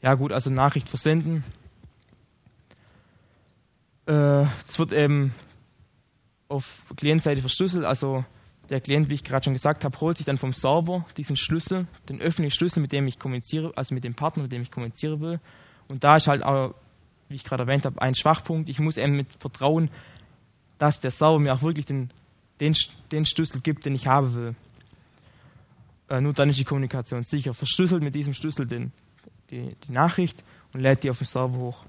ja 0.00 0.14
gut, 0.14 0.32
also 0.32 0.50
Nachricht 0.50 0.88
versenden. 0.88 1.44
Äh, 4.06 4.46
das 4.66 4.78
wird 4.78 4.92
eben 4.92 5.34
auf 6.48 6.84
Klientseite 6.96 7.40
verschlüsselt, 7.40 7.84
also 7.84 8.24
der 8.72 8.80
Klient, 8.80 9.08
wie 9.08 9.14
ich 9.14 9.24
gerade 9.24 9.44
schon 9.44 9.52
gesagt 9.52 9.84
habe, 9.84 10.00
holt 10.00 10.16
sich 10.16 10.26
dann 10.26 10.38
vom 10.38 10.52
Server 10.52 11.06
diesen 11.16 11.36
Schlüssel, 11.36 11.86
den 12.08 12.20
öffentlichen 12.20 12.56
Schlüssel, 12.56 12.80
mit 12.80 12.90
dem 12.90 13.06
ich 13.06 13.18
kommuniziere, 13.18 13.72
also 13.76 13.94
mit 13.94 14.02
dem 14.02 14.14
Partner, 14.14 14.42
mit 14.42 14.52
dem 14.52 14.62
ich 14.62 14.70
kommunizieren 14.70 15.20
will. 15.20 15.40
Und 15.88 16.04
da 16.04 16.16
ist 16.16 16.26
halt 16.26 16.42
auch 16.42 16.74
wie 17.32 17.36
ich 17.36 17.44
gerade 17.44 17.64
erwähnt 17.64 17.84
habe, 17.84 18.00
ein 18.00 18.14
Schwachpunkt. 18.14 18.68
Ich 18.68 18.78
muss 18.78 18.96
eben 18.96 19.16
mit 19.16 19.26
vertrauen, 19.38 19.90
dass 20.78 21.00
der 21.00 21.10
Server 21.10 21.38
mir 21.38 21.54
auch 21.54 21.62
wirklich 21.62 21.86
den, 21.86 22.10
den, 22.60 22.74
den 23.10 23.26
Schlüssel 23.26 23.60
gibt, 23.60 23.84
den 23.84 23.94
ich 23.94 24.06
haben 24.06 24.34
will. 24.34 24.54
Äh, 26.08 26.20
nur 26.20 26.34
dann 26.34 26.50
ist 26.50 26.58
die 26.58 26.64
Kommunikation 26.64 27.24
sicher. 27.24 27.54
Verschlüsselt 27.54 28.02
mit 28.02 28.14
diesem 28.14 28.34
Schlüssel 28.34 28.66
den, 28.66 28.92
die, 29.50 29.74
die 29.86 29.92
Nachricht 29.92 30.44
und 30.72 30.80
lädt 30.80 31.02
die 31.02 31.10
auf 31.10 31.18
den 31.18 31.26
Server 31.26 31.56
hoch. 31.56 31.84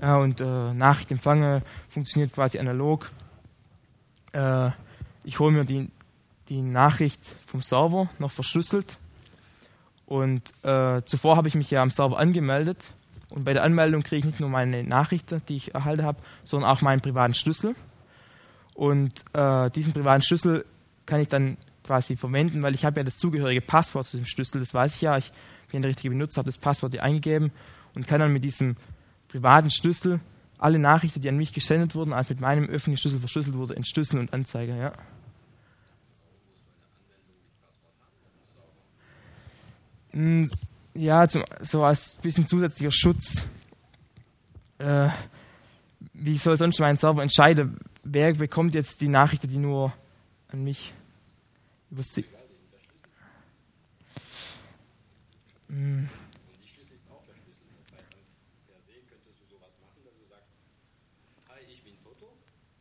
Ja, 0.00 0.16
und 0.16 0.40
äh, 0.40 0.44
Nachricht 0.72 1.12
empfangen 1.12 1.62
funktioniert 1.88 2.32
quasi 2.32 2.58
analog. 2.58 3.10
Äh, 4.32 4.70
ich 5.24 5.38
hole 5.38 5.52
mir 5.52 5.64
die, 5.64 5.90
die 6.48 6.62
Nachricht 6.62 7.20
vom 7.46 7.62
Server 7.62 8.08
noch 8.18 8.30
verschlüsselt 8.30 8.98
Und 10.06 10.52
äh, 10.64 11.02
zuvor 11.04 11.36
habe 11.36 11.48
ich 11.48 11.54
mich 11.54 11.70
ja 11.70 11.82
am 11.82 11.90
Server 11.90 12.18
angemeldet. 12.18 12.92
Und 13.30 13.44
bei 13.44 13.52
der 13.52 13.62
Anmeldung 13.62 14.02
kriege 14.02 14.18
ich 14.18 14.24
nicht 14.24 14.40
nur 14.40 14.48
meine 14.48 14.82
Nachrichten, 14.82 15.40
die 15.48 15.56
ich 15.56 15.72
erhalten 15.72 16.04
habe, 16.04 16.18
sondern 16.42 16.68
auch 16.68 16.82
meinen 16.82 17.00
privaten 17.00 17.34
Schlüssel. 17.34 17.76
Und 18.74 19.24
äh, 19.34 19.70
diesen 19.70 19.92
privaten 19.92 20.22
Schlüssel 20.22 20.64
kann 21.06 21.20
ich 21.20 21.28
dann 21.28 21.56
quasi 21.84 22.16
verwenden, 22.16 22.62
weil 22.62 22.74
ich 22.74 22.84
habe 22.84 22.98
ja 22.98 23.04
das 23.04 23.18
zugehörige 23.18 23.60
Passwort 23.60 24.06
zu 24.06 24.16
dem 24.16 24.26
Schlüssel, 24.26 24.60
das 24.60 24.74
weiß 24.74 24.96
ich 24.96 25.02
ja. 25.02 25.16
Ich 25.16 25.30
bin 25.70 25.82
der 25.82 25.90
richtige 25.90 26.10
Benutzer, 26.10 26.38
habe 26.38 26.46
das 26.46 26.58
Passwort 26.58 26.92
hier 26.92 27.04
eingegeben 27.04 27.52
und 27.94 28.06
kann 28.08 28.20
dann 28.20 28.32
mit 28.32 28.42
diesem 28.42 28.76
privaten 29.28 29.70
Schlüssel 29.70 30.18
alle 30.60 30.78
Nachrichten, 30.78 31.20
die 31.20 31.28
an 31.28 31.36
mich 31.36 31.52
gesendet 31.52 31.94
wurden, 31.94 32.12
als 32.12 32.28
mit 32.28 32.40
meinem 32.40 32.64
öffentlichen 32.64 32.98
Schlüssel 32.98 33.18
verschlüsselt 33.18 33.56
wurde, 33.56 33.76
entschlüsseln 33.76 34.20
und 34.20 34.32
anzeigen. 34.32 34.76
Ja. 34.76 34.92
Hm, 40.10 40.48
ja, 40.94 41.26
so 41.60 41.84
als 41.84 42.16
bisschen 42.16 42.46
zusätzlicher 42.46 42.90
Schutz. 42.90 43.44
Äh, 44.78 45.08
wie 46.12 46.36
soll 46.36 46.56
sonst 46.56 46.78
mein 46.80 46.96
Server 46.96 47.22
entscheiden, 47.22 47.78
wer 48.02 48.34
bekommt 48.34 48.74
jetzt 48.74 49.00
die 49.00 49.08
Nachrichten, 49.08 49.48
die 49.48 49.58
nur 49.58 49.92
an 50.48 50.62
mich 50.62 50.92
übersehen? 51.90 52.26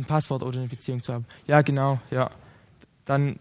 Ein 0.00 0.06
Passwort-Authentifizierung 0.06 1.02
zu 1.02 1.12
haben. 1.12 1.26
Ja, 1.46 1.60
genau, 1.60 2.00
ja. 2.10 2.30
Dann 3.04 3.38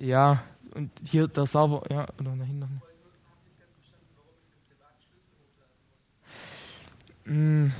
Ja, 0.00 0.42
und 0.74 0.90
hier 1.04 1.28
der 1.28 1.44
Server, 1.44 1.82
ja, 1.90 2.06
oder 2.18 2.34
nach 2.34 2.46
hinten. 2.46 2.82
Hm, 7.24 7.72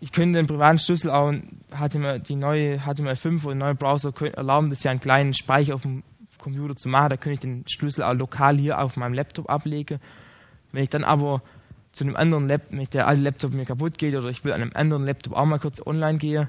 ich 0.00 0.12
könnte 0.12 0.38
den 0.38 0.46
privaten 0.46 0.78
Schlüssel 0.78 1.10
auch, 1.10 1.32
mir 1.32 2.18
die 2.18 2.36
neue 2.36 2.78
HTML5 2.78 3.44
oder 3.44 3.54
neue 3.54 3.74
Browser 3.74 4.12
erlauben, 4.34 4.68
das 4.68 4.82
ja 4.82 4.90
einen 4.90 5.00
kleinen 5.00 5.34
Speicher 5.34 5.74
auf 5.74 5.82
dem 5.82 6.02
Computer 6.38 6.76
zu 6.76 6.88
machen. 6.88 7.10
Da 7.10 7.16
könnte 7.16 7.34
ich 7.34 7.40
den 7.40 7.64
Schlüssel 7.66 8.02
auch 8.02 8.14
lokal 8.14 8.58
hier 8.58 8.78
auf 8.78 8.96
meinem 8.96 9.14
Laptop 9.14 9.48
ablegen. 9.48 9.98
Wenn 10.72 10.82
ich 10.82 10.90
dann 10.90 11.04
aber 11.04 11.42
zu 11.92 12.04
einem 12.04 12.16
anderen 12.16 12.46
Laptop, 12.46 12.78
wenn 12.78 12.86
der 12.86 13.06
alte 13.06 13.22
Laptop 13.22 13.54
mir 13.54 13.64
kaputt 13.64 13.96
geht 13.96 14.14
oder 14.14 14.28
ich 14.28 14.44
will 14.44 14.52
an 14.52 14.60
einem 14.60 14.72
anderen 14.74 15.04
Laptop 15.04 15.32
auch 15.32 15.46
mal 15.46 15.58
kurz 15.58 15.84
online 15.84 16.18
gehen, 16.18 16.48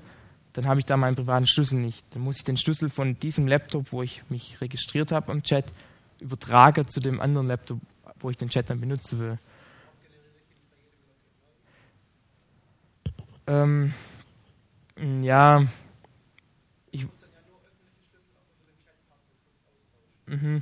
dann 0.53 0.65
habe 0.65 0.79
ich 0.79 0.85
da 0.85 0.97
meinen 0.97 1.15
privaten 1.15 1.47
Schlüssel 1.47 1.79
nicht. 1.79 2.03
Dann 2.11 2.23
muss 2.23 2.37
ich 2.37 2.43
den 2.43 2.57
Schlüssel 2.57 2.89
von 2.89 3.17
diesem 3.19 3.47
Laptop, 3.47 3.91
wo 3.93 4.03
ich 4.03 4.23
mich 4.29 4.59
registriert 4.59 5.11
habe 5.11 5.31
am 5.31 5.43
Chat, 5.43 5.65
übertragen 6.19 6.87
zu 6.87 6.99
dem 6.99 7.21
anderen 7.21 7.47
Laptop, 7.47 7.79
wo 8.19 8.29
ich 8.29 8.37
den 8.37 8.49
Chat 8.49 8.69
dann 8.69 8.81
benutzen 8.81 9.19
will. 9.19 9.39
Ähm, 13.47 13.93
ja, 15.21 15.63
ich. 16.91 17.07
Mhm. 20.25 20.61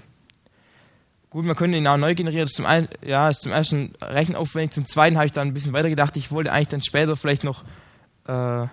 Gut, 1.30 1.46
man 1.46 1.56
könnte 1.56 1.78
ihn 1.78 1.88
auch 1.88 1.98
neu 1.98 2.16
generieren. 2.16 2.48
Zum 2.48 2.66
einen, 2.66 2.88
ja, 3.02 3.30
ist 3.30 3.42
zum 3.42 3.52
ersten 3.52 3.94
rechenaufwendig. 4.02 4.72
Zum 4.72 4.86
zweiten 4.86 5.18
habe 5.18 5.26
ich 5.26 5.34
dann 5.34 5.50
ein 5.50 5.54
bisschen 5.54 5.74
weiter 5.74 5.90
gedacht. 5.90 6.16
Ich 6.16 6.32
wollte 6.32 6.52
eigentlich 6.52 6.70
dann 6.70 6.84
später 6.84 7.16
vielleicht 7.16 7.44
noch 7.44 7.64
äh, 8.28 8.68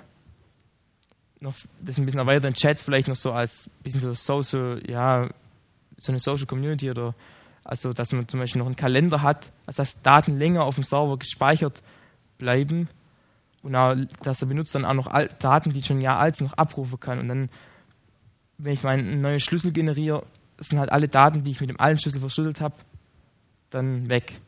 noch 1.43 1.55
das 1.81 1.99
ein 1.99 2.05
bisschen 2.05 2.21
erweitern, 2.21 2.55
Chat 2.55 2.81
vielleicht 2.81 3.09
noch 3.09 3.17
so 3.17 3.33
als 3.33 3.69
bisschen 3.83 4.01
so 4.01 4.13
Social, 4.15 4.81
ja, 4.89 5.29
so 5.97 6.13
eine 6.13 6.21
Social 6.21 6.47
Community 6.47 6.91
oder 6.91 7.15
also 7.65 7.93
dass 7.93 8.13
man 8.13 8.29
zum 8.29 8.41
Beispiel 8.41 8.61
noch 8.61 8.67
einen 8.67 8.77
Kalender 8.77 9.23
hat, 9.23 9.51
also 9.67 9.79
dass 9.79 10.01
Daten 10.03 10.39
länger 10.39 10.65
auf 10.65 10.77
dem 10.77 10.85
Server 10.85 11.17
gespeichert 11.19 11.83
bleiben 12.39 12.89
und 13.63 13.77
auch, 13.77 13.95
dass 14.23 14.41
der 14.41 14.47
Benutzer 14.47 14.81
dann 14.81 14.87
auch 14.87 15.05
noch 15.05 15.29
Daten, 15.39 15.73
die 15.73 15.83
schon 15.83 15.99
ein 15.99 16.03
Jahr 16.03 16.19
alt 16.19 16.37
sind, 16.37 16.49
noch 16.49 16.59
abrufen 16.59 16.99
kann. 16.99 17.19
Und 17.21 17.29
dann, 17.29 17.49
wenn 18.59 18.73
ich 18.73 18.83
meinen 18.83 19.21
neuen 19.21 19.41
Schlüssel 19.41 19.73
generiere, 19.73 20.25
sind 20.59 20.79
halt 20.79 20.91
alle 20.91 21.09
Daten, 21.09 21.45
die 21.45 21.53
ich 21.53 21.61
mit 21.61 21.71
dem 21.71 21.81
alten 21.81 22.01
Schlüssel 22.01 22.21
verschlüsselt 22.21 22.61
habe, 22.61 22.75
dann 23.71 24.09
weg. 24.09 24.41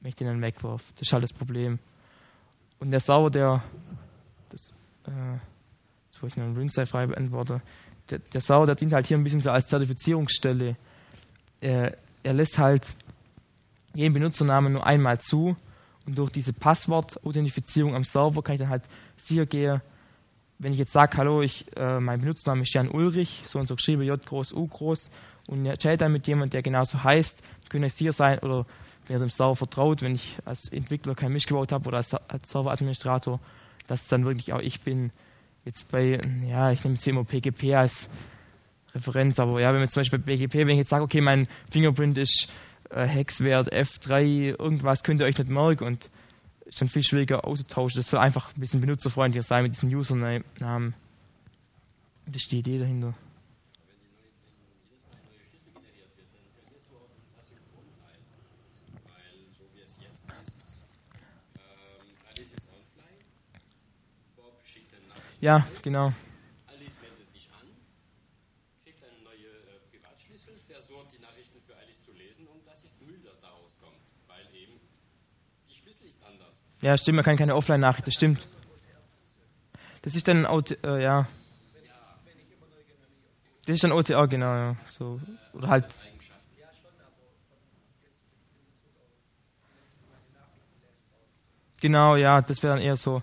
Wenn 0.00 0.08
ich 0.08 0.16
den 0.16 0.26
dann 0.26 0.42
wegwerfe. 0.42 0.84
Das 0.96 1.02
ist 1.02 1.12
halt 1.12 1.22
das 1.22 1.32
Problem. 1.32 1.78
Und 2.80 2.90
der 2.90 3.00
Server, 3.00 3.30
der 3.30 3.62
das, 4.50 4.74
äh, 5.06 5.38
wo 6.22 6.26
ich 6.26 6.36
noch 6.36 6.44
einen 6.44 6.56
Rinse 6.56 6.86
frei 6.86 7.06
beantworte. 7.06 7.60
Der, 8.08 8.18
der 8.20 8.40
Sau, 8.40 8.64
der 8.64 8.76
dient 8.76 8.92
halt 8.92 9.06
hier 9.06 9.18
ein 9.18 9.24
bisschen 9.24 9.40
so 9.40 9.50
als 9.50 9.66
Zertifizierungsstelle. 9.66 10.76
Er, 11.60 11.96
er 12.22 12.32
lässt 12.32 12.58
halt 12.58 12.94
jeden 13.94 14.14
Benutzernamen 14.14 14.72
nur 14.72 14.86
einmal 14.86 15.20
zu 15.20 15.56
und 16.06 16.18
durch 16.18 16.30
diese 16.30 16.52
Passwort-Authentifizierung 16.52 17.94
am 17.94 18.04
Server 18.04 18.42
kann 18.42 18.54
ich 18.54 18.60
dann 18.60 18.70
halt 18.70 18.84
sicher 19.16 19.46
gehen, 19.46 19.80
wenn 20.58 20.72
ich 20.72 20.78
jetzt 20.78 20.92
sage, 20.92 21.16
hallo, 21.16 21.42
ich, 21.42 21.66
äh, 21.76 21.98
mein 21.98 22.20
Benutzername 22.20 22.62
ist 22.62 22.72
Jan 22.72 22.88
Ulrich, 22.88 23.42
so 23.46 23.58
und 23.58 23.66
so 23.66 23.74
geschrieben, 23.74 24.02
J 24.02 24.24
groß, 24.24 24.52
U 24.52 24.66
groß, 24.66 25.10
und 25.48 25.66
er 25.66 25.76
chat 25.76 26.00
dann 26.00 26.12
mit 26.12 26.26
jemandem, 26.28 26.50
der 26.50 26.62
genauso 26.62 27.02
heißt, 27.02 27.42
könnte 27.68 27.88
ich 27.88 27.94
sicher 27.94 28.12
sein, 28.12 28.38
oder 28.40 28.64
wer 29.08 29.18
dem 29.18 29.28
Server 29.28 29.56
vertraut, 29.56 30.02
wenn 30.02 30.14
ich 30.14 30.36
als 30.44 30.68
Entwickler 30.68 31.14
kein 31.14 31.32
Misch 31.32 31.46
gebaut 31.46 31.72
habe 31.72 31.88
oder 31.88 31.96
als, 31.96 32.14
als 32.14 32.48
Serveradministrator, 32.48 33.40
dass 33.88 34.02
es 34.02 34.08
dann 34.08 34.24
wirklich 34.24 34.52
auch 34.52 34.60
ich 34.60 34.80
bin, 34.82 35.10
jetzt 35.64 35.90
bei, 35.90 36.20
ja, 36.48 36.70
ich 36.70 36.84
nehme 36.84 36.94
jetzt 36.94 37.04
hier 37.04 37.12
immer 37.12 37.24
PGP 37.24 37.74
als 37.74 38.08
Referenz, 38.94 39.38
aber 39.40 39.60
ja, 39.60 39.72
wenn 39.72 39.80
man 39.80 39.88
zum 39.88 40.00
Beispiel 40.00 40.18
bei 40.18 40.36
PGP, 40.36 40.54
wenn 40.54 40.70
ich 40.70 40.78
jetzt 40.78 40.90
sage, 40.90 41.04
okay, 41.04 41.20
mein 41.20 41.48
Fingerprint 41.70 42.18
ist 42.18 42.48
äh, 42.92 43.06
Hexwert 43.06 43.72
F3, 43.72 44.58
irgendwas 44.58 45.02
könnt 45.02 45.20
ihr 45.20 45.26
euch 45.26 45.38
nicht 45.38 45.50
merken 45.50 45.84
und 45.84 46.10
ist 46.64 46.80
dann 46.80 46.88
viel 46.88 47.02
schwieriger 47.02 47.44
auszutauschen. 47.44 48.00
Das 48.00 48.10
soll 48.10 48.20
einfach 48.20 48.54
ein 48.54 48.60
bisschen 48.60 48.80
benutzerfreundlicher 48.80 49.42
sein 49.42 49.64
mit 49.64 49.74
diesem 49.74 49.90
Usernamen. 49.90 50.94
Das 52.26 52.36
ist 52.36 52.52
die 52.52 52.58
Idee 52.58 52.78
dahinter. 52.78 53.14
Ja, 65.42 65.66
genau. 65.82 66.12
Alice 66.68 66.96
meldet 67.02 67.28
sich 67.32 67.50
an, 67.50 67.66
kriegt 68.84 69.02
eine 69.02 69.18
neue 69.24 69.50
äh, 69.50 69.80
Privatschlüssel, 69.90 70.56
versucht 70.56 71.10
die 71.10 71.18
Nachrichten 71.18 71.58
für 71.58 71.74
Alice 71.78 72.00
zu 72.00 72.12
lesen 72.12 72.46
und 72.46 72.64
das 72.64 72.84
ist 72.84 73.02
Müll, 73.02 73.18
das 73.24 73.40
da 73.40 73.48
rauskommt, 73.48 74.06
weil 74.28 74.46
eben 74.54 74.78
die 75.68 75.74
Schlüssel 75.74 76.06
ist 76.06 76.22
anders. 76.22 76.62
Ja, 76.82 76.96
stimmt, 76.98 77.16
man 77.16 77.24
kann 77.24 77.36
keine 77.36 77.54
Offline-Nachricht, 77.54 78.08
das 78.08 78.14
stimmt. 78.14 78.46
Das 80.02 80.16
ist 80.16 80.26
dann 80.26 80.44
äh, 80.44 81.02
ja. 81.02 81.28
Das 83.66 83.74
ist 83.76 83.84
dann 83.84 83.92
OTA, 83.92 84.26
genau, 84.26 84.52
ja. 84.52 84.76
So, 84.90 85.20
oder 85.52 85.68
halt. 85.68 85.86
Genau, 91.80 92.16
ja, 92.16 92.42
das 92.42 92.62
wäre 92.64 92.74
dann 92.74 92.82
eher 92.82 92.96
so. 92.96 93.22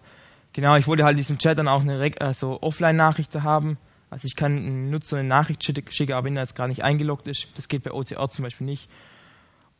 Genau, 0.53 0.77
ich 0.77 0.87
wollte 0.87 1.03
halt 1.03 1.13
in 1.13 1.17
diesem 1.17 1.37
Chat 1.37 1.57
dann 1.57 1.67
auch 1.67 1.81
eine 1.81 2.11
also 2.21 2.61
Offline-Nachricht 2.61 3.35
haben. 3.35 3.77
Also 4.09 4.25
ich 4.25 4.37
kann 4.37 4.57
einen 4.57 4.89
Nutzer 4.89 5.17
eine 5.17 5.27
Nachricht 5.27 5.63
schicken, 5.63 6.13
aber 6.13 6.25
wenn 6.25 6.37
er 6.37 6.43
jetzt 6.43 6.55
gerade 6.55 6.69
nicht 6.69 6.83
eingeloggt 6.83 7.27
ist. 7.27 7.47
Das 7.55 7.67
geht 7.67 7.83
bei 7.83 7.91
OCR 7.91 8.29
zum 8.29 8.43
Beispiel 8.43 8.65
nicht. 8.65 8.89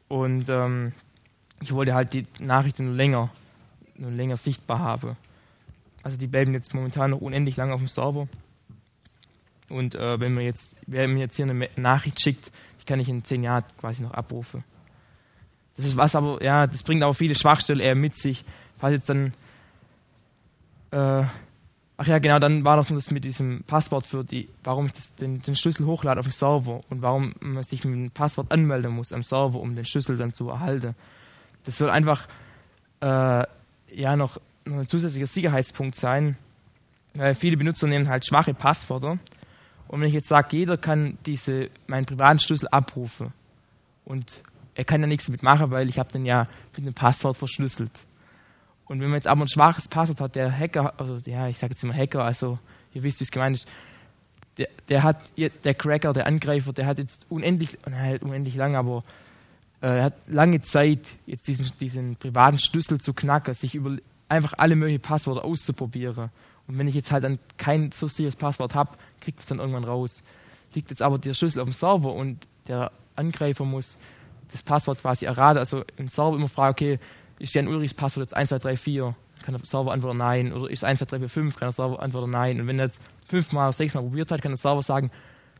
Und 0.09 0.49
ähm, 0.49 0.91
ich 1.61 1.73
wollte 1.73 1.93
halt 1.93 2.13
die 2.13 2.27
Nachrichten 2.39 2.95
länger, 2.95 3.29
nur 3.99 4.11
länger 4.11 4.37
sichtbar 4.37 4.79
haben. 4.79 5.17
also 6.03 6.17
die 6.17 6.27
bleiben 6.27 6.53
jetzt 6.53 6.73
momentan 6.73 7.11
noch 7.11 7.21
unendlich 7.21 7.57
lange 7.57 7.73
auf 7.73 7.81
dem 7.81 7.87
Server. 7.87 8.27
Und 9.69 9.95
äh, 9.95 10.19
wenn 10.19 10.33
man 10.33 10.43
jetzt, 10.43 10.71
wer 10.87 11.07
mir 11.07 11.19
jetzt 11.19 11.35
hier 11.35 11.45
eine 11.45 11.69
Nachricht 11.75 12.19
schickt, 12.21 12.51
die 12.81 12.85
kann 12.85 12.99
ich 12.99 13.09
in 13.09 13.23
zehn 13.23 13.43
Jahren 13.43 13.63
quasi 13.77 14.01
noch 14.01 14.13
abrufen. 14.13 14.63
Das 15.77 15.85
ist 15.85 15.95
was 15.95 16.15
aber, 16.15 16.43
ja, 16.43 16.67
das 16.67 16.83
bringt 16.83 17.03
auch 17.03 17.13
viele 17.13 17.35
Schwachstellen 17.35 17.79
eher 17.79 17.95
mit 17.95 18.17
sich. 18.17 18.43
Falls 18.77 18.95
jetzt 18.95 19.09
dann, 19.09 19.33
äh, 20.91 21.23
ach 21.97 22.07
ja, 22.07 22.19
genau, 22.19 22.39
dann 22.39 22.63
war 22.63 22.75
noch 22.75 22.87
das 22.87 23.11
mit 23.11 23.23
diesem 23.23 23.63
Passwort 23.63 24.07
für 24.07 24.23
die, 24.23 24.49
warum 24.63 24.87
ich 24.87 24.93
das, 24.93 25.15
den, 25.15 25.41
den 25.41 25.55
Schlüssel 25.55 25.85
hochlade 25.85 26.19
auf 26.19 26.25
dem 26.25 26.33
Server 26.33 26.81
und 26.89 27.01
warum 27.01 27.33
man 27.39 27.63
sich 27.63 27.85
mit 27.85 27.93
dem 27.93 28.11
Passwort 28.11 28.51
anmelden 28.51 28.91
muss 28.91 29.13
am 29.13 29.23
Server, 29.23 29.59
um 29.59 29.75
den 29.75 29.85
Schlüssel 29.85 30.17
dann 30.17 30.33
zu 30.33 30.49
erhalten. 30.49 30.95
Das 31.65 31.77
soll 31.77 31.89
einfach, 31.89 32.27
äh, 33.01 33.43
ja, 33.93 34.15
noch 34.15 34.39
ein 34.65 34.87
zusätzlicher 34.87 35.27
Sicherheitspunkt 35.27 35.95
sein, 35.95 36.37
weil 37.15 37.33
viele 37.35 37.57
Benutzer 37.57 37.87
nehmen 37.87 38.09
halt 38.09 38.25
schwache 38.25 38.53
Passwörter. 38.53 39.17
Und 39.87 40.01
wenn 40.01 40.07
ich 40.07 40.13
jetzt 40.13 40.27
sage, 40.27 40.55
jeder 40.55 40.77
kann 40.77 41.17
diese, 41.25 41.69
meinen 41.87 42.05
privaten 42.05 42.39
Schlüssel 42.39 42.67
abrufen 42.69 43.33
und 44.05 44.43
er 44.75 44.85
kann 44.85 45.01
ja 45.01 45.07
nichts 45.07 45.25
damit 45.25 45.43
machen, 45.43 45.71
weil 45.71 45.89
ich 45.89 45.99
habe 45.99 46.11
den 46.11 46.25
ja 46.25 46.47
mit 46.75 46.85
einem 46.85 46.93
Passwort 46.93 47.35
verschlüsselt. 47.35 47.91
Und 48.85 49.01
wenn 49.01 49.09
man 49.09 49.17
jetzt 49.17 49.27
aber 49.27 49.43
ein 49.43 49.49
schwaches 49.49 49.87
Passwort 49.87 50.21
hat, 50.21 50.35
der 50.35 50.51
Hacker, 50.51 50.93
also 50.99 51.17
ja, 51.25 51.47
ich 51.47 51.57
sage 51.57 51.73
jetzt 51.73 51.83
immer 51.83 51.93
Hacker, 51.93 52.23
also 52.23 52.59
ihr 52.93 53.03
wisst, 53.03 53.19
wie 53.19 53.23
es 53.23 53.31
gemeint 53.31 53.57
ist, 53.57 53.67
der, 54.57 54.67
der 54.89 55.03
hat, 55.03 55.17
der 55.37 55.73
Cracker, 55.73 56.13
der 56.13 56.27
Angreifer, 56.27 56.73
der 56.73 56.85
hat 56.85 56.99
jetzt 56.99 57.25
unendlich, 57.29 57.77
halt 57.89 58.23
unendlich 58.23 58.55
lang, 58.55 58.75
aber 58.75 59.03
er 59.81 60.03
hat 60.03 60.15
lange 60.27 60.61
Zeit, 60.61 61.07
jetzt 61.25 61.47
diesen, 61.47 61.71
diesen 61.79 62.15
privaten 62.15 62.59
Schlüssel 62.59 62.99
zu 62.99 63.13
knacken, 63.13 63.53
sich 63.53 63.75
über 63.75 63.97
einfach 64.27 64.53
alle 64.57 64.75
möglichen 64.75 65.01
Passwörter 65.01 65.43
auszuprobieren. 65.43 66.29
Und 66.67 66.77
wenn 66.77 66.87
ich 66.87 66.95
jetzt 66.95 67.11
halt 67.11 67.23
dann 67.23 67.39
kein 67.57 67.91
so 67.91 68.07
sicheres 68.07 68.35
Passwort 68.35 68.75
habe, 68.75 68.97
kriegt 69.21 69.39
es 69.39 69.47
dann 69.47 69.59
irgendwann 69.59 69.85
raus. 69.85 70.21
Liegt 70.73 70.91
jetzt 70.91 71.01
aber 71.01 71.17
der 71.17 71.33
Schlüssel 71.33 71.61
auf 71.61 71.67
dem 71.67 71.73
Server 71.73 72.13
und 72.13 72.47
der 72.67 72.91
Angreifer 73.15 73.65
muss 73.65 73.97
das 74.51 74.61
Passwort 74.61 74.99
quasi 74.99 75.25
erraten. 75.25 75.57
Also 75.57 75.83
im 75.97 76.09
Server 76.09 76.35
immer 76.35 76.47
fragen, 76.47 76.71
okay, 76.71 76.99
ist 77.39 77.55
Jan 77.55 77.67
Ulrichs 77.67 77.93
Passwort 77.93 78.27
jetzt 78.27 78.35
1, 78.35 78.49
2, 78.49 78.59
3, 78.59 78.77
4? 78.77 79.15
Kann 79.43 79.55
der 79.55 79.65
Server 79.65 79.91
antworten 79.91 80.17
Nein. 80.17 80.53
Oder 80.53 80.69
ist 80.69 80.79
es 80.79 80.83
1, 80.83 80.99
2, 80.99 81.05
3, 81.05 81.19
4, 81.19 81.29
5? 81.29 81.55
Kann 81.55 81.67
der 81.67 81.71
Server 81.71 82.01
antworten 82.01 82.31
Nein. 82.31 82.59
Und 82.59 82.67
wenn 82.67 82.77
er 82.77 82.85
jetzt 82.85 82.99
fünfmal 83.27 83.69
oder 83.69 83.73
sechsmal 83.73 84.03
probiert 84.03 84.29
hat, 84.31 84.41
kann 84.41 84.51
der 84.51 84.57
Server 84.57 84.83
sagen, 84.83 85.11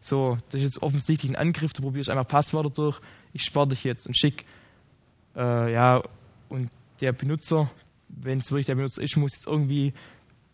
so, 0.01 0.37
das 0.49 0.61
ist 0.61 0.65
jetzt 0.65 0.81
offensichtlich 0.81 1.31
ein 1.31 1.35
Angriff, 1.35 1.73
du 1.73 1.81
probierst 1.81 2.09
einfach 2.09 2.27
Passwörter 2.27 2.69
durch, 2.69 2.99
ich 3.33 3.43
sperre 3.43 3.67
dich 3.67 3.83
jetzt 3.83 4.07
und 4.07 4.17
schick. 4.17 4.45
Äh, 5.35 5.73
ja, 5.73 6.01
und 6.47 6.69
der 7.01 7.11
Benutzer, 7.11 7.69
wenn 8.07 8.39
es 8.39 8.51
wirklich 8.51 8.67
der 8.67 8.75
Benutzer 8.75 9.01
ist, 9.01 9.17
muss 9.17 9.33
jetzt 9.33 9.47
irgendwie 9.47 9.93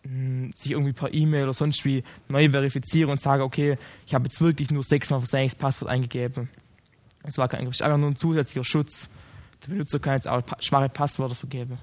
mh, 0.03 0.09
hm, 0.09 0.51
sich 0.53 0.71
irgendwie 0.71 0.93
per 0.93 1.13
E-Mail 1.13 1.43
oder 1.43 1.53
sonst 1.53 1.85
wie 1.85 2.03
neu 2.27 2.49
verifizieren 2.49 3.11
und 3.11 3.21
sagen, 3.21 3.43
okay, 3.43 3.77
ich 4.05 4.13
habe 4.13 4.25
jetzt 4.25 4.41
wirklich 4.41 4.71
nur 4.71 4.83
sechsmal 4.83 5.19
versehentlich 5.19 5.57
Passwort 5.57 5.91
eingegeben. 5.91 6.49
Es 7.23 7.37
war 7.37 7.47
kein 7.47 7.61
Angriff, 7.61 7.75
es 7.75 7.79
ist 7.79 7.85
einfach 7.85 7.97
nur 7.97 8.09
ein 8.09 8.15
zusätzlicher 8.15 8.63
Schutz. 8.63 9.09
Der 9.63 9.69
Benutzer 9.69 9.99
kann 9.99 10.13
jetzt 10.13 10.27
auch 10.27 10.43
schwache 10.59 10.89
Passwörter 10.89 11.35
vergeben. 11.35 11.77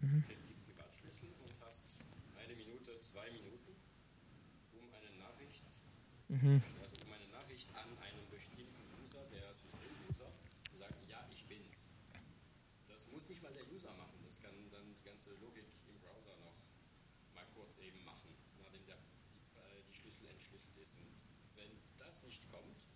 Mhm. 0.00 0.22
die 0.30 0.62
Privatschlüssel 0.62 1.28
und 1.42 1.52
hast 1.60 1.96
eine 2.38 2.54
Minute, 2.54 3.00
zwei 3.02 3.26
Minuten, 3.34 3.74
um 4.72 4.86
eine 4.94 5.10
Nachricht, 5.18 5.66
mhm. 6.28 6.62
also 6.78 7.02
um 7.02 7.12
eine 7.12 7.26
Nachricht 7.34 7.68
an 7.74 7.90
einen 7.98 8.24
bestimmten 8.30 8.78
User, 9.02 9.26
der 9.34 9.50
Systemuser, 9.52 10.30
zu 10.70 10.78
sagen, 10.78 11.02
ja, 11.10 11.18
ich 11.34 11.42
bin's. 11.50 11.82
Das 12.86 13.10
muss 13.10 13.28
nicht 13.28 13.42
mal 13.42 13.52
der 13.52 13.66
User 13.74 13.90
machen, 13.98 14.22
das 14.22 14.38
kann 14.40 14.54
dann 14.70 14.86
die 14.94 15.02
ganze 15.02 15.34
Logik 15.42 15.66
im 15.90 15.98
Browser 15.98 16.38
noch 16.46 16.54
mal 17.34 17.46
kurz 17.58 17.74
eben 17.82 17.98
machen, 18.06 18.30
nachdem 18.62 18.86
der, 18.86 19.02
die, 19.34 19.42
äh, 19.58 19.82
die 19.82 19.94
Schlüssel 19.98 20.30
entschlüsselt 20.30 20.78
ist. 20.78 20.94
Und 20.94 21.10
wenn 21.58 21.74
das 21.98 22.22
nicht 22.22 22.46
kommt, 22.54 22.86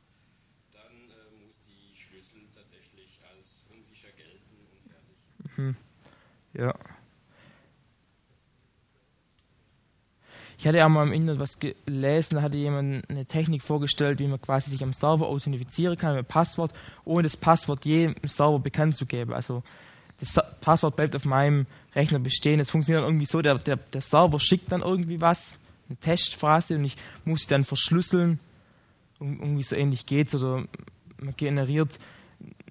dann 0.71 1.11
äh, 1.11 1.35
muss 1.43 1.59
die 1.67 1.99
Schlüssel 1.99 2.47
tatsächlich 2.55 3.19
als 3.27 3.67
unsicher 3.75 4.15
gelten 4.15 4.55
und 4.71 4.81
fertig. 4.87 5.19
Mhm. 5.59 5.75
Ja. 6.55 6.75
Ich 10.59 10.62
hatte 10.73 10.79
ja 10.79 10.89
mal 10.89 11.07
im 11.07 11.13
Internet 11.13 11.39
was 11.39 11.59
gelesen, 11.59 12.37
da 12.37 12.43
hatte 12.43 12.57
jemand 12.57 13.09
eine 13.11 13.27
Technik 13.27 13.63
vorgestellt, 13.63 14.19
wie 14.21 14.27
man 14.27 14.41
quasi 14.41 14.71
sich 14.71 14.83
am 14.83 14.95
Server 14.95 15.29
authentifizieren 15.29 15.99
kann 15.99 16.17
mit 16.17 16.29
Passwort, 16.29 16.73
ohne 17.05 17.25
das 17.25 17.37
Passwort 17.37 17.85
jedem 17.85 18.15
Server 18.25 18.59
bekannt 18.59 18.97
zu 18.97 19.05
geben. 19.05 19.35
Also 19.35 19.63
das 20.19 20.35
Passwort 20.63 20.97
bleibt 20.97 21.15
auf 21.15 21.27
meinem 21.27 21.67
Rechner 21.95 22.21
bestehen. 22.21 22.59
Es 22.59 22.71
funktioniert 22.71 23.05
irgendwie 23.05 23.27
so, 23.27 23.43
der, 23.43 23.59
der, 23.59 23.77
der 23.77 24.01
Server 24.01 24.41
schickt 24.41 24.73
dann 24.73 24.81
irgendwie 24.81 25.21
was, 25.21 25.55
eine 25.89 25.99
Testphrase 25.99 26.77
und 26.77 26.85
ich 26.87 26.97
muss 27.27 27.43
sie 27.43 27.49
dann 27.49 27.65
verschlüsseln. 27.65 28.41
Irgendwie 29.21 29.63
so 29.63 29.77
ähnlich 29.77 30.07
geht's 30.07 30.35
oder 30.35 30.65
man 31.19 31.37
generiert 31.37 31.99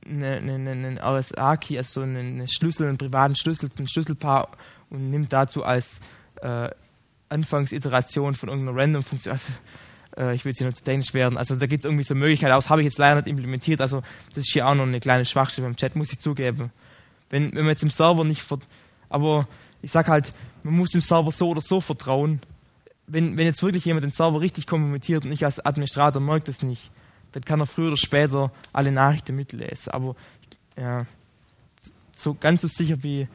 eine, 0.05 0.37
eine, 0.37 0.71
eine 0.71 0.99
RSA-Key, 1.03 1.77
also 1.77 2.01
eine, 2.01 2.19
eine 2.19 2.47
Schlüssel, 2.47 2.87
einen 2.87 2.97
privaten 2.97 3.35
Schlüssel, 3.35 3.69
ein 3.77 3.87
Schlüsselpaar 3.87 4.49
und 4.89 5.11
nimmt 5.11 5.31
dazu 5.31 5.63
als 5.63 5.99
äh, 6.41 6.69
Anfangsiteration 7.31 8.35
von 8.35 8.49
irgendeiner 8.49 8.77
Random-Funktion, 8.77 9.31
also 9.31 9.51
äh, 10.17 10.35
ich 10.35 10.45
will 10.45 10.51
jetzt 10.51 10.59
hier 10.59 10.67
nur 10.67 10.73
zu 10.73 10.83
dänisch 10.83 11.13
werden, 11.13 11.37
also 11.37 11.55
da 11.55 11.65
gibt 11.65 11.83
es 11.83 11.85
irgendwie 11.85 12.03
so 12.03 12.15
Möglichkeiten, 12.15 12.51
das 12.51 12.69
habe 12.69 12.81
ich 12.81 12.85
jetzt 12.85 12.97
leider 12.97 13.15
nicht 13.15 13.27
implementiert, 13.27 13.81
also 13.81 14.01
das 14.29 14.39
ist 14.45 14.53
hier 14.53 14.67
auch 14.67 14.75
noch 14.75 14.83
eine 14.83 14.99
kleine 14.99 15.25
Schwachstelle 15.25 15.67
beim 15.67 15.75
Chat, 15.75 15.95
muss 15.95 16.11
ich 16.11 16.19
zugeben. 16.19 16.71
Wenn, 17.29 17.55
wenn 17.55 17.63
man 17.63 17.69
jetzt 17.69 17.83
im 17.83 17.89
Server 17.89 18.23
nicht, 18.23 18.43
aber 19.09 19.47
ich 19.81 19.91
sag 19.91 20.07
halt, 20.07 20.33
man 20.63 20.75
muss 20.75 20.91
dem 20.91 21.01
Server 21.01 21.31
so 21.31 21.49
oder 21.49 21.61
so 21.61 21.81
vertrauen. 21.81 22.41
Wenn, 23.07 23.37
wenn 23.37 23.45
jetzt 23.45 23.63
wirklich 23.63 23.85
jemand 23.85 24.03
den 24.03 24.11
Server 24.11 24.39
richtig 24.39 24.67
kompromittiert 24.67 25.25
und 25.25 25.31
ich 25.31 25.43
als 25.43 25.59
Administrator 25.59 26.21
merke 26.21 26.45
das 26.45 26.61
nicht, 26.61 26.91
dann 27.31 27.43
kann 27.43 27.59
er 27.59 27.65
früher 27.65 27.87
oder 27.87 27.97
später 27.97 28.51
alle 28.73 28.91
Nachrichten 28.91 29.35
mitlesen. 29.35 29.91
Aber 29.91 30.15
ja, 30.77 31.05
so 32.15 32.35
ganz 32.35 32.61
so 32.61 32.67
sicher 32.67 33.01
wie 33.03 33.27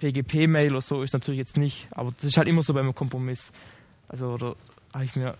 PGP-Mail 0.00 0.72
oder 0.72 0.80
so 0.80 1.02
ist 1.02 1.12
natürlich 1.12 1.38
jetzt 1.38 1.56
nicht. 1.56 1.88
Aber 1.92 2.10
das 2.12 2.24
ist 2.24 2.36
halt 2.36 2.48
immer 2.48 2.62
so 2.62 2.74
beim 2.74 2.94
Kompromiss. 2.94 3.52
Also, 4.08 4.30
oder 4.30 4.56
habe 4.92 5.04
ich 5.04 5.14
mir 5.14 5.36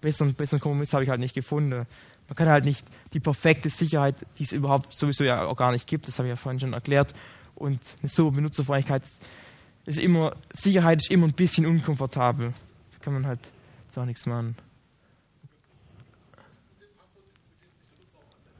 besseren, 0.00 0.34
besseren 0.34 0.60
Kompromiss 0.60 0.92
habe 0.92 1.04
ich 1.04 1.10
halt 1.10 1.20
nicht 1.20 1.34
gefunden. 1.34 1.86
Man 2.28 2.36
kann 2.36 2.48
halt 2.48 2.64
nicht 2.64 2.84
die 3.14 3.20
perfekte 3.20 3.70
Sicherheit, 3.70 4.26
die 4.38 4.44
es 4.44 4.52
überhaupt 4.52 4.92
sowieso 4.94 5.24
ja 5.24 5.44
auch 5.44 5.56
gar 5.56 5.72
nicht 5.72 5.86
gibt, 5.86 6.08
das 6.08 6.18
habe 6.18 6.28
ich 6.28 6.32
ja 6.32 6.36
vorhin 6.36 6.60
schon 6.60 6.72
erklärt. 6.72 7.14
Und 7.54 7.80
eine 8.00 8.08
so 8.08 8.30
Benutzerfreundlichkeit 8.30 9.04
ist 9.86 9.98
immer, 9.98 10.34
Sicherheit 10.52 11.00
ist 11.02 11.10
immer 11.10 11.26
ein 11.26 11.32
bisschen 11.32 11.66
unkomfortabel. 11.66 12.52
Da 12.92 12.98
kann 13.00 13.12
man 13.14 13.26
halt 13.26 13.40
jetzt 13.84 13.98
auch 13.98 14.04
nichts 14.04 14.26
machen. 14.26 14.56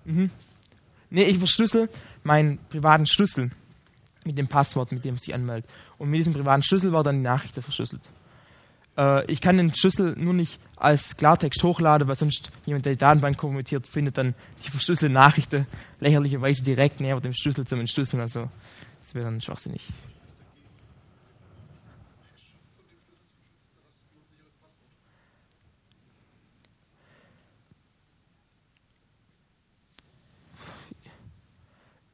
Mhm. 0.05 0.31
Nee, 1.11 1.25
ich 1.25 1.39
verschlüssel 1.39 1.89
meinen 2.25 2.59
privaten 2.69 3.07
Schlüssel 3.07 3.51
mit 4.25 4.39
dem 4.39 4.49
Passwort, 4.49 4.93
mit 4.93 5.05
dem 5.05 5.17
sich 5.17 5.35
anmeldet. 5.35 5.69
Und 5.99 6.11
mit 6.11 6.19
diesem 6.19 6.33
privaten 6.33 6.63
Schlüssel 6.63 6.93
war 6.93 7.03
dann 7.03 7.17
die 7.17 7.23
Nachricht 7.23 7.55
verschlüsselt. 7.55 8.03
Äh, 8.97 9.31
ich 9.31 9.41
kann 9.41 9.57
den 9.57 9.75
Schlüssel 9.75 10.15
nur 10.19 10.35
nicht 10.35 10.61
als 10.77 11.17
Klartext 11.17 11.63
hochladen, 11.63 12.09
weil 12.09 12.17
sonst 12.17 12.51
jemand, 12.65 12.87
der 12.87 12.95
die 12.95 12.99
Datenbank 12.99 13.37
kommentiert, 13.37 13.87
findet 13.87 14.19
dann 14.19 14.35
die 14.65 14.71
verschlüsselte 14.71 15.13
Nachricht 15.13 15.57
lächerlicherweise 16.01 16.63
direkt 16.63 17.01
näher 17.01 17.21
dem 17.21 17.33
Schlüssel 17.33 17.67
zum 17.67 17.81
Entschlüsseln. 17.81 18.21
Also, 18.21 18.49
das 19.01 19.15
wäre 19.15 19.27
dann 19.27 19.41
schwachsinnig. 19.41 19.89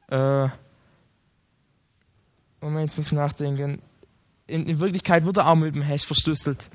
Äh, 0.09 0.49
Moment, 2.61 2.89
jetzt 2.89 2.97
muss 2.97 3.07
ich 3.07 3.13
nachdenken. 3.13 3.81
In, 4.47 4.67
in, 4.67 4.79
Wirklichkeit 4.79 5.25
wird 5.25 5.37
er 5.37 5.47
auch 5.47 5.55
mit 5.55 5.75
dem 5.75 5.81
Hash 5.81 6.05
verschlüsselt. 6.05 6.69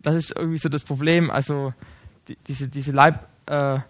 Das 0.00 0.14
ist 0.14 0.36
irgendwie 0.36 0.58
so 0.58 0.68
das 0.68 0.84
Problem. 0.84 1.30
Also 1.30 1.74
die, 2.28 2.36
diese, 2.46 2.68
diese 2.68 2.92
Leib, 2.92 3.28
äh, 3.46 3.80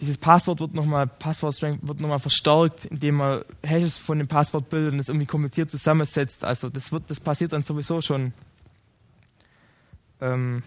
dieses 0.00 0.16
Passwort 0.16 0.60
wird 0.60 0.74
nochmal, 0.74 1.10
wird 1.18 2.00
nochmal 2.00 2.18
verstärkt, 2.18 2.86
indem 2.86 3.16
man 3.16 3.44
Hashes 3.62 3.98
von 3.98 4.18
dem 4.18 4.28
Passwort 4.28 4.70
bildet 4.70 4.94
und 4.94 4.98
es 5.00 5.08
irgendwie 5.08 5.26
kompliziert 5.26 5.70
zusammensetzt. 5.70 6.44
Also 6.44 6.70
das 6.70 6.90
wird, 6.90 7.10
das 7.10 7.20
passiert 7.20 7.52
dann 7.52 7.62
sowieso 7.62 8.00
schon. 8.00 8.32
Ähm, 10.20 10.62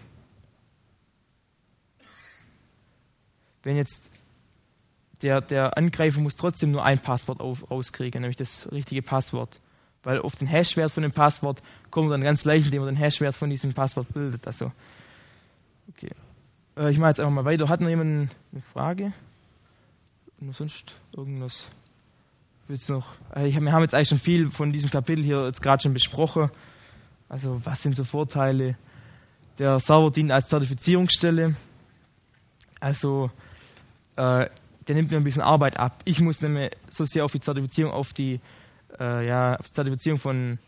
wenn 3.64 3.76
jetzt 3.76 4.02
der, 5.24 5.40
der 5.40 5.78
Angreifer 5.78 6.20
muss 6.20 6.36
trotzdem 6.36 6.70
nur 6.70 6.84
ein 6.84 6.98
Passwort 6.98 7.40
auf, 7.40 7.70
rauskriegen, 7.70 8.20
nämlich 8.20 8.36
das 8.36 8.70
richtige 8.70 9.00
Passwort. 9.00 9.58
Weil 10.02 10.20
auf 10.20 10.36
den 10.36 10.46
Hashwert 10.46 10.92
von 10.92 11.02
dem 11.02 11.12
Passwort 11.12 11.62
kommt 11.90 12.12
dann 12.12 12.20
ganz 12.20 12.44
leicht, 12.44 12.66
indem 12.66 12.82
man 12.82 12.94
den 12.94 13.00
Hashwert 13.00 13.34
von 13.34 13.48
diesem 13.48 13.72
Passwort 13.72 14.12
bildet. 14.12 14.46
Also, 14.46 14.70
okay. 15.88 16.10
Äh, 16.76 16.90
ich 16.90 16.98
mache 16.98 17.08
jetzt 17.08 17.20
einfach 17.20 17.32
mal 17.32 17.46
weiter. 17.46 17.70
Hat 17.70 17.80
noch 17.80 17.88
jemand 17.88 18.36
eine 18.52 18.60
Frage? 18.60 19.14
Und 20.40 20.54
sonst 20.54 20.94
irgendwas? 21.16 21.70
Willst 22.68 22.90
noch? 22.90 23.14
Äh, 23.34 23.48
ich, 23.48 23.58
wir 23.58 23.72
haben 23.72 23.82
jetzt 23.82 23.94
eigentlich 23.94 24.10
schon 24.10 24.18
viel 24.18 24.50
von 24.50 24.72
diesem 24.72 24.90
Kapitel 24.90 25.24
hier 25.24 25.46
jetzt 25.46 25.62
gerade 25.62 25.82
schon 25.82 25.94
besprochen. 25.94 26.50
Also 27.30 27.64
was 27.64 27.80
sind 27.80 27.96
so 27.96 28.04
Vorteile? 28.04 28.76
Der 29.58 29.80
Server 29.80 30.10
dient 30.10 30.30
als 30.30 30.48
Zertifizierungsstelle. 30.48 31.56
Also 32.78 33.30
äh, 34.16 34.50
der 34.88 34.94
nimmt 34.94 35.10
mir 35.10 35.16
ein 35.16 35.24
bisschen 35.24 35.42
Arbeit 35.42 35.78
ab. 35.78 36.02
Ich 36.04 36.20
muss 36.20 36.40
nämlich 36.40 36.70
so 36.90 37.04
sehr 37.04 37.24
auf 37.24 37.32
die 37.32 37.40
Zertifizierung, 37.40 37.92
auf 37.92 38.12
die, 38.12 38.40
äh, 38.98 39.26
ja, 39.26 39.56
auf 39.56 39.66
die 39.68 39.72
Zertifizierung 39.72 40.18
von, 40.18 40.58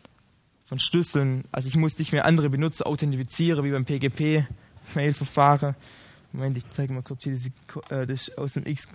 von 0.65 0.79
Schlüsseln. 0.79 1.43
Also 1.51 1.67
ich 1.67 1.75
muss 1.75 1.97
nicht 1.99 2.11
mehr 2.11 2.25
andere 2.25 2.49
Benutzer 2.49 2.87
authentifizieren, 2.87 3.63
wie 3.63 3.71
beim 3.71 3.85
PGP-Mail-Verfahren. 3.85 5.75
Moment, 6.33 6.57
ich 6.57 6.69
zeige 6.71 6.93
mal 6.93 7.03
kurz 7.03 7.23
hier 7.23 7.33
diese, 7.33 7.51
äh, 7.89 8.05
das 8.05 8.35
aus 8.37 8.53
dem 8.53 8.65
X. 8.65 8.87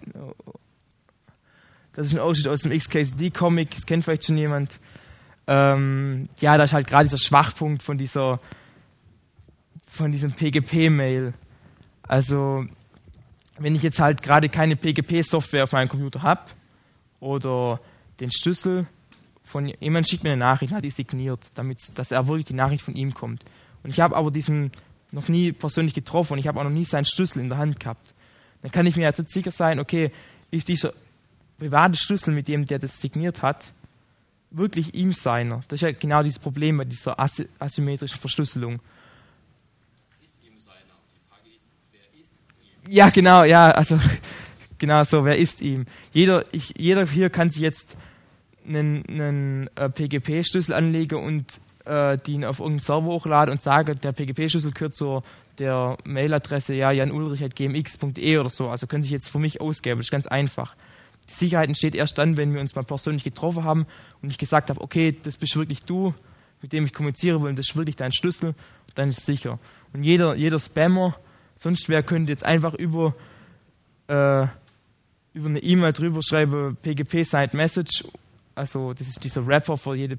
Das 1.92 2.06
ist 2.06 2.14
ein 2.14 2.20
Ausschnitt 2.20 2.48
aus 2.48 2.62
dem 2.62 2.72
XKCD-Comic, 2.72 3.70
das 3.70 3.86
kennt 3.86 4.04
vielleicht 4.04 4.24
schon 4.24 4.38
jemand. 4.38 4.80
Ähm, 5.46 6.28
ja, 6.40 6.56
da 6.56 6.64
ist 6.64 6.72
halt 6.72 6.86
gerade 6.86 7.04
dieser 7.04 7.18
Schwachpunkt 7.18 7.82
von 7.82 7.98
dieser, 7.98 8.40
von 9.86 10.12
diesem 10.12 10.32
PGP-Mail. 10.32 11.34
Also 12.02 12.66
wenn 13.58 13.74
ich 13.74 13.82
jetzt 13.82 14.00
halt 14.00 14.22
gerade 14.22 14.48
keine 14.48 14.76
PGP-Software 14.76 15.64
auf 15.64 15.72
meinem 15.72 15.88
Computer 15.88 16.22
habe 16.22 16.42
oder 17.20 17.80
den 18.20 18.30
Schlüssel 18.32 18.86
von 19.44 19.66
jemand 19.80 20.08
schickt 20.08 20.24
mir 20.24 20.32
eine 20.32 20.38
Nachricht, 20.38 20.72
hat 20.72 20.84
die 20.84 20.90
signiert, 20.90 21.40
damit 21.54 21.78
dass 21.96 22.10
er 22.10 22.26
wirklich 22.28 22.46
die 22.46 22.54
Nachricht 22.54 22.84
von 22.84 22.94
ihm 22.94 23.12
kommt. 23.12 23.44
Und 23.82 23.90
ich 23.90 24.00
habe 24.00 24.16
aber 24.16 24.30
diesen 24.30 24.70
noch 25.10 25.28
nie 25.28 25.52
persönlich 25.52 25.94
getroffen 25.94 26.34
und 26.34 26.38
ich 26.38 26.46
habe 26.46 26.58
auch 26.58 26.64
noch 26.64 26.70
nie 26.70 26.84
seinen 26.84 27.04
Schlüssel 27.04 27.40
in 27.40 27.48
der 27.48 27.58
Hand 27.58 27.78
gehabt. 27.78 28.14
Dann 28.62 28.70
kann 28.70 28.86
ich 28.86 28.96
mir 28.96 29.02
jetzt 29.02 29.28
sicher 29.30 29.50
sein, 29.50 29.78
okay, 29.78 30.10
ist 30.50 30.68
dieser 30.68 30.92
private 31.58 31.96
Schlüssel, 31.98 32.32
mit 32.32 32.48
dem 32.48 32.64
der 32.64 32.78
das 32.78 33.00
signiert 33.00 33.42
hat, 33.42 33.64
wirklich 34.50 34.94
ihm 34.94 35.12
seiner? 35.12 35.62
Das 35.68 35.78
ist 35.78 35.82
ja 35.82 35.92
genau 35.92 36.22
dieses 36.22 36.38
Problem 36.38 36.76
mit 36.76 36.90
dieser 36.90 37.18
asymmetrischen 37.18 38.18
Verschlüsselung. 38.18 38.80
Ja, 42.92 43.08
genau, 43.08 43.42
ja, 43.44 43.70
also 43.70 43.98
genau 44.78 45.02
so, 45.02 45.24
wer 45.24 45.38
ist 45.38 45.62
ihm? 45.62 45.86
Jeder, 46.12 46.44
ich, 46.52 46.74
jeder 46.76 47.06
hier 47.06 47.30
kann 47.30 47.50
sich 47.50 47.62
jetzt 47.62 47.96
einen, 48.68 49.02
einen 49.08 49.70
äh, 49.76 49.88
PGP-Schlüssel 49.88 50.74
anlegen 50.74 51.24
und 51.24 51.58
äh, 51.86 52.18
den 52.18 52.44
auf 52.44 52.58
irgendeinen 52.58 52.80
Server 52.80 53.06
hochladen 53.06 53.50
und 53.50 53.62
sagen, 53.62 53.98
der 54.02 54.12
PGP-Schlüssel 54.12 54.72
gehört 54.72 54.92
zur 54.92 55.22
der 55.58 55.96
Mailadresse 56.04 56.74
ja 56.74 56.90
janulrich.gmx.de 56.90 58.36
oder 58.36 58.50
so. 58.50 58.68
Also 58.68 58.86
können 58.86 59.02
sich 59.02 59.12
jetzt 59.12 59.30
für 59.30 59.38
mich 59.38 59.62
ausgeben, 59.62 59.96
das 59.96 60.08
ist 60.08 60.12
ganz 60.12 60.26
einfach. 60.26 60.76
Die 61.30 61.32
Sicherheit 61.32 61.68
entsteht 61.68 61.94
erst 61.94 62.18
dann, 62.18 62.36
wenn 62.36 62.52
wir 62.52 62.60
uns 62.60 62.74
mal 62.74 62.84
persönlich 62.84 63.24
getroffen 63.24 63.64
haben 63.64 63.86
und 64.20 64.28
ich 64.28 64.36
gesagt 64.36 64.68
habe, 64.68 64.82
okay, 64.82 65.16
das 65.22 65.38
bist 65.38 65.56
wirklich 65.56 65.82
du, 65.82 66.12
mit 66.60 66.74
dem 66.74 66.84
ich 66.84 66.92
kommunizieren 66.92 67.40
will 67.42 67.48
und 67.48 67.58
das 67.58 67.70
ist 67.70 67.76
wirklich 67.76 67.96
dein 67.96 68.12
Schlüssel, 68.12 68.54
dann 68.94 69.08
ist 69.08 69.20
es 69.20 69.24
sicher. 69.24 69.58
Und 69.94 70.04
jeder, 70.04 70.34
jeder 70.34 70.58
Spammer, 70.58 71.16
Sonst 71.62 71.88
wer 71.88 72.02
könnte 72.02 72.32
jetzt 72.32 72.44
einfach 72.44 72.74
über, 72.74 73.14
äh, 74.08 74.48
über 75.32 75.48
eine 75.48 75.62
E-Mail 75.62 75.92
drüber 75.92 76.20
schreiben, 76.20 76.76
PGP 76.82 77.22
Signed 77.22 77.54
Message, 77.54 78.02
also 78.56 78.92
das 78.92 79.06
ist 79.06 79.22
dieser 79.22 79.46
Wrapper 79.46 79.76
für 79.76 79.94
jede 79.94 80.18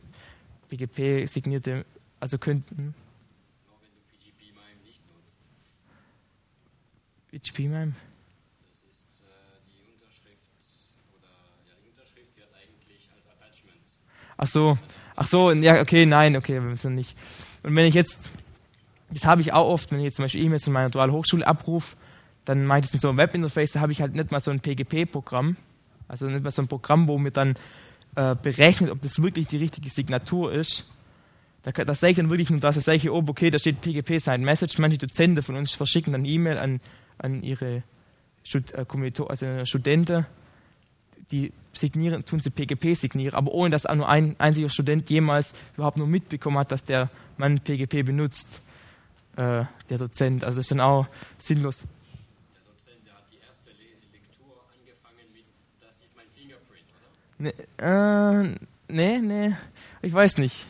PGP 0.70 1.28
signierte, 1.28 1.84
also 2.22 2.38
könnten. 2.38 2.78
Hm? 2.78 2.94
Nur 3.66 3.76
wenn 3.82 3.92
du 3.92 4.00
PGP-MIME 4.08 4.86
nicht 4.86 5.02
nutzt. 5.14 5.50
PGP-MIME? 7.28 7.92
Das 8.88 9.00
ist 9.02 9.22
äh. 9.22 9.54
Ach 14.38 14.48
so, 14.48 14.78
ach 15.18 15.28
so, 15.28 15.52
ja, 15.52 15.82
okay, 15.82 16.06
nein, 16.06 16.38
okay, 16.38 16.54
wir 16.54 16.62
müssen 16.62 16.96
nicht. 16.96 17.18
Und 17.64 17.76
wenn 17.76 17.86
ich 17.86 17.96
jetzt 17.96 18.30
das 19.14 19.26
habe 19.26 19.42
ich 19.42 19.54
auch 19.54 19.68
oft, 19.68 19.92
wenn 19.92 20.00
ich 20.00 20.06
jetzt 20.06 20.16
zum 20.16 20.26
Beispiel 20.26 20.44
E-Mails 20.44 20.68
in 20.68 20.74
meiner 20.74 20.90
dualen 20.90 21.12
Hochschule 21.12 21.46
abrufe, 21.46 21.96
dann 22.46 22.66
mache 22.66 22.80
ich 22.80 22.86
das 22.86 22.94
in 22.94 23.00
so 23.00 23.10
einem 23.10 23.18
Webinterface, 23.18 23.74
da 23.74 23.80
habe 23.80 23.92
ich 23.92 24.02
halt 24.02 24.16
nicht 24.16 24.32
mal 24.32 24.40
so 24.40 24.52
ein 24.52 24.60
PGP-Programm, 24.60 25.56
also 26.08 26.28
nicht 26.28 26.44
mal 26.44 26.52
so 26.52 26.62
ein 26.62 26.68
Programm, 26.68 27.08
wo 27.08 27.18
mir 27.18 27.32
dann 27.32 27.56
äh, 28.16 28.36
berechnet, 28.36 28.92
ob 28.92 29.02
das 29.02 29.22
wirklich 29.22 29.48
die 29.48 29.58
richtige 29.58 29.90
Signatur 29.90 30.52
ist. 30.54 30.90
Da, 31.64 31.72
da 31.72 31.96
sehe 31.96 32.10
ich 32.10 32.18
dann 32.18 32.30
wirklich 32.30 32.50
nur 32.50 32.60
das, 32.60 32.76
da 32.76 32.82
sehe 32.82 32.96
ich 32.96 33.10
oben, 33.10 33.30
okay, 33.30 33.50
da 33.50 33.58
steht 33.58 33.82
PGP 33.82 34.20
sein 34.20 34.42
Message. 34.42 34.78
Manche 34.80 34.98
Dozenten 34.98 35.42
von 35.42 35.56
uns 35.56 35.72
verschicken 35.72 36.12
dann 36.12 36.26
E-Mail 36.26 36.58
an, 36.58 36.82
an 37.18 37.42
ihre 37.42 37.84
Stud 38.44 38.74
äh, 38.74 38.86
also 39.30 39.66
Studenten, 39.66 40.26
die 41.32 41.54
signieren, 41.72 42.26
tun 42.26 42.42
sie 42.42 42.50
PGP 42.50 42.96
signieren, 42.96 43.34
aber 43.34 43.52
ohne 43.54 43.72
dass 43.72 43.86
auch 43.86 43.96
nur 43.96 44.10
ein 44.10 44.36
einziger 44.40 44.70
Student 44.70 45.10
jemals 45.10 45.54
überhaupt 45.76 45.98
nur 45.98 46.08
mitbekommen 46.08 46.58
hat, 46.58 46.72
dass 46.72 46.84
der 46.84 47.10
Mann 47.38 47.62
PGP 47.62 48.06
benutzt 48.06 48.62
äh, 49.36 49.66
der 49.90 49.98
Dozent. 49.98 50.44
Also 50.44 50.58
das 50.58 50.66
ist 50.66 50.72
dann 50.72 50.80
auch 50.80 51.08
sinnlos. 51.40 51.80
Der 51.80 52.62
Dozent, 52.72 53.06
der 53.06 53.14
hat 53.14 53.24
die 53.32 53.40
erste 53.46 53.70
Lektur 53.70 54.56
angefangen 54.74 55.32
mit, 55.34 55.46
das 55.82 55.96
ist 56.04 56.16
mein 56.16 56.26
Fingerprint, 56.36 56.86
oder? 56.98 57.10
Nee, 57.40 57.54
äh, 57.78 58.58
nee, 58.88 59.20
nee, 59.20 59.56
ich 60.02 60.14
weiß 60.14 60.38
nicht. 60.38 60.66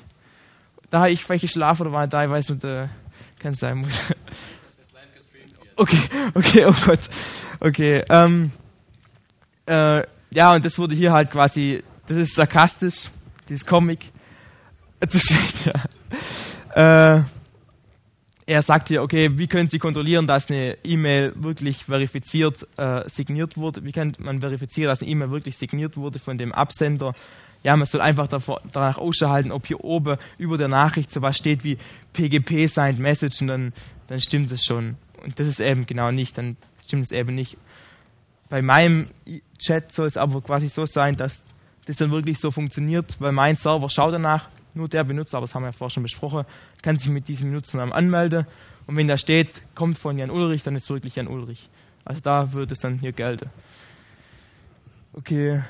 Da 0.90 1.00
habe 1.00 1.12
ich 1.12 1.24
vielleicht 1.24 1.42
geschlafen 1.42 1.84
oder 1.84 1.92
war 1.92 2.08
da, 2.08 2.24
ich 2.24 2.30
weiß 2.30 2.50
nicht, 2.50 2.64
äh, 2.64 2.88
kann 3.40 3.56
sein. 3.56 3.78
Muss. 3.78 4.00
Okay, 5.76 5.98
okay, 6.36 6.66
oh 6.66 6.76
Gott. 6.86 7.00
Okay, 7.60 8.04
ähm, 8.10 8.52
äh, 9.66 10.04
ja, 10.32 10.54
und 10.54 10.64
das 10.64 10.78
wurde 10.78 10.96
hier 10.96 11.12
halt 11.12 11.32
quasi, 11.32 11.84
das 12.08 12.18
ist 12.18 12.36
sarkastisch, 12.36 13.10
dieses 13.50 13.66
Comic. 13.66 14.12
Das 15.00 15.16
ist 15.16 15.28
schlecht, 15.28 15.66
ja. 16.76 17.16
Äh, 17.18 17.24
er 18.46 18.62
sagt 18.62 18.90
hier, 18.90 19.02
okay, 19.02 19.38
wie 19.38 19.48
können 19.48 19.70
Sie 19.70 19.80
kontrollieren, 19.80 20.28
dass 20.28 20.50
eine 20.50 20.78
E-Mail 20.84 21.34
wirklich 21.36 21.86
verifiziert 21.86 22.68
äh, 22.78 23.08
signiert 23.10 23.58
wurde? 23.58 23.84
Wie 23.84 23.92
kann 23.92 24.14
man 24.20 24.42
verifizieren, 24.42 24.90
dass 24.90 25.02
eine 25.02 25.12
E-Mail 25.12 25.32
wirklich 25.32 25.58
signiert 25.58 25.98
wurde 25.98 26.20
von 26.20 26.38
dem 26.38 26.52
Absender? 26.52 27.14
Ja, 27.64 27.78
man 27.78 27.86
soll 27.86 28.02
einfach 28.02 28.28
davor, 28.28 28.62
danach 28.72 28.98
Ausschau 28.98 29.30
halten, 29.30 29.52
ob 29.52 29.66
hier 29.68 29.84
oben 29.84 30.18
über 30.38 30.58
der 30.58 30.68
Nachricht 30.68 31.12
so 31.12 31.22
was 31.22 31.38
steht 31.38 31.64
wie 31.64 31.78
PGP 32.12 32.68
Signed 32.68 33.00
Message 33.00 33.42
und 33.42 33.48
dann, 33.48 33.74
dann 34.08 34.20
stimmt 34.20 34.52
es 34.52 34.66
schon. 34.66 34.98
Und 35.24 35.40
das 35.40 35.48
ist 35.48 35.62
eben 35.62 35.86
genau 35.86 36.12
nicht, 36.12 36.38
dann 36.38 36.58
stimmt 36.86 37.06
es 37.06 37.12
eben 37.14 37.36
nicht. 37.36 37.58
Bei 38.50 38.62
meinem 38.62 39.08
Chat 39.58 39.94
soll 39.94 40.08
es 40.08 40.18
aber 40.18 40.42
quasi 40.42 40.68
so 40.68 40.86
sein, 40.86 41.16
dass 41.16 41.46
das 41.86 41.98
dann 41.98 42.12
wirklich 42.12 42.40
so 42.40 42.52
funktioniert, 42.52 43.16
weil 43.20 43.32
mein 43.32 43.56
Server 43.56 43.90
schaut 43.90 44.14
danach, 44.14 44.50
nur 44.74 44.90
der 44.90 45.04
Benutzer, 45.04 45.38
aber 45.38 45.46
das 45.46 45.56
haben 45.56 45.64
wir 45.64 45.68
ja 45.68 45.72
vorher 45.72 45.92
schon 45.92 46.04
besprochen, 46.04 46.46
kann 46.84 46.98
sich 46.98 47.10
mit 47.10 47.28
diesem 47.28 47.50
Benutzernamen 47.50 47.94
anmelden. 47.94 48.46
Und 48.86 48.98
wenn 48.98 49.08
da 49.08 49.18
steht, 49.18 49.64
kommt 49.74 49.98
von 49.98 50.20
Jan 50.20 50.30
Ulrich, 50.30 50.62
dann 50.62 50.76
ist 50.76 50.84
es 50.84 50.90
wirklich 50.92 51.16
Jan 51.16 51.28
Ulrich. 51.28 51.70
Also 52.06 52.22
da 52.22 52.54
wird 52.54 52.72
es 52.72 52.80
dann 52.80 53.00
hier 53.00 53.14
gelten. 53.14 53.50
Okay. 55.14 55.64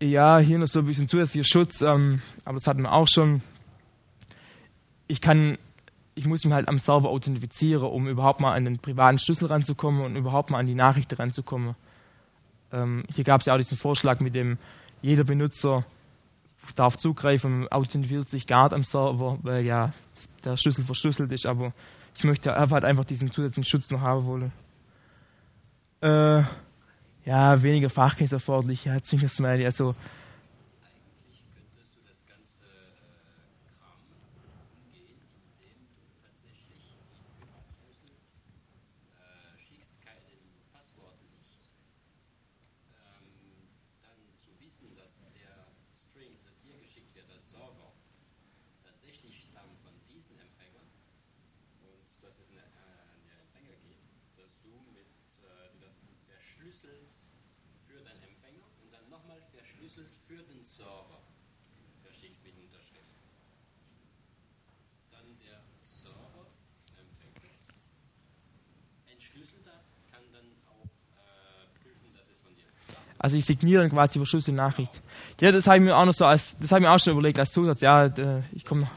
Ja, 0.00 0.38
hier 0.38 0.58
noch 0.58 0.66
so 0.66 0.80
ein 0.80 0.86
bisschen 0.86 1.08
zusätzlicher 1.08 1.44
Schutz, 1.44 1.80
ähm, 1.80 2.22
aber 2.44 2.58
das 2.58 2.66
hatten 2.66 2.82
wir 2.82 2.92
auch 2.92 3.06
schon. 3.08 3.42
Ich 5.06 5.20
kann, 5.20 5.58
ich 6.14 6.26
muss 6.26 6.44
mich 6.44 6.54
halt 6.54 6.68
am 6.68 6.78
Server 6.78 7.08
authentifizieren, 7.08 7.84
um 7.84 8.08
überhaupt 8.08 8.40
mal 8.40 8.54
an 8.54 8.64
den 8.64 8.78
privaten 8.78 9.18
Schlüssel 9.18 9.46
ranzukommen 9.46 10.04
und 10.04 10.16
überhaupt 10.16 10.50
mal 10.50 10.58
an 10.58 10.66
die 10.66 10.74
Nachrichten 10.74 11.14
ranzukommen. 11.14 11.74
Ähm, 12.72 13.04
hier 13.14 13.24
gab 13.24 13.40
es 13.40 13.46
ja 13.46 13.54
auch 13.54 13.58
diesen 13.58 13.76
Vorschlag 13.76 14.20
mit 14.20 14.34
dem, 14.34 14.58
jeder 15.02 15.24
Benutzer 15.24 15.84
darf 16.76 16.96
zugreifen, 16.96 17.68
authentifiziert 17.70 18.28
sich 18.28 18.46
gar 18.46 18.72
am 18.72 18.84
Server, 18.84 19.38
weil 19.42 19.64
ja 19.64 19.92
der 20.44 20.56
Schlüssel 20.56 20.84
verschlüsselt 20.84 21.32
ist, 21.32 21.46
aber 21.46 21.72
ich 22.16 22.24
möchte 22.24 22.54
halt 22.54 22.84
einfach 22.84 23.04
diesen 23.04 23.30
zusätzlichen 23.30 23.68
Schutz 23.68 23.90
noch 23.90 24.00
haben 24.00 24.24
wollen. 24.24 24.52
Äh, 26.00 26.44
ja, 27.24 27.62
weniger 27.62 27.90
Fachkenntnis 27.90 28.32
erforderlich, 28.32 28.84
ja, 28.84 29.00
ziemlich 29.00 29.30
smiley, 29.30 29.64
also 29.64 29.94
Also 73.22 73.36
ich 73.36 73.44
signiere 73.44 73.88
quasi 73.88 74.14
die 74.14 74.18
verschlüsselte 74.18 74.56
Nachricht. 74.56 75.00
Ja, 75.40 75.52
das 75.52 75.68
habe 75.68 75.76
ich 75.76 75.82
mir 75.84 75.96
auch 75.96 76.04
noch 76.04 76.12
so 76.12 76.26
als, 76.26 76.58
das 76.58 76.72
habe 76.72 76.80
ich 76.80 76.88
mir 76.88 76.92
auch 76.92 76.98
schon 76.98 77.12
überlegt 77.12 77.38
als 77.38 77.52
Zusatz. 77.52 77.80
Ja, 77.80 78.12
ich 78.52 78.64
komme 78.64 78.82
noch. 78.82 78.90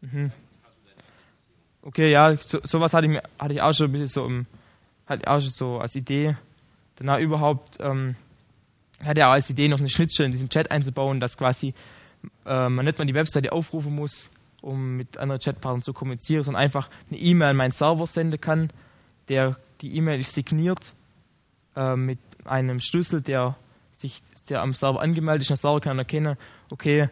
Mhm. 0.00 0.30
Okay, 1.82 2.10
ja, 2.10 2.36
so, 2.36 2.60
sowas 2.62 2.92
hatte 2.92 3.06
ich, 3.06 3.12
mir, 3.12 3.22
hatte 3.38 3.54
ich 3.54 3.62
auch 3.62 3.72
schon 3.72 3.86
ein 3.86 3.92
bisschen 3.92 4.08
so, 4.08 4.26
im, 4.26 4.46
hatte 5.06 5.22
ich 5.22 5.28
auch 5.28 5.40
schon 5.40 5.50
so 5.50 5.78
als 5.78 5.94
Idee. 5.96 6.36
Danach 6.96 7.18
überhaupt 7.18 7.78
ähm, 7.80 8.14
hatte 9.02 9.20
ich 9.20 9.24
auch 9.24 9.32
als 9.32 9.48
Idee 9.48 9.68
noch 9.68 9.78
eine 9.78 9.88
Schnittstelle 9.88 10.26
in 10.26 10.32
diesem 10.32 10.50
Chat 10.50 10.70
einzubauen, 10.70 11.18
dass 11.18 11.38
quasi 11.38 11.72
äh, 12.44 12.68
man 12.68 12.84
nicht 12.84 12.98
mal 12.98 13.06
die 13.06 13.14
Webseite 13.14 13.52
aufrufen 13.52 13.94
muss, 13.94 14.28
um 14.60 14.96
mit 14.96 15.18
anderen 15.18 15.40
Chatpartnern 15.40 15.82
zu 15.82 15.92
kommunizieren, 15.92 16.42
sondern 16.42 16.62
einfach 16.62 16.90
eine 17.10 17.18
E-Mail 17.18 17.50
an 17.50 17.56
meinen 17.56 17.72
Server 17.72 18.06
senden 18.06 18.40
kann. 18.40 18.70
Der, 19.28 19.56
die 19.80 19.96
E-Mail 19.96 20.20
ist 20.20 20.34
signiert 20.34 20.92
äh, 21.76 21.96
mit 21.96 22.18
einem 22.44 22.80
Schlüssel, 22.80 23.20
der 23.20 23.56
sich 23.96 24.22
der 24.48 24.62
am 24.62 24.72
Server 24.72 25.00
angemeldet 25.00 25.42
ist. 25.42 25.50
Der 25.50 25.56
Server 25.56 25.80
kann 25.80 25.98
erkennen, 25.98 26.36
okay, 26.70 27.08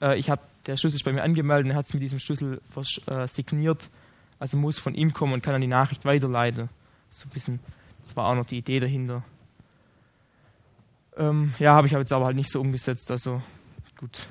äh, 0.00 0.18
ich 0.18 0.30
habe 0.30 0.42
der 0.66 0.76
Schlüssel 0.76 0.96
ist 0.96 1.04
bei 1.04 1.12
mir 1.12 1.22
angemeldet 1.22 1.66
und 1.66 1.70
er 1.70 1.76
hat 1.76 1.86
es 1.86 1.94
mit 1.94 2.02
diesem 2.02 2.18
Schlüssel 2.18 2.60
äh, 3.06 3.26
signiert. 3.26 3.88
Also 4.38 4.56
muss 4.56 4.78
von 4.78 4.94
ihm 4.94 5.12
kommen 5.12 5.32
und 5.32 5.42
kann 5.42 5.52
dann 5.52 5.62
die 5.62 5.66
Nachricht 5.66 6.04
weiterleiten. 6.04 6.68
So 7.10 7.26
ein 7.34 7.60
das 8.04 8.16
war 8.16 8.26
auch 8.26 8.34
noch 8.34 8.44
die 8.44 8.58
Idee 8.58 8.80
dahinter. 8.80 9.22
Ähm, 11.16 11.54
ja, 11.58 11.74
habe 11.74 11.86
ich 11.86 11.94
aber 11.94 12.02
jetzt 12.02 12.12
aber 12.12 12.26
halt 12.26 12.36
nicht 12.36 12.50
so 12.50 12.60
umgesetzt. 12.60 13.10
Also 13.10 13.42
gut, 13.98 14.26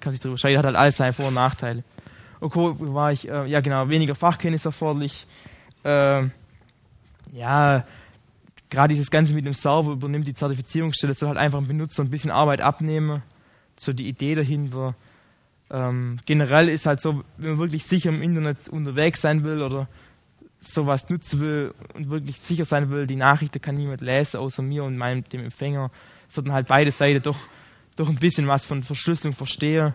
kann 0.00 0.12
sich 0.12 0.20
darüber 0.20 0.38
streiten. 0.38 0.58
Hat 0.58 0.66
halt 0.66 0.76
alles 0.76 0.96
seine 0.96 1.12
Vor- 1.12 1.28
und 1.28 1.34
Nachteile. 1.34 1.84
Okay, 2.40 2.74
war 2.78 3.12
ich? 3.12 3.28
Äh, 3.28 3.46
ja, 3.46 3.60
genau, 3.60 3.88
weniger 3.88 4.14
Fachkenntnis 4.14 4.64
erforderlich. 4.64 5.26
Ähm, 5.84 6.32
ja, 7.32 7.84
gerade 8.68 8.94
dieses 8.94 9.10
Ganze 9.10 9.34
mit 9.34 9.44
dem 9.44 9.54
Server 9.54 9.92
übernimmt 9.92 10.26
die 10.26 10.34
Zertifizierungsstelle, 10.34 11.14
soll 11.14 11.28
halt 11.28 11.38
einfach 11.38 11.60
dem 11.60 11.68
Benutzer 11.68 12.02
ein 12.02 12.10
bisschen 12.10 12.30
Arbeit 12.30 12.60
abnehmen. 12.60 13.22
So 13.78 13.92
die 13.92 14.08
Idee 14.08 14.34
dahinter. 14.34 14.94
Ähm, 15.70 16.18
generell 16.26 16.68
ist 16.68 16.86
halt 16.86 17.00
so, 17.00 17.22
wenn 17.38 17.50
man 17.50 17.58
wirklich 17.58 17.84
sicher 17.84 18.10
im 18.10 18.22
Internet 18.22 18.68
unterwegs 18.68 19.22
sein 19.22 19.44
will 19.44 19.62
oder 19.62 19.88
sowas 20.58 21.08
nutzen 21.08 21.40
will 21.40 21.74
und 21.94 22.10
wirklich 22.10 22.38
sicher 22.38 22.64
sein 22.64 22.90
will, 22.90 23.06
die 23.06 23.16
Nachrichten 23.16 23.60
kann 23.60 23.76
niemand 23.76 24.00
lesen, 24.00 24.38
außer 24.38 24.62
mir 24.62 24.84
und 24.84 24.96
meinem, 24.96 25.24
dem 25.24 25.44
Empfänger, 25.44 25.90
sollten 26.28 26.52
halt 26.52 26.68
beide 26.68 26.90
Seiten 26.92 27.22
doch, 27.22 27.38
doch 27.96 28.08
ein 28.08 28.16
bisschen 28.16 28.46
was 28.46 28.64
von 28.64 28.82
Verschlüsselung 28.82 29.34
verstehen, 29.34 29.94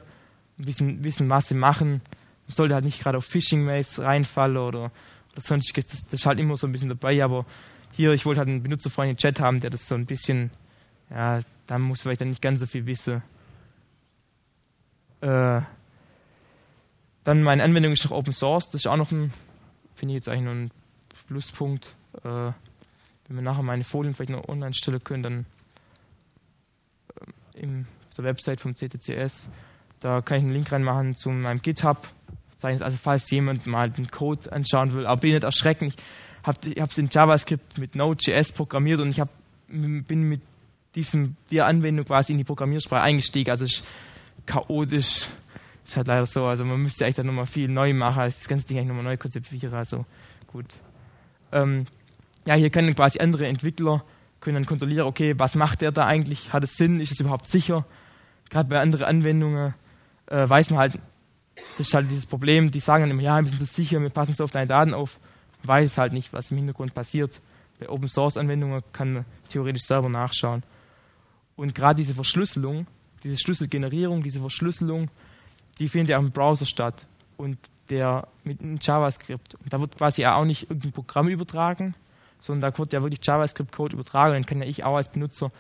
ein 0.60 0.66
bisschen 0.66 1.04
wissen, 1.04 1.30
was 1.30 1.48
sie 1.48 1.56
machen. 1.56 2.02
Man 2.48 2.56
sollte 2.56 2.74
halt 2.74 2.86
nicht 2.86 3.02
gerade 3.02 3.18
auf 3.18 3.26
Phishing-Mails 3.26 4.00
reinfallen 4.00 4.58
oder, 4.58 4.92
oder 5.32 5.42
sonstiges, 5.42 5.88
das, 5.88 6.04
das 6.06 6.14
ist 6.22 6.26
halt 6.26 6.40
immer 6.40 6.58
so 6.58 6.68
ein 6.68 6.72
bisschen 6.72 6.90
dabei, 6.90 7.24
aber 7.24 7.46
hier, 7.94 8.12
ich 8.12 8.26
wollte 8.26 8.40
halt 8.40 8.50
einen 8.50 8.64
benutzerfreundlichen 8.64 9.18
Chat 9.18 9.40
haben, 9.40 9.60
der 9.60 9.70
das 9.70 9.88
so 9.88 9.96
ein 9.96 10.06
bisschen, 10.06 10.52
ja, 11.10 11.40
da 11.66 11.80
muss 11.80 12.02
vielleicht 12.02 12.22
dann 12.22 12.30
nicht 12.30 12.42
ganz 12.42 12.60
so 12.60 12.66
viel 12.66 12.86
wissen. 12.86 13.24
Äh, 15.22 15.62
dann 17.24 17.44
meine 17.44 17.64
Anwendung 17.64 17.92
ist 17.92 18.06
noch 18.06 18.12
Open 18.12 18.34
Source, 18.34 18.70
das 18.70 18.82
ist 18.82 18.88
auch 18.88 18.98
noch 18.98 19.12
ein, 19.12 19.34
finde 19.92 20.14
ich 20.14 20.18
jetzt 20.18 20.30
eigentlich 20.30 20.46
noch 20.46 20.52
ein 20.52 20.72
Pluspunkt. 21.28 21.96
Äh, 22.24 22.52
wenn 23.28 23.36
wir 23.36 23.42
nachher 23.42 23.64
meine 23.64 23.84
Folien 23.84 24.14
vielleicht 24.14 24.30
noch 24.30 24.48
online 24.48 24.74
stellen 24.74 25.04
können, 25.04 25.24
dann 25.24 25.46
im, 27.62 27.86
auf 28.08 28.14
der 28.14 28.26
Website 28.26 28.62
vom 28.62 28.74
CTCS, 28.76 29.50
da 30.00 30.22
kann 30.22 30.38
ich 30.38 30.44
einen 30.44 30.54
Link 30.54 30.72
reinmachen 30.72 31.16
zu 31.16 31.30
meinem 31.30 31.62
GitHub. 31.62 32.08
Also 32.62 32.98
falls 32.98 33.30
jemand 33.30 33.68
mal 33.68 33.90
den 33.90 34.10
Code 34.10 34.52
anschauen 34.52 34.94
will, 34.94 35.06
aber 35.06 35.22
bin 35.22 35.32
nicht 35.32 35.44
erschrecken. 35.44 35.86
Ich 35.86 35.96
habe 36.46 36.90
es 36.90 36.98
in 36.98 37.10
JavaScript 37.12 37.78
mit 37.78 37.96
Node.js 37.96 38.52
programmiert 38.52 39.00
und 39.00 39.10
ich 39.10 39.20
hab, 39.20 39.30
bin 39.68 40.30
mit 40.30 40.42
diesem, 40.96 41.36
der 41.52 41.68
Anwendung 41.68 42.06
quasi 42.06 42.32
in 42.32 42.40
die 42.40 42.44
Programmiersprache 42.44 43.04
eingestiegen. 43.04 43.52
Also 43.52 43.66
es 43.66 43.74
ist 43.74 43.84
chaotisch. 44.46 45.28
Ist 45.86 45.96
halt 45.96 46.08
leider 46.08 46.26
so. 46.26 46.46
Also 46.46 46.66
man 46.66 46.82
müsste 46.82 47.06
eigentlich 47.06 47.16
dann 47.16 47.28
nochmal 47.28 47.46
viel 47.46 47.70
neu 47.70 47.94
machen, 47.94 48.20
also 48.22 48.38
das 48.38 48.48
ganze 48.48 48.68
Ding 48.68 48.78
eigentlich 48.78 48.90
nochmal 48.90 49.04
neu 49.04 49.18
konzipieren. 49.18 49.74
Also 49.74 50.06
gut. 50.48 50.66
Ähm, 51.52 51.86
ja, 52.46 52.56
hier 52.56 52.70
können 52.70 52.96
quasi 52.96 53.20
andere 53.20 53.48
Entwickler 53.48 54.04
können 54.48 54.64
dann 54.64 54.66
kontrollieren, 54.66 55.08
okay, 55.08 55.34
was 55.38 55.56
macht 55.56 55.82
der 55.82 55.92
da 55.92 56.06
eigentlich? 56.06 56.54
Hat 56.54 56.64
es 56.64 56.78
Sinn? 56.78 57.02
Ist 57.02 57.12
es 57.12 57.20
überhaupt 57.20 57.52
sicher? 57.52 57.86
Gerade 58.50 58.70
bei 58.70 58.80
anderen 58.80 59.04
Anwendungen 59.04 59.74
äh, 60.28 60.48
weiß 60.48 60.70
man 60.70 60.80
halt, 60.80 61.00
das 61.78 61.88
ist 61.88 61.94
halt 61.94 62.10
dieses 62.10 62.26
Problem, 62.26 62.72
die 62.72 62.80
sagen 62.80 63.04
dann 63.04 63.12
immer, 63.12 63.24
ja, 63.24 63.42
wir 63.42 63.50
sind 63.50 63.60
so 63.60 63.66
sicher, 63.66 64.00
wir 64.00 64.10
passen 64.10 64.34
so 64.34 64.46
auf 64.46 64.52
deine 64.52 64.68
Daten 64.68 64.94
auf. 64.94 65.20
Man 65.64 65.68
weiß 65.68 65.98
halt 65.98 66.14
nicht, 66.14 66.32
was 66.32 66.50
im 66.52 66.58
Hintergrund 66.58 66.94
passiert. 66.94 67.42
Bei 67.78 67.90
Open 67.90 68.08
Source 68.08 68.38
Anwendungen 68.38 68.82
kann 68.94 69.14
man 69.16 69.26
theoretisch 69.50 69.84
selber 69.84 70.08
nachschauen. 70.08 70.64
Und 71.58 71.76
gerade 71.76 71.98
diese 71.98 72.14
Verschlüsselung, 72.14 72.88
diese 73.26 73.38
Schlüsselgenerierung, 73.38 74.24
diese 74.24 74.40
Verschlüsselung, 74.40 75.10
die 75.78 75.90
findet 75.90 76.12
ja 76.12 76.20
auch 76.20 76.24
im 76.24 76.32
Browser 76.32 76.66
statt. 76.66 77.06
Und 77.36 77.58
der 77.90 78.30
mit 78.46 78.62
einem 78.62 78.80
JavaScript. 78.82 79.56
Und 79.56 79.74
da 79.74 79.82
wird 79.82 79.98
quasi 79.98 80.26
auch 80.26 80.46
nicht 80.46 80.70
irgendein 80.70 80.94
Programm 80.94 81.28
übertragen, 81.28 81.96
sondern 82.48 82.72
da 82.72 82.78
wird 82.78 82.94
ja 82.94 83.04
wirklich 83.04 83.20
JavaScript-Code 83.24 83.96
übertragen. 83.96 84.34
Dann 84.34 84.46
kann 84.46 84.62
ja 84.62 84.68
ich 84.68 84.84
auch 84.84 84.96
als 84.96 85.10
Benutzer 85.10 85.52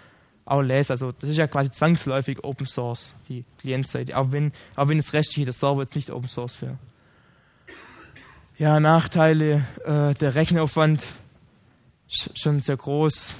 auch 0.45 0.61
lesen. 0.61 0.93
Also 0.93 1.11
das 1.11 1.29
ist 1.29 1.37
ja 1.37 1.47
quasi 1.47 1.69
zwangsläufig 1.71 2.43
Open 2.43 2.65
Source, 2.65 3.11
die 3.27 3.43
Klientseite. 3.59 4.17
Auch 4.17 4.31
wenn, 4.31 4.53
auch 4.75 4.87
wenn 4.87 4.97
das 4.97 5.13
restliche, 5.13 5.45
der 5.45 5.53
Server 5.53 5.81
jetzt 5.81 5.95
nicht 5.95 6.09
Open 6.09 6.27
Source 6.27 6.61
wäre. 6.61 6.77
Ja, 8.57 8.79
Nachteile, 8.79 9.65
äh, 9.85 10.15
der 10.15 10.33
Rechenaufwand 10.33 11.05
ist 12.09 12.39
schon 12.39 12.61
sehr 12.61 12.77
groß. 12.77 13.35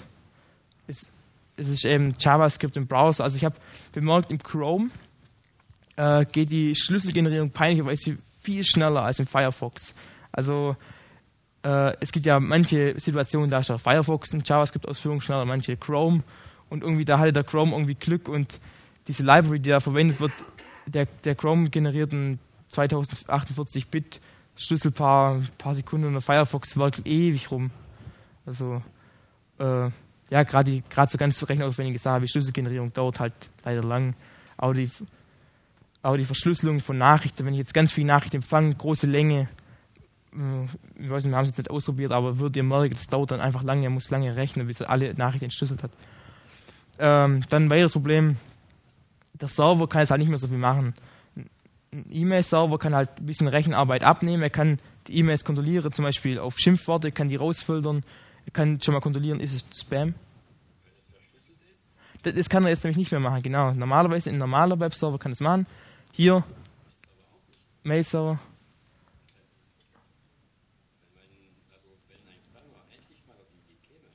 Es, 0.88 1.12
es 1.56 1.70
ist 1.70 1.86
eben 1.86 2.14
JavaScript 2.20 2.78
im 2.78 2.86
Browser. 2.86 3.24
Also 3.24 3.38
ich 3.38 3.46
habe 3.46 3.56
bemerkt, 3.94 4.30
im 4.30 4.38
Chrome 4.38 4.90
äh, 5.96 6.26
geht 6.26 6.52
die 6.52 6.76
Schlüsselgenerierung 6.76 7.50
peinlicherweise 7.50 8.18
viel 8.44 8.64
schneller 8.64 9.04
als 9.04 9.20
im 9.20 9.26
Firefox. 9.26 9.94
Also 10.32 10.76
äh, 11.64 11.96
es 12.00 12.12
gibt 12.12 12.26
ja 12.26 12.40
manche 12.40 13.00
Situationen, 13.00 13.50
da 13.50 13.60
ist 13.60 13.70
der 13.70 13.80
Firefox 13.80 14.34
in 14.34 14.42
JavaScript-Ausführung 14.44 15.22
schneller, 15.22 15.46
manche 15.46 15.78
Chrome. 15.78 16.24
Und 16.70 16.84
irgendwie 16.84 17.06
da 17.06 17.20
hatte 17.20 17.32
der 17.32 17.44
Chrome 17.44 17.72
irgendwie 17.72 17.96
Glück 17.96 18.28
und 18.28 18.60
diese 19.08 19.24
Library, 19.24 19.60
die 19.60 19.70
da 19.70 19.80
verwendet 19.80 20.20
wird, 20.20 20.34
der, 20.86 21.06
der 21.06 21.36
Chrome 21.36 21.70
generiert 21.70 22.12
ein 22.14 22.40
2048-Bit 22.72 24.22
Schlüsselpaar, 24.56 25.36
ein 25.36 25.50
paar 25.58 25.76
Sekunden 25.76 26.08
und 26.08 26.14
der 26.14 26.22
Firefox 26.22 26.76
wirkt 26.78 27.06
ewig 27.06 27.52
rum. 27.52 27.70
Also 28.46 28.82
äh, 29.60 29.90
ja, 30.30 30.44
gerade 30.44 30.82
so 31.10 31.18
ganz 31.18 31.48
rechenaufwendige 31.48 32.00
Sachen 32.00 32.24
wie 32.24 32.28
Schlüsselgenerierung 32.28 32.92
dauert 32.92 33.20
halt 33.20 33.34
leider 33.64 33.84
lang. 33.84 34.16
Aber 34.58 34.74
die, 34.74 34.90
aber 36.02 36.18
die 36.18 36.26
Verschlüsselung 36.26 36.80
von 36.80 36.98
Nachrichten, 36.98 37.46
wenn 37.46 37.54
ich 37.54 37.60
jetzt 37.60 37.74
ganz 37.74 37.92
viele 37.92 38.08
Nachrichten 38.08 38.38
empfange, 38.38 38.74
große 38.74 39.08
Länge, 39.08 39.48
ich 40.32 41.10
weiß 41.10 41.24
nicht, 41.24 41.32
wir 41.32 41.38
haben 41.38 41.44
es 41.44 41.50
jetzt 41.50 41.58
nicht 41.58 41.72
ausprobiert, 41.72 42.12
aber 42.12 42.38
würdet 42.38 42.58
ihr 42.58 42.64
merken, 42.64 42.94
das 42.94 43.08
dauert 43.08 43.32
dann 43.32 43.42
einfach 43.42 43.64
lange, 43.64 43.84
er 43.84 43.90
muss 43.90 44.10
lange 44.10 44.36
rechnen, 44.36 44.68
bis 44.68 44.82
er 44.82 44.90
alle 44.90 45.14
Nachrichten 45.14 45.46
entschlüsselt 45.46 45.84
hat. 45.84 45.92
Ähm, 47.00 47.44
dann 47.50 47.66
ein 47.66 47.70
weiteres 47.70 47.94
Problem, 47.94 48.38
der 49.34 49.48
Server 49.48 49.88
kann 49.88 50.02
jetzt 50.02 50.12
halt 50.12 50.20
nicht 50.20 50.30
mehr 50.30 50.40
so 50.40 50.48
viel 50.48 50.58
machen. 50.58 50.94
Ein 51.92 52.06
E-Mail-Server 52.10 52.78
kann 52.78 52.96
halt 52.96 53.10
ein 53.20 53.26
bisschen 53.26 53.48
Rechenarbeit 53.48 54.04
abnehmen, 54.04 54.44
er 54.44 54.50
kann 54.50 54.80
die 55.08 55.18
E-Mails 55.18 55.46
kontrollieren, 55.46 55.92
zum 55.92 56.04
Beispiel 56.04 56.38
auf 56.40 56.58
Schimpfworte, 56.58 57.12
kann 57.12 57.30
die 57.30 57.38
rausfiltern, 57.38 58.02
er 58.46 58.52
kann 58.52 58.82
schon 58.82 58.94
mal 58.94 59.00
kontrollieren, 59.02 59.40
ist 59.40 59.56
es 59.56 59.66
Spam? 59.80 60.14
Das, 62.24 62.50
kann 62.50 62.64
er 62.66 62.70
jetzt 62.70 62.84
nämlich 62.84 62.98
nicht 62.98 63.12
mehr 63.12 63.22
machen, 63.22 63.42
genau. 63.42 63.72
Normalerweise 63.72 64.30
in 64.30 64.36
einem 64.36 64.50
normalen 64.50 64.80
Webserver 64.80 65.18
kann 65.18 65.32
es 65.32 65.40
machen. 65.40 65.66
Hier, 66.12 66.44
Mail-Server. 67.84 68.40
Also 71.72 71.88
wenn 72.10 72.20
ein 72.28 72.42
Spammer 72.44 72.84
endlich 72.92 73.26
mal 73.26 73.36
auf 73.36 73.48
die 73.54 73.60
Idee 73.60 73.80
käme, 73.88 74.10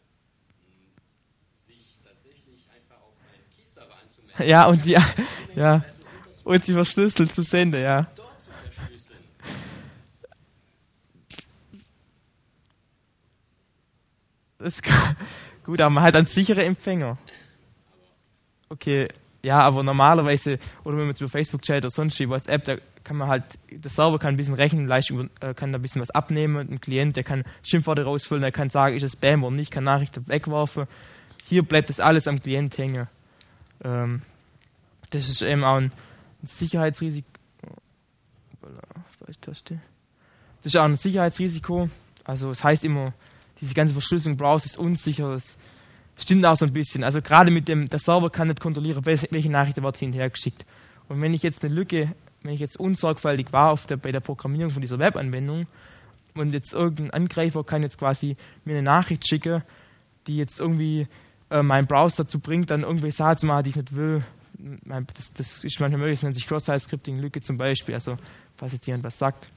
sich 1.57 1.97
tatsächlich 2.05 2.69
einfach 2.75 3.01
auf 3.01 3.17
einen 3.33 3.49
Key-Server 3.57 3.97
anzumelden, 4.03 4.32
Ja, 4.47 4.67
und 4.67 4.85
die, 4.85 4.97
ja, 5.55 5.85
und 6.45 6.65
sie 6.65 6.73
verschlüsselt 6.73 7.35
zu 7.35 7.43
senden, 7.43 7.83
ja. 7.83 8.07
zu 14.59 14.79
ist 14.79 14.83
gut, 15.65 15.81
aber 15.81 15.91
man 15.91 16.05
hat 16.05 16.15
einen 16.15 16.27
sicheren 16.27 16.65
Empfänger. 16.65 17.19
Okay, 18.69 19.09
ja, 19.45 19.61
aber 19.61 19.83
normalerweise, 19.83 20.59
oder 20.85 20.97
wenn 20.97 21.07
man 21.07 21.09
über 21.21 21.29
Facebook 21.29 21.63
chat 21.63 21.79
oder 21.79 21.91
sonst 21.91 22.19
wie 22.21 22.29
WhatsApp, 22.29 22.65
da 22.65 22.77
kann 23.03 23.17
man 23.17 23.29
halt, 23.29 23.45
der 23.71 23.91
Server 23.91 24.19
kann 24.19 24.35
ein 24.35 24.37
bisschen 24.37 24.57
über, 25.11 25.29
äh, 25.41 25.53
kann 25.55 25.73
da 25.73 25.79
ein 25.79 25.83
bisschen 25.83 26.01
was 26.01 26.11
abnehmen, 26.11 26.69
ein 26.71 26.81
Klient, 26.81 27.17
der 27.17 27.25
kann 27.25 27.43
Schimpfworte 27.63 28.05
rausfüllen, 28.05 28.43
der 28.43 28.53
kann 28.53 28.71
sagen, 28.71 28.97
ist 28.97 29.03
es 29.03 29.13
Spam 29.13 29.43
oder 29.43 29.57
nicht, 29.57 29.73
kann 29.73 29.85
Nachrichten 29.85 30.29
wegwerfen. 30.29 30.87
Hier 31.45 31.65
bleibt 31.65 31.89
das 31.89 31.99
alles 31.99 32.29
am 32.29 32.41
Klient 32.41 32.79
hängen. 32.79 33.09
Ähm, 33.85 34.23
das 35.13 35.29
ist 35.29 35.43
eben 35.43 35.63
auch 35.63 35.77
ein 35.77 35.93
Sicherheitsrisiko. 36.43 37.29
Das 40.63 40.75
ist 40.75 40.77
auch 40.77 40.85
ein 40.85 40.97
Sicherheitsrisiko. 40.97 41.89
Also 42.25 42.51
es 42.51 42.63
heißt 42.63 42.85
immer, 42.85 43.13
diese 43.61 43.75
ganze 43.75 43.93
Verschlüsselung 43.93 44.37
Browser 44.37 44.67
ist 44.67 44.79
unsicher. 44.79 45.33
Das 45.33 45.57
stimmt 46.17 46.47
auch 46.47 46.57
so 46.57 46.65
ein 46.65 46.73
bisschen. 46.73 47.05
Also 47.05 47.21
gerade 47.21 47.51
mit 47.51 47.69
dem, 47.69 47.87
der 47.87 47.99
Server 47.99 48.31
kann 48.31 48.49
nicht 48.49 48.61
kontrollieren, 48.61 49.05
welche 49.05 49.51
Nachricht 49.51 49.83
wird 49.83 49.97
hinterher 49.97 50.31
geschickt. 50.31 50.65
Und 51.09 51.21
wenn 51.21 51.35
ich 51.35 51.43
jetzt 51.43 51.65
eine 51.65 51.75
Lücke, 51.75 52.15
wenn 52.43 52.55
ich 52.55 52.61
jetzt 52.61 52.79
unsorgfältig 52.79 53.53
war 53.53 53.71
auf 53.71 53.87
der, 53.87 53.97
bei 53.97 54.13
der 54.13 54.21
Programmierung 54.21 54.71
von 54.71 54.81
dieser 54.81 54.99
Webanwendung 54.99 55.67
und 56.35 56.53
jetzt 56.53 56.73
irgendein 56.73 57.11
Angreifer 57.11 57.65
kann 57.65 57.83
jetzt 57.83 57.99
quasi 57.99 58.37
mir 58.65 58.73
eine 58.73 58.83
Nachricht 58.83 59.29
schicken, 59.29 59.63
die 60.27 60.37
jetzt 60.37 60.59
irgendwie 60.59 61.07
äh, 61.51 61.63
meinen 61.63 61.87
Browser 61.87 62.25
dazu 62.25 62.39
bringt, 62.41 62.71
dann 62.71 62.83
irgendwelche 62.83 63.19
Sachen 63.19 63.39
zu 63.39 63.47
machen, 63.47 63.65
die 63.65 63.71
ich 63.71 63.77
nicht 63.77 63.95
will. 63.95 64.23
Das, 65.15 65.33
das 65.33 65.65
ist 65.65 65.81
manchmal 65.81 66.01
möglich, 66.01 66.21
das 66.21 66.23
nennt 66.25 66.35
sich 66.35 66.47
Cross-Site-Scripting-Lücke 66.47 67.41
zum 67.41 67.59
Beispiel, 67.59 67.95
also 67.95 68.17
falls 68.57 68.73
jetzt 68.73 68.87
jemand 68.87 69.05
was 69.05 69.19
sagt. 69.19 69.51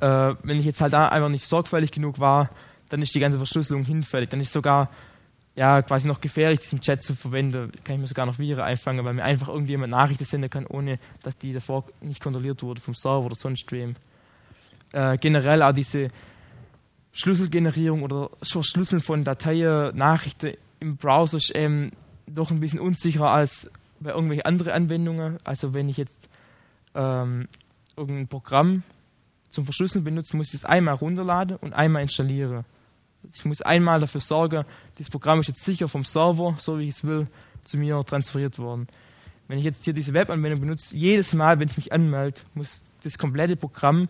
Äh, 0.00 0.34
wenn 0.42 0.58
ich 0.58 0.66
jetzt 0.66 0.80
halt 0.80 0.92
da 0.92 1.08
einfach 1.08 1.28
nicht 1.28 1.44
sorgfältig 1.44 1.92
genug 1.92 2.18
war, 2.18 2.50
dann 2.88 3.02
ist 3.02 3.14
die 3.14 3.20
ganze 3.20 3.38
Verschlüsselung 3.38 3.84
hinfällig. 3.84 4.28
Dann 4.28 4.40
ist 4.40 4.52
sogar 4.52 4.90
ja, 5.54 5.82
quasi 5.82 6.08
noch 6.08 6.20
gefährlich, 6.20 6.60
diesen 6.60 6.80
Chat 6.80 7.02
zu 7.02 7.14
verwenden. 7.14 7.72
Kann 7.84 7.96
ich 7.96 8.00
mir 8.00 8.06
sogar 8.06 8.26
noch 8.26 8.38
Viren 8.38 8.64
einfangen, 8.64 9.04
weil 9.04 9.14
mir 9.14 9.24
einfach 9.24 9.48
irgendjemand 9.48 9.90
Nachrichten 9.90 10.24
senden 10.24 10.50
kann, 10.50 10.66
ohne 10.66 10.98
dass 11.22 11.36
die 11.38 11.52
davor 11.52 11.84
nicht 12.00 12.22
kontrolliert 12.22 12.62
wurde 12.62 12.80
vom 12.80 12.94
Server 12.94 13.26
oder 13.26 13.34
sonst 13.34 13.70
wem. 13.72 13.96
Äh, 14.92 15.18
generell 15.18 15.62
auch 15.62 15.72
diese 15.72 16.10
Schlüsselgenerierung 17.12 18.02
oder 18.02 18.30
Verschlüsseln 18.42 19.00
von 19.00 19.24
Dateien, 19.24 19.96
Nachrichten 19.96 20.54
im 20.78 20.96
Browser 20.96 21.36
ist 21.36 21.52
ähm, 21.54 21.90
doch 22.34 22.50
ein 22.50 22.60
bisschen 22.60 22.80
unsicherer 22.80 23.30
als 23.30 23.70
bei 24.00 24.10
irgendwelchen 24.10 24.46
anderen 24.46 24.72
Anwendungen. 24.72 25.38
Also 25.44 25.74
wenn 25.74 25.88
ich 25.88 25.96
jetzt 25.96 26.28
ähm, 26.94 27.48
irgendein 27.96 28.28
Programm 28.28 28.82
zum 29.50 29.64
Verschlüsseln 29.64 30.04
benutze, 30.04 30.36
muss 30.36 30.48
ich 30.48 30.54
es 30.54 30.64
einmal 30.64 30.94
runterladen 30.94 31.56
und 31.56 31.72
einmal 31.72 32.02
installieren. 32.02 32.64
Ich 33.34 33.44
muss 33.44 33.60
einmal 33.60 34.00
dafür 34.00 34.20
sorgen, 34.20 34.64
das 34.96 35.10
Programm 35.10 35.40
ist 35.40 35.48
jetzt 35.48 35.64
sicher 35.64 35.88
vom 35.88 36.04
Server, 36.04 36.56
so 36.58 36.78
wie 36.78 36.84
ich 36.84 36.96
es 36.96 37.04
will, 37.04 37.26
zu 37.64 37.76
mir 37.76 38.00
transferiert 38.04 38.58
worden. 38.58 38.88
Wenn 39.46 39.58
ich 39.58 39.64
jetzt 39.64 39.84
hier 39.84 39.92
diese 39.92 40.14
Webanwendung 40.14 40.60
benutze, 40.60 40.96
jedes 40.96 41.34
Mal, 41.34 41.58
wenn 41.60 41.68
ich 41.68 41.76
mich 41.76 41.92
anmelde, 41.92 42.40
muss 42.54 42.82
das 43.02 43.18
komplette 43.18 43.56
Programm 43.56 44.08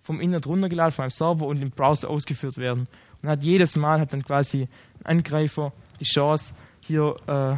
vom 0.00 0.20
Internet 0.20 0.46
runtergeladen, 0.46 0.92
von 0.92 1.02
einem 1.04 1.10
Server 1.10 1.46
und 1.46 1.62
im 1.62 1.70
Browser 1.70 2.10
ausgeführt 2.10 2.58
werden. 2.58 2.88
Und 3.22 3.28
hat 3.28 3.44
jedes 3.44 3.76
Mal 3.76 4.00
hat 4.00 4.12
dann 4.12 4.24
quasi 4.24 4.68
ein 5.04 5.18
Angreifer 5.18 5.72
die 6.00 6.04
Chance, 6.04 6.54
hier 6.82 7.16
äh, 7.26 7.56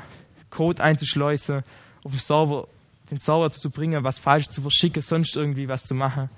Code 0.51 0.83
einzuschleusen, 0.83 1.62
auf 2.05 2.12
dem 2.12 2.18
Server, 2.20 2.68
den 3.11 3.18
Server 3.18 3.51
zu 3.51 3.70
bringen, 3.70 4.05
was 4.05 4.18
falsch 4.18 4.47
zu 4.47 4.61
verschicken, 4.61 5.03
sonst 5.03 5.37
irgendwie 5.37 5.68
was 5.68 5.87
zu 5.87 5.95
machen. 5.95 6.31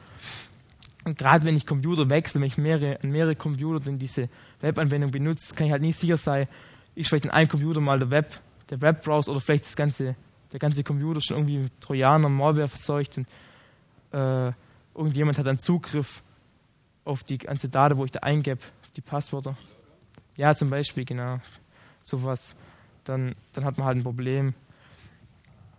Und 1.05 1.17
gerade 1.17 1.45
wenn 1.45 1.57
ich 1.57 1.67
Computer 1.67 2.11
wechsle, 2.11 2.41
wenn 2.41 2.49
ich 2.49 2.59
mehrere, 2.59 2.99
mehrere 3.03 3.37
Computer 3.37 3.87
in 3.87 3.99
diese 3.99 4.29
Webanwendung 4.61 5.11
benutze, 5.11 5.55
kann 5.55 5.67
ich 5.67 5.73
halt 5.73 5.83
nicht 5.83 6.01
sicher 6.01 6.17
sein, 6.17 6.49
ist 6.95 7.09
vielleicht 7.09 7.27
in 7.27 7.31
einem 7.31 7.49
Computer 7.49 7.81
mal 7.81 7.99
der 7.99 8.11
Web, 8.11 8.41
der 8.71 8.81
Webbrowser 8.81 9.31
oder 9.31 9.41
vielleicht 9.41 9.67
das 9.67 9.77
ganze, 9.77 10.17
der 10.53 10.59
ganze 10.59 10.83
Computer 10.83 11.21
schon 11.21 11.37
irgendwie 11.37 11.59
mit 11.59 11.81
Trojaner, 11.81 12.29
Malware 12.29 12.67
verseucht 12.67 13.19
und 13.19 13.29
äh, 14.13 14.53
irgendjemand 14.97 15.39
hat 15.39 15.47
dann 15.47 15.59
Zugriff 15.59 16.23
auf 17.05 17.23
die 17.23 17.39
ganze 17.39 17.69
Daten, 17.69 17.97
wo 17.97 18.05
ich 18.05 18.11
da 18.11 18.21
eingebe, 18.21 18.61
auf 18.83 18.91
die 18.91 19.01
Passwörter. 19.01 19.57
Ja, 20.37 20.55
zum 20.55 20.71
Beispiel, 20.71 21.05
genau. 21.05 21.41
Sowas. 22.03 22.57
Dann, 23.09 23.35
dann 23.53 23.65
hat 23.65 23.79
man 23.79 23.87
halt 23.87 23.97
ein 23.97 24.03
Problem. 24.03 24.55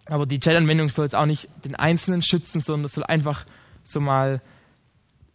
Aber 0.05 0.25
die 0.25 0.39
Chat-Anwendung 0.39 0.89
soll 0.89 1.05
jetzt 1.05 1.15
auch 1.15 1.25
nicht 1.25 1.49
den 1.65 1.75
Einzelnen 1.75 2.21
schützen, 2.21 2.61
sondern 2.61 2.87
soll 2.87 3.03
einfach 3.03 3.45
so 3.83 3.99
mal 3.99 4.41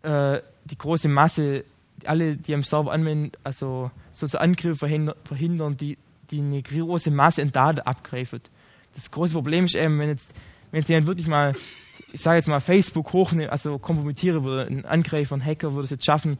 äh, 0.02 0.40
die 0.64 0.78
große 0.78 1.08
Masse, 1.08 1.64
alle, 2.04 2.36
die 2.36 2.54
am 2.54 2.62
Server 2.62 2.92
anwenden, 2.92 3.32
also 3.44 3.90
so, 4.12 4.26
so 4.26 4.38
Angriffe 4.38 4.76
verhindern, 4.76 5.14
verhindern, 5.24 5.76
die, 5.76 5.98
die 6.30 6.40
eine 6.40 6.62
große 6.62 7.10
Masse 7.10 7.42
an 7.42 7.52
Daten 7.52 7.80
abgreifen. 7.80 8.40
Das 8.94 9.10
große 9.10 9.34
Problem 9.34 9.66
ist 9.66 9.74
eben, 9.74 9.98
wenn 9.98 10.08
jetzt, 10.08 10.34
wenn 10.70 10.80
jetzt 10.80 10.88
jemand 10.88 11.06
wirklich 11.06 11.28
mal 11.28 11.54
ich 12.12 12.20
sage 12.20 12.36
jetzt 12.36 12.48
mal, 12.48 12.60
Facebook 12.60 13.12
hochnehmen, 13.12 13.50
also 13.50 13.78
kompromittieren 13.78 14.44
würde, 14.44 14.70
ein 14.70 14.84
Angreifer, 14.84 15.34
ein 15.34 15.44
Hacker 15.44 15.72
würde 15.74 15.84
es 15.84 15.90
jetzt 15.90 16.04
schaffen, 16.04 16.38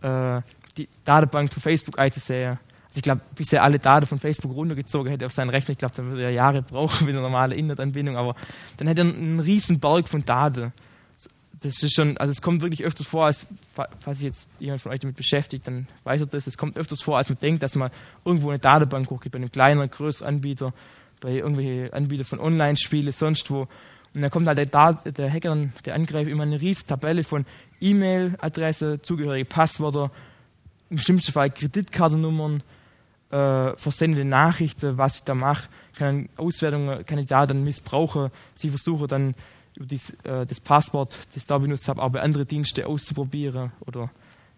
äh, 0.00 0.40
die 0.76 0.88
Datenbank 1.04 1.52
von 1.52 1.62
Facebook 1.62 1.98
einzusehen. 1.98 2.58
Also 2.90 2.98
ich 2.98 3.02
glaube, 3.04 3.20
bis 3.36 3.52
er 3.52 3.62
alle 3.62 3.78
Daten 3.78 4.06
von 4.06 4.18
Facebook 4.18 4.52
runtergezogen 4.52 5.12
hätte 5.12 5.24
auf 5.24 5.32
seinen 5.32 5.50
Rechner, 5.50 5.72
ich 5.72 5.78
glaube, 5.78 5.94
dann 5.94 6.06
würde 6.06 6.24
er 6.24 6.30
Jahre 6.30 6.62
brauchen 6.62 7.04
mit 7.06 7.14
einer 7.14 7.22
normalen 7.22 7.52
Internetanbindung, 7.52 8.16
aber 8.16 8.34
dann 8.78 8.88
hätte 8.88 9.02
er 9.02 9.08
einen 9.08 9.38
riesen 9.38 9.78
Berg 9.78 10.08
von 10.08 10.24
Daten. 10.24 10.72
Das 11.62 11.82
ist 11.82 11.94
schon, 11.94 12.16
also 12.16 12.32
es 12.32 12.42
kommt 12.42 12.62
wirklich 12.62 12.84
öfters 12.84 13.06
vor, 13.06 13.26
als, 13.26 13.46
falls 13.98 14.18
sich 14.18 14.26
jetzt 14.26 14.50
jemand 14.58 14.80
von 14.80 14.90
euch 14.90 14.98
damit 14.98 15.14
beschäftigt, 15.14 15.68
dann 15.68 15.86
weiß 16.04 16.22
er 16.22 16.26
das, 16.26 16.46
es 16.46 16.56
kommt 16.56 16.76
öfters 16.76 17.00
vor, 17.02 17.18
als 17.18 17.28
man 17.28 17.38
denkt, 17.38 17.62
dass 17.62 17.76
man 17.76 17.90
irgendwo 18.24 18.48
eine 18.48 18.58
Datenbank 18.58 19.08
hochgibt, 19.08 19.34
bei 19.34 19.38
einem 19.38 19.52
kleineren, 19.52 19.90
größeren 19.90 20.26
Anbieter, 20.26 20.72
bei 21.20 21.32
irgendwelchen 21.32 21.92
Anbietern 21.92 22.24
von 22.24 22.40
Online-Spielen, 22.40 23.12
sonst 23.12 23.50
wo. 23.50 23.68
Und 24.14 24.22
dann 24.22 24.30
kommt 24.30 24.48
halt 24.48 24.58
der, 24.58 24.92
der 25.12 25.32
Hacker, 25.32 25.68
der 25.84 25.94
Angreifer, 25.94 26.30
immer 26.30 26.42
eine 26.42 26.60
riesige 26.60 26.88
Tabelle 26.88 27.22
von 27.22 27.44
E-Mail-Adresse, 27.80 29.00
zugehörige 29.02 29.44
Passwörter, 29.44 30.10
im 30.88 30.98
schlimmsten 30.98 31.30
Fall 31.30 31.50
Kreditkartennummern, 31.50 32.64
äh, 33.30 33.76
versendete 33.76 34.24
Nachrichten, 34.24 34.98
was 34.98 35.16
ich 35.16 35.24
da 35.24 35.34
mache, 35.34 35.68
kann 35.96 36.28
Auswertungen, 36.36 37.04
kann 37.04 37.18
ich 37.18 37.26
da 37.26 37.46
dann 37.46 37.64
missbrauchen. 37.64 38.30
Sie 38.54 38.70
versuchen 38.70 39.08
dann 39.08 39.34
über 39.76 39.86
dies, 39.86 40.10
äh, 40.24 40.46
das 40.46 40.60
Passwort, 40.60 41.16
das 41.28 41.36
ich 41.36 41.46
da 41.46 41.58
benutzt 41.58 41.88
habe, 41.88 42.02
auch 42.02 42.10
bei 42.10 42.20
anderen 42.20 42.46
Diensten 42.46 42.84
auszuprobieren 42.84 43.72
oder 43.86 44.10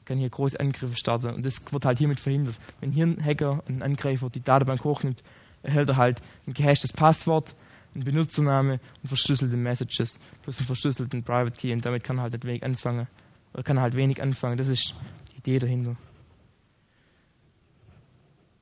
kann 0.05 0.19
hier 0.19 0.31
große 0.31 0.59
Angriffe 0.59 0.97
starten. 0.97 1.35
Und 1.35 1.47
das 1.47 1.61
wird 1.73 1.85
halt 1.85 1.99
hiermit 1.99 2.19
verhindert. 2.19 2.57
Wenn 2.81 2.91
hier 2.91 3.07
ein 3.07 3.25
Hacker, 3.25 3.63
ein 3.69 3.83
Angreifer 3.83 4.31
die 4.31 4.41
Datenbank 4.41 4.85
hochnimmt, 4.85 5.23
erhält 5.63 5.91
er 5.91 5.97
halt 5.97 6.23
ein 6.47 6.55
gehashtes 6.55 6.93
Passwort 6.93 7.55
ein 7.95 8.05
Benutzername 8.05 8.81
und 9.03 9.09
verschlüsselte 9.09 9.57
Messages 9.57 10.19
plus 10.43 10.59
einen 10.59 10.67
verschlüsselten 10.67 11.23
Private 11.23 11.57
Key 11.59 11.73
und 11.73 11.85
damit 11.85 12.05
kann 12.05 12.19
er 12.19 12.23
halt 12.23 12.33
nicht 12.33 12.45
wenig 12.45 12.65
anfangen 12.65 13.07
oder 13.53 13.63
kann 13.63 13.77
er 13.77 13.83
halt 13.83 13.95
wenig 13.95 14.23
anfangen. 14.23 14.57
Das 14.57 14.69
ist 14.69 14.95
die 15.33 15.39
Idee 15.39 15.59
dahinter. 15.59 15.97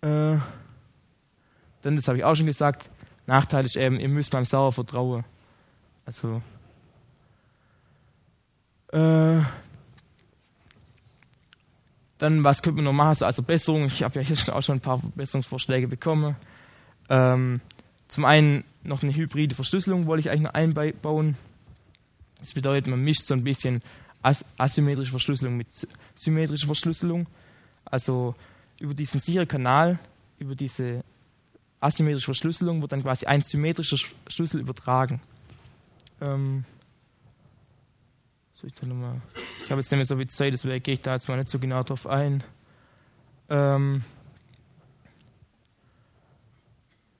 Äh, 0.03 0.39
dann, 1.83 1.97
das 1.97 2.09
habe 2.09 2.19
ich 2.19 2.25
auch 2.25 2.35
schon 2.35 2.47
gesagt, 2.47 2.91
Nachteil 3.27 3.65
ist 3.65 3.77
eben, 3.77 4.01
ihr 4.01 4.09
müsst 4.09 4.31
beim 4.31 4.45
Server 4.45 4.73
vertrauen. 4.73 5.25
Also 6.05 6.43
äh, 8.93 9.41
dann, 12.19 12.45
was 12.45 12.63
könnte 12.63 12.77
man 12.77 12.85
noch 12.85 12.93
machen? 12.93 13.23
Also 13.25 13.43
Besserung, 13.43 13.87
ich 13.87 14.03
habe 14.03 14.21
ja 14.21 14.27
hier 14.27 14.55
auch 14.55 14.63
schon 14.63 14.77
ein 14.77 14.81
paar 14.81 14.99
Verbesserungsvorschläge 14.99 15.89
bekommen. 15.89 16.37
Ähm, 17.09 17.61
zum 18.09 18.25
einen 18.25 18.65
noch 18.83 19.03
eine 19.03 19.15
hybride 19.15 19.55
Verschlüsselung 19.55 20.07
wollte 20.07 20.21
ich 20.21 20.31
eigentlich 20.31 20.43
noch 20.43 20.55
einbauen. 20.55 21.37
Das 22.41 22.53
bedeutet, 22.53 22.89
man 22.89 23.03
mischt 23.03 23.25
so 23.25 23.35
ein 23.35 23.45
bisschen 23.45 23.83
asymmetrische 24.59 25.11
Verschlüsselung 25.11 25.57
mit 25.57 25.69
symmetrischer 26.15 26.67
Verschlüsselung. 26.67 27.27
Also 27.85 28.35
über 28.81 28.95
diesen 28.95 29.21
sicheren 29.21 29.47
Kanal, 29.47 29.99
über 30.39 30.57
diese 30.57 31.05
asymmetrische 31.79 32.27
Verschlüsselung 32.27 32.83
wird 32.83 32.93
dann 32.93 33.03
quasi 33.03 33.27
ein 33.27 33.43
symmetrischer 33.43 33.97
Schlüssel 34.27 34.61
übertragen. 34.61 35.21
Ähm 36.21 36.65
ich, 38.63 38.65
ich 38.65 38.83
habe 38.83 39.81
jetzt 39.81 39.91
nicht 39.91 39.93
mehr 39.93 40.05
so 40.05 40.17
viel 40.17 40.29
Zeit, 40.29 40.53
deswegen 40.53 40.83
gehe 40.83 40.95
ich 40.95 41.01
da 41.01 41.15
jetzt 41.15 41.29
mal 41.29 41.37
nicht 41.37 41.49
so 41.49 41.59
genau 41.59 41.83
drauf 41.83 42.07
ein. 42.07 42.43
Ähm 43.49 44.03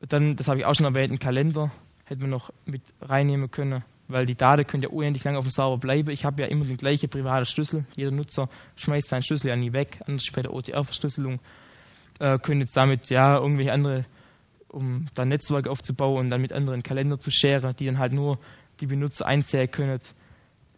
dann, 0.01 0.37
das 0.37 0.49
habe 0.49 0.59
ich 0.59 0.65
auch 0.67 0.75
schon 0.75 0.87
erwähnt, 0.87 1.11
einen 1.11 1.19
Kalender 1.19 1.71
hätte 2.05 2.23
man 2.23 2.31
noch 2.31 2.53
mit 2.65 2.83
reinnehmen 3.01 3.51
können, 3.51 3.85
weil 4.11 4.27
die 4.27 4.35
Daten 4.35 4.67
können 4.67 4.83
ja 4.83 4.89
unendlich 4.89 5.25
lange 5.25 5.39
auf 5.39 5.45
dem 5.45 5.51
Server 5.51 5.79
bleiben. 5.79 6.11
Ich 6.11 6.25
habe 6.25 6.43
ja 6.43 6.49
immer 6.49 6.65
den 6.65 6.77
gleichen 6.77 7.09
privaten 7.09 7.47
Schlüssel. 7.47 7.85
Jeder 7.97 8.11
Nutzer 8.11 8.49
schmeißt 8.77 9.09
seinen 9.09 9.23
Schlüssel 9.23 9.49
ja 9.49 9.57
nie 9.57 9.73
weg, 9.73 10.01
anders 10.07 10.25
der 10.25 10.53
OTR-Verschlüsselung. 10.53 11.41
Äh, 12.19 12.39
können 12.39 12.61
jetzt 12.61 12.77
damit 12.77 13.09
ja 13.11 13.39
irgendwelche 13.39 13.73
andere, 13.73 14.05
um 14.69 15.07
dann 15.15 15.29
Netzwerk 15.29 15.67
aufzubauen 15.67 16.19
und 16.19 16.31
dann 16.31 16.41
mit 16.41 16.53
anderen 16.53 16.83
Kalender 16.83 17.19
zu 17.19 17.31
scheren, 17.31 17.75
die 17.77 17.87
dann 17.87 17.99
halt 17.99 18.13
nur 18.13 18.39
die 18.81 18.87
Benutzer 18.87 19.27
einsehen 19.27 19.71
können, 19.71 20.01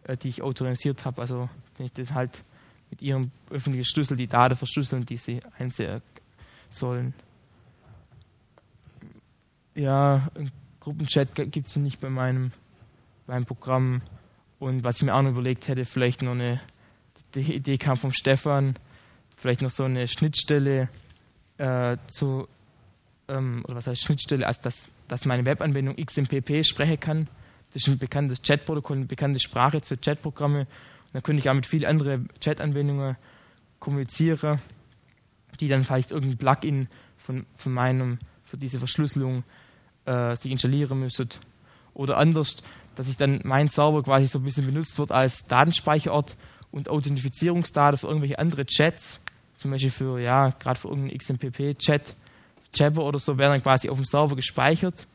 äh, 0.03 0.17
die 0.17 0.29
ich 0.29 0.41
autorisiert 0.41 1.05
habe. 1.05 1.21
Also 1.21 1.49
wenn 1.77 1.87
ich 1.87 1.93
das 1.93 2.13
halt 2.13 2.43
mit 2.89 3.01
ihrem 3.01 3.31
öffentlichen 3.49 3.85
Schlüssel 3.85 4.17
die 4.17 4.27
Daten 4.27 4.55
verschlüsseln, 4.55 5.05
die 5.05 5.17
sie 5.17 5.41
einsehen 5.57 6.01
sollen 6.69 7.13
ja, 9.75 10.27
Gruppenchat 10.79 11.35
gibt 11.35 11.67
es 11.67 11.75
nicht 11.75 11.99
bei 11.99 12.09
meinem, 12.09 12.51
meinem 13.27 13.45
Programm. 13.45 14.01
Und 14.59 14.83
was 14.83 14.97
ich 14.97 15.03
mir 15.03 15.15
auch 15.15 15.21
noch 15.21 15.31
überlegt 15.31 15.67
hätte, 15.67 15.85
vielleicht 15.85 16.21
noch 16.21 16.31
eine, 16.31 16.61
die 17.35 17.53
Idee 17.53 17.77
kam 17.77 17.97
vom 17.97 18.11
Stefan, 18.11 18.75
vielleicht 19.35 19.61
noch 19.61 19.69
so 19.69 19.83
eine 19.83 20.07
Schnittstelle 20.07 20.89
äh, 21.57 21.97
zu, 22.07 22.47
ähm, 23.27 23.63
oder 23.65 23.75
was 23.75 23.87
heißt 23.87 24.03
Schnittstelle, 24.03 24.47
also 24.47 24.61
dass, 24.63 24.89
dass 25.07 25.25
meine 25.25 25.45
Webanwendung 25.45 25.95
XMPP 25.95 26.65
sprechen 26.65 26.99
kann. 26.99 27.27
Das 27.73 27.83
ist 27.83 27.87
ein 27.87 27.97
bekanntes 27.97 28.41
Chatprotokoll, 28.41 28.97
eine 28.97 29.05
bekannte 29.05 29.39
Sprache 29.39 29.81
für 29.81 29.97
Chatprogramme. 29.97 30.67
dann 31.11 31.23
könnte 31.23 31.41
ich 31.41 31.49
auch 31.49 31.55
mit 31.55 31.65
vielen 31.65 31.85
anderen 31.85 32.29
Chat-Anwendungen 32.39 33.17
kommunizieren, 33.79 34.59
die 35.59 35.67
dann 35.67 35.83
vielleicht 35.83 36.11
irgendein 36.11 36.37
Plugin 36.37 36.87
von, 37.17 37.45
von 37.55 37.73
meinem, 37.73 38.19
für 38.43 38.57
diese 38.57 38.79
Verschlüsselung 38.79 39.43
äh, 40.05 40.35
sich 40.35 40.51
installieren 40.51 40.99
müssen. 40.99 41.29
Oder 41.93 42.17
anders, 42.17 42.57
dass 42.95 43.07
ich 43.07 43.17
dann 43.17 43.41
mein 43.43 43.67
Server 43.67 44.03
quasi 44.03 44.27
so 44.27 44.39
ein 44.39 44.43
bisschen 44.43 44.65
benutzt 44.65 44.97
wird 44.99 45.11
als 45.11 45.45
Datenspeicherort 45.45 46.35
und 46.71 46.89
Authentifizierungsdaten 46.89 47.97
für 47.97 48.07
irgendwelche 48.07 48.39
andere 48.39 48.65
Chats, 48.65 49.19
zum 49.57 49.71
Beispiel 49.71 49.91
für, 49.91 50.19
ja, 50.19 50.49
gerade 50.49 50.79
für 50.79 50.89
irgendeinen 50.89 51.17
XMPP-Chat, 51.17 52.15
Jabber 52.73 53.05
oder 53.05 53.19
so, 53.19 53.37
werden 53.37 53.53
dann 53.53 53.63
quasi 53.63 53.89
auf 53.89 53.97
dem 53.97 54.05
Server 54.05 54.35
gespeichert. 54.35 55.07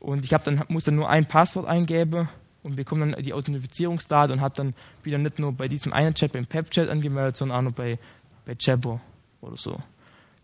Und 0.00 0.24
ich 0.24 0.30
dann, 0.30 0.64
muss 0.68 0.84
dann 0.84 0.96
nur 0.96 1.08
ein 1.08 1.26
Passwort 1.26 1.66
eingeben 1.66 2.28
und 2.64 2.74
bekomme 2.74 3.12
dann 3.12 3.22
die 3.22 3.32
Authentifizierungsdaten 3.32 4.36
und 4.36 4.40
habe 4.40 4.54
dann 4.56 4.74
wieder 5.04 5.18
nicht 5.18 5.38
nur 5.38 5.52
bei 5.52 5.68
diesem 5.68 5.92
einen 5.92 6.14
Chat, 6.14 6.32
beim 6.32 6.46
PEP-Chat 6.46 6.88
angemeldet, 6.88 7.36
sondern 7.36 7.58
auch 7.58 7.70
noch 7.70 7.76
bei, 7.76 7.98
bei 8.44 8.56
Jabber 8.58 9.00
oder 9.40 9.56
so. 9.56 9.80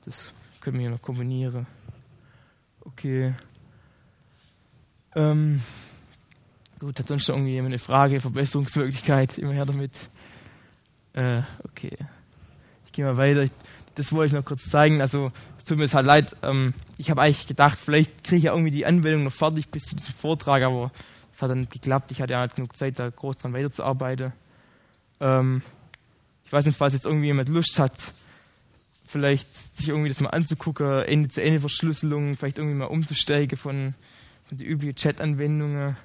Das 0.04 0.32
können 0.61 0.76
wir 0.76 0.82
hier 0.82 0.90
noch 0.90 1.02
kombinieren. 1.02 1.66
Okay. 2.84 3.34
Ähm, 5.16 5.61
gut, 6.79 6.99
hat 6.99 7.09
sonst 7.09 7.29
noch 7.29 7.37
irgendwie 7.37 7.53
jemand 7.53 7.72
eine 7.72 7.79
Frage, 7.79 8.20
Verbesserungsmöglichkeit, 8.20 9.39
immer 9.39 9.53
her 9.53 9.66
damit. 9.66 9.93
Äh, 11.12 11.43
okay. 11.64 11.97
Ich 12.87 12.93
gehe 12.93 13.05
mal 13.05 13.16
weiter. 13.16 13.47
Das 13.95 14.12
wollte 14.12 14.29
ich 14.29 14.33
noch 14.33 14.45
kurz 14.45 14.70
zeigen. 14.70 15.01
Also, 15.01 15.33
es 15.59 15.64
tut 15.64 15.79
mir 15.79 15.85
jetzt 15.85 15.95
halt 15.95 16.07
leid. 16.07 16.37
Ähm, 16.43 16.74
ich 16.97 17.11
habe 17.11 17.22
eigentlich 17.22 17.47
gedacht, 17.47 17.79
vielleicht 17.79 18.24
kriege 18.24 18.37
ich 18.37 18.45
ja 18.45 18.53
irgendwie 18.53 18.70
die 18.70 18.87
Anwendung 18.87 19.24
noch 19.24 19.33
fertig 19.33 19.68
bis 19.68 19.85
zu 19.85 19.97
diesem 19.97 20.14
Vortrag, 20.14 20.62
aber 20.62 20.93
es 21.33 21.43
hat 21.43 21.51
dann 21.51 21.61
nicht 21.61 21.72
geklappt. 21.72 22.12
Ich 22.12 22.20
hatte 22.20 22.35
ja 22.35 22.41
halt 22.41 22.55
genug 22.55 22.76
Zeit, 22.76 22.99
da 22.99 23.11
groß 23.11 23.37
dran 23.37 23.53
weiterzuarbeiten. 23.53 24.33
Ähm, 25.20 25.62
ich 26.45 26.53
weiß 26.53 26.66
nicht, 26.66 26.76
falls 26.76 26.95
jetzt 26.95 27.05
irgendwie 27.05 27.26
jemand 27.26 27.49
Lust 27.49 27.79
hat, 27.79 27.93
vielleicht 29.07 29.53
sich 29.79 29.89
irgendwie 29.89 30.09
das 30.09 30.20
mal 30.20 30.31
anzugucken, 30.31 31.03
Ende-zu-Ende-Verschlüsselung, 31.03 32.37
vielleicht 32.37 32.59
irgendwie 32.59 32.76
mal 32.76 32.87
umzusteigen 32.87 33.57
von, 33.57 33.95
von 34.47 34.59
den 34.59 34.66
üblichen 34.66 34.97
Chat-Anwendungen. 34.97 35.97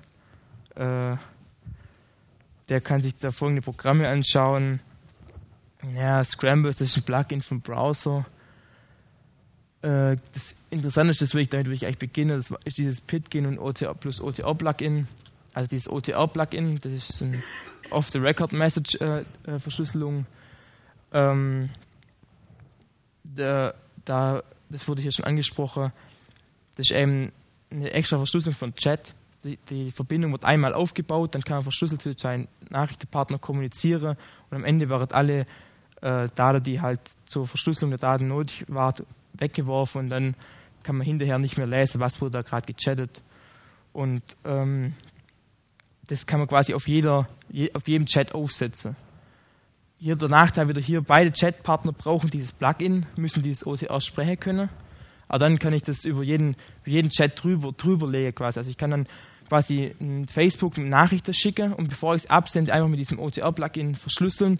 Äh, 0.75 1.17
der 2.69 2.79
kann 2.81 3.01
sich 3.01 3.15
da 3.15 3.31
folgende 3.31 3.61
Programme 3.61 4.07
anschauen. 4.07 4.79
Ja, 5.95 6.23
Scramble, 6.23 6.71
das 6.71 6.81
ist 6.81 6.97
ein 6.97 7.03
Plugin 7.03 7.41
vom 7.41 7.61
Browser. 7.61 8.25
Äh, 9.81 10.17
das 10.33 10.53
Interessante 10.69 11.11
ist, 11.11 11.33
damit 11.33 11.65
will 11.67 11.73
ich 11.73 11.85
eigentlich 11.85 11.97
beginnen, 11.97 12.37
das 12.37 12.53
ist 12.63 12.77
dieses 12.77 13.01
Pitgin 13.01 13.45
und 13.45 13.59
OTR 13.59 13.93
plus 13.93 14.21
OTR 14.21 14.55
Plugin. 14.55 15.09
Also 15.53 15.67
dieses 15.69 15.89
OTR 15.89 16.25
Plugin, 16.27 16.79
das 16.79 16.93
ist 16.93 17.21
ein 17.21 17.43
Off-the-Record-Message-Verschlüsselung. 17.91 20.25
Äh, 21.11 21.31
ähm, 21.31 21.69
da, 23.23 23.73
da, 24.05 24.41
das 24.69 24.87
wurde 24.87 25.01
hier 25.01 25.11
schon 25.11 25.25
angesprochen. 25.25 25.91
Das 26.75 26.89
ist 26.89 26.95
eben 26.95 27.33
eine 27.69 27.91
extra 27.91 28.15
Verschlüsselung 28.17 28.55
von 28.55 28.73
Chat. 28.73 29.13
Die, 29.43 29.57
die, 29.69 29.91
Verbindung 29.91 30.31
wird 30.31 30.45
einmal 30.45 30.73
aufgebaut, 30.73 31.35
dann 31.35 31.41
kann 31.41 31.57
man 31.57 31.63
verschlüsselt 31.63 32.05
mit 32.05 32.19
seinen 32.19 32.47
Nachrichtenpartner 32.69 33.39
kommunizieren 33.39 34.15
und 34.49 34.57
am 34.57 34.63
Ende 34.63 34.89
werden 34.89 35.11
alle 35.11 35.45
äh, 36.01 36.29
Daten, 36.33 36.63
die 36.63 36.79
halt 36.79 37.01
zur 37.25 37.45
Verschlüsselung 37.45 37.91
der 37.91 37.99
Daten 37.99 38.27
nötig 38.27 38.65
waren, 38.67 39.05
weggeworfen 39.33 40.01
und 40.01 40.09
dann 40.09 40.35
kann 40.83 40.97
man 40.97 41.05
hinterher 41.05 41.39
nicht 41.39 41.57
mehr 41.57 41.67
lesen, 41.67 41.99
was 41.99 42.21
wurde 42.21 42.31
da 42.31 42.41
gerade 42.41 42.71
gechattet. 42.71 43.21
Und 43.93 44.23
ähm, 44.43 44.93
das 46.07 46.25
kann 46.25 46.39
man 46.39 46.47
quasi 46.47 46.73
auf, 46.73 46.87
jeder, 46.87 47.27
je, 47.49 47.71
auf 47.73 47.87
jedem 47.87 48.05
Chat 48.05 48.35
aufsetzen. 48.35 48.95
Hier 49.97 50.15
der 50.15 50.29
Nachteil 50.29 50.67
wieder 50.67 50.81
hier, 50.81 51.01
beide 51.01 51.31
Chatpartner 51.31 51.93
brauchen 51.93 52.29
dieses 52.29 52.51
Plugin, 52.51 53.05
müssen 53.15 53.41
dieses 53.41 53.65
OTR 53.65 54.01
sprechen 54.01 54.39
können. 54.39 54.69
Aber 55.29 55.39
dann 55.39 55.59
kann 55.59 55.73
ich 55.73 55.83
das 55.83 56.03
über 56.03 56.23
jeden, 56.23 56.57
jeden 56.85 57.09
Chat 57.09 57.41
drüber, 57.41 57.71
drüber 57.71 58.09
legen 58.09 58.35
quasi. 58.35 58.59
Also 58.59 58.69
ich 58.69 58.77
kann 58.77 58.91
dann 58.91 59.07
quasi 59.53 59.93
Facebook 60.25 60.79
Nachrichten 60.79 61.31
schicken 61.31 61.73
und 61.73 61.87
bevor 61.87 62.15
ich 62.15 62.23
es 62.23 62.29
absende, 62.31 62.73
einfach 62.73 62.87
mit 62.87 62.99
diesem 62.99 63.19
OTR-Plugin 63.19 63.93
verschlüsseln 63.93 64.57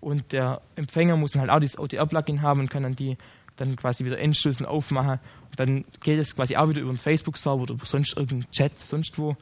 und 0.00 0.30
der 0.30 0.60
Empfänger 0.76 1.16
muss 1.16 1.32
dann 1.32 1.40
halt 1.40 1.50
auch 1.50 1.58
dieses 1.58 1.76
OTR-Plugin 1.76 2.40
haben 2.40 2.60
und 2.60 2.70
kann 2.70 2.84
dann 2.84 2.94
die 2.94 3.16
dann 3.56 3.74
quasi 3.74 4.04
wieder 4.04 4.20
entschlüsseln, 4.20 4.64
aufmachen. 4.64 5.18
Und 5.50 5.58
dann 5.58 5.84
geht 5.98 6.20
es 6.20 6.36
quasi 6.36 6.54
auch 6.54 6.68
wieder 6.68 6.82
über 6.82 6.90
einen 6.90 6.98
Facebook-Server 6.98 7.62
oder 7.62 7.74
über 7.74 7.84
sonst 7.84 8.16
irgendeinen 8.16 8.48
Chat, 8.52 8.78
sonst 8.78 9.18
wo. 9.18 9.36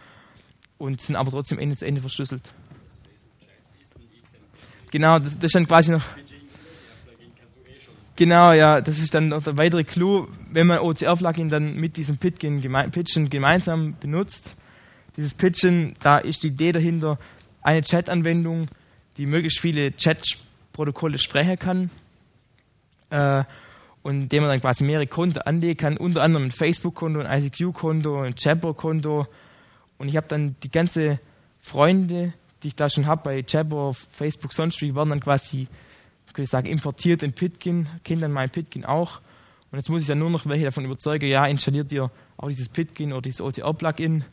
Und 0.79 1.03
sind 1.03 1.17
aber 1.17 1.31
trotzdem 1.31 1.59
Ende 1.59 1.77
zu 1.77 1.85
Ende 1.85 2.01
verschlüsselt. 2.01 2.55
Genau, 4.91 5.19
das, 5.19 5.35
das 5.35 5.45
ist 5.45 5.55
dann 5.57 5.67
quasi 5.67 5.91
noch. 5.91 6.05
Genau, 8.17 8.53
ja, 8.53 8.81
das 8.81 8.99
ist 8.99 9.13
dann 9.13 9.29
noch 9.29 9.43
der 9.43 9.59
weitere 9.59 9.85
Clou, 9.85 10.29
wenn 10.51 10.69
man 10.69 10.79
OCR-Plugin 10.79 11.51
dann 11.51 11.75
mit 11.75 11.99
diesem 11.99 12.17
Pitchen, 12.17 12.63
geme 12.63 12.89
Pitchen 12.89 13.29
gemeinsam 13.29 13.95
benutzt. 14.01 14.57
Dieses 15.17 15.35
Pitchen, 15.35 15.97
da 16.03 16.19
ist 16.19 16.43
die 16.43 16.49
Idee 16.49 16.73
dahinter, 16.73 17.19
eine 17.63 17.83
Chat-Anwendung, 17.83 18.69
die 19.17 19.27
möglichst 19.27 19.61
viele 19.61 19.95
Chat-Protokolle 19.97 21.19
sprechen 21.19 21.59
kann. 21.59 21.91
Äh, 23.11 23.45
und 24.03 24.23
indem 24.23 24.45
man 24.45 24.51
dann 24.53 24.61
quasi 24.61 24.85
mehrere 24.85 25.09
Konten 25.09 25.39
anlegen 25.39 25.79
kann, 25.79 25.97
unter 25.97 26.23
anderem 26.23 26.47
ein 26.47 26.51
Facebook-Konto, 26.53 27.21
ein 27.21 27.43
ICQ-Konto, 27.43 28.23
ein 28.23 28.35
Jabber-Konto. 28.39 29.27
Und 29.99 30.09
ich 30.09 30.17
habe 30.17 30.29
dann 30.29 30.55
die 30.63 30.71
ganze 30.71 31.19
Freunde, 31.61 32.33
die 32.63 32.69
ich 32.69 32.77
da 32.77 32.89
schon 32.89 33.07
habe 33.07 33.23
bei 33.25 33.45
Jabber, 33.47 33.93
Facebook, 33.93 34.53
sonst 34.53 34.81
wie, 34.81 34.95
werden 34.95 35.11
dann 35.11 35.21
quasi, 35.21 35.67
könnte 36.27 36.43
ich 36.43 36.51
sagen, 36.51 36.69
importiert 36.69 37.25
in 37.25 37.33
Pitkin, 37.33 37.89
kennen 38.05 38.21
dann 38.21 38.33
mein 38.33 38.51
Pitkin 38.51 38.85
auch. 38.85 39.21
Und 39.73 39.79
jetzt 39.79 39.89
muss 39.89 40.03
ich 40.03 40.09
dann 40.09 40.21
nur 40.21 40.31
noch 40.31 40.47
welche 40.47 40.67
davon 40.67 40.85
überzeugen, 40.85 41.27
ja, 41.27 41.45
installiert 41.47 41.91
ihr 41.91 42.11
auch 42.37 42.49
dieses 42.49 42.69
Pitkin 42.69 43.13
oder 43.13 43.23
dieses 43.23 43.41
OTR-Plugin, 43.41 44.25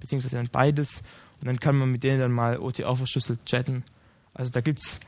beziehungsweise 0.00 0.36
dann 0.36 0.48
beides. 0.50 1.02
Und 1.40 1.46
dann 1.46 1.60
kann 1.60 1.76
man 1.76 1.90
mit 1.90 2.02
denen 2.02 2.18
dann 2.18 2.32
mal 2.32 2.58
OTR 2.58 2.96
verschlüsselt 2.96 3.44
chatten. 3.46 3.84
Also 4.34 4.50
da 4.50 4.60
gibt 4.60 4.80
es 4.80 5.00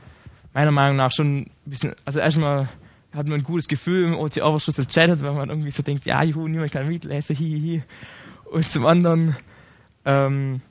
meiner 0.53 0.71
Meinung 0.71 0.97
nach 0.97 1.11
schon 1.11 1.41
ein 1.41 1.51
bisschen, 1.65 1.93
also 2.05 2.19
erstmal 2.19 2.69
hat 3.13 3.27
man 3.27 3.41
ein 3.41 3.43
gutes 3.43 3.67
Gefühl, 3.67 4.05
im 4.05 4.15
OTR 4.15 4.49
verschlüsselt 4.51 4.89
chattet, 4.89 5.21
weil 5.21 5.33
man 5.33 5.49
irgendwie 5.49 5.71
so 5.71 5.83
denkt, 5.83 6.05
ja, 6.05 6.23
juhu, 6.23 6.47
niemand 6.47 6.71
kann 6.71 6.87
mitlesen, 6.87 7.35
hihihi. 7.35 7.79
Hi, 7.79 7.79
hi. 7.79 8.49
Und 8.51 8.69
zum 8.69 8.85
anderen, 8.85 9.35
ähm, 10.05 10.61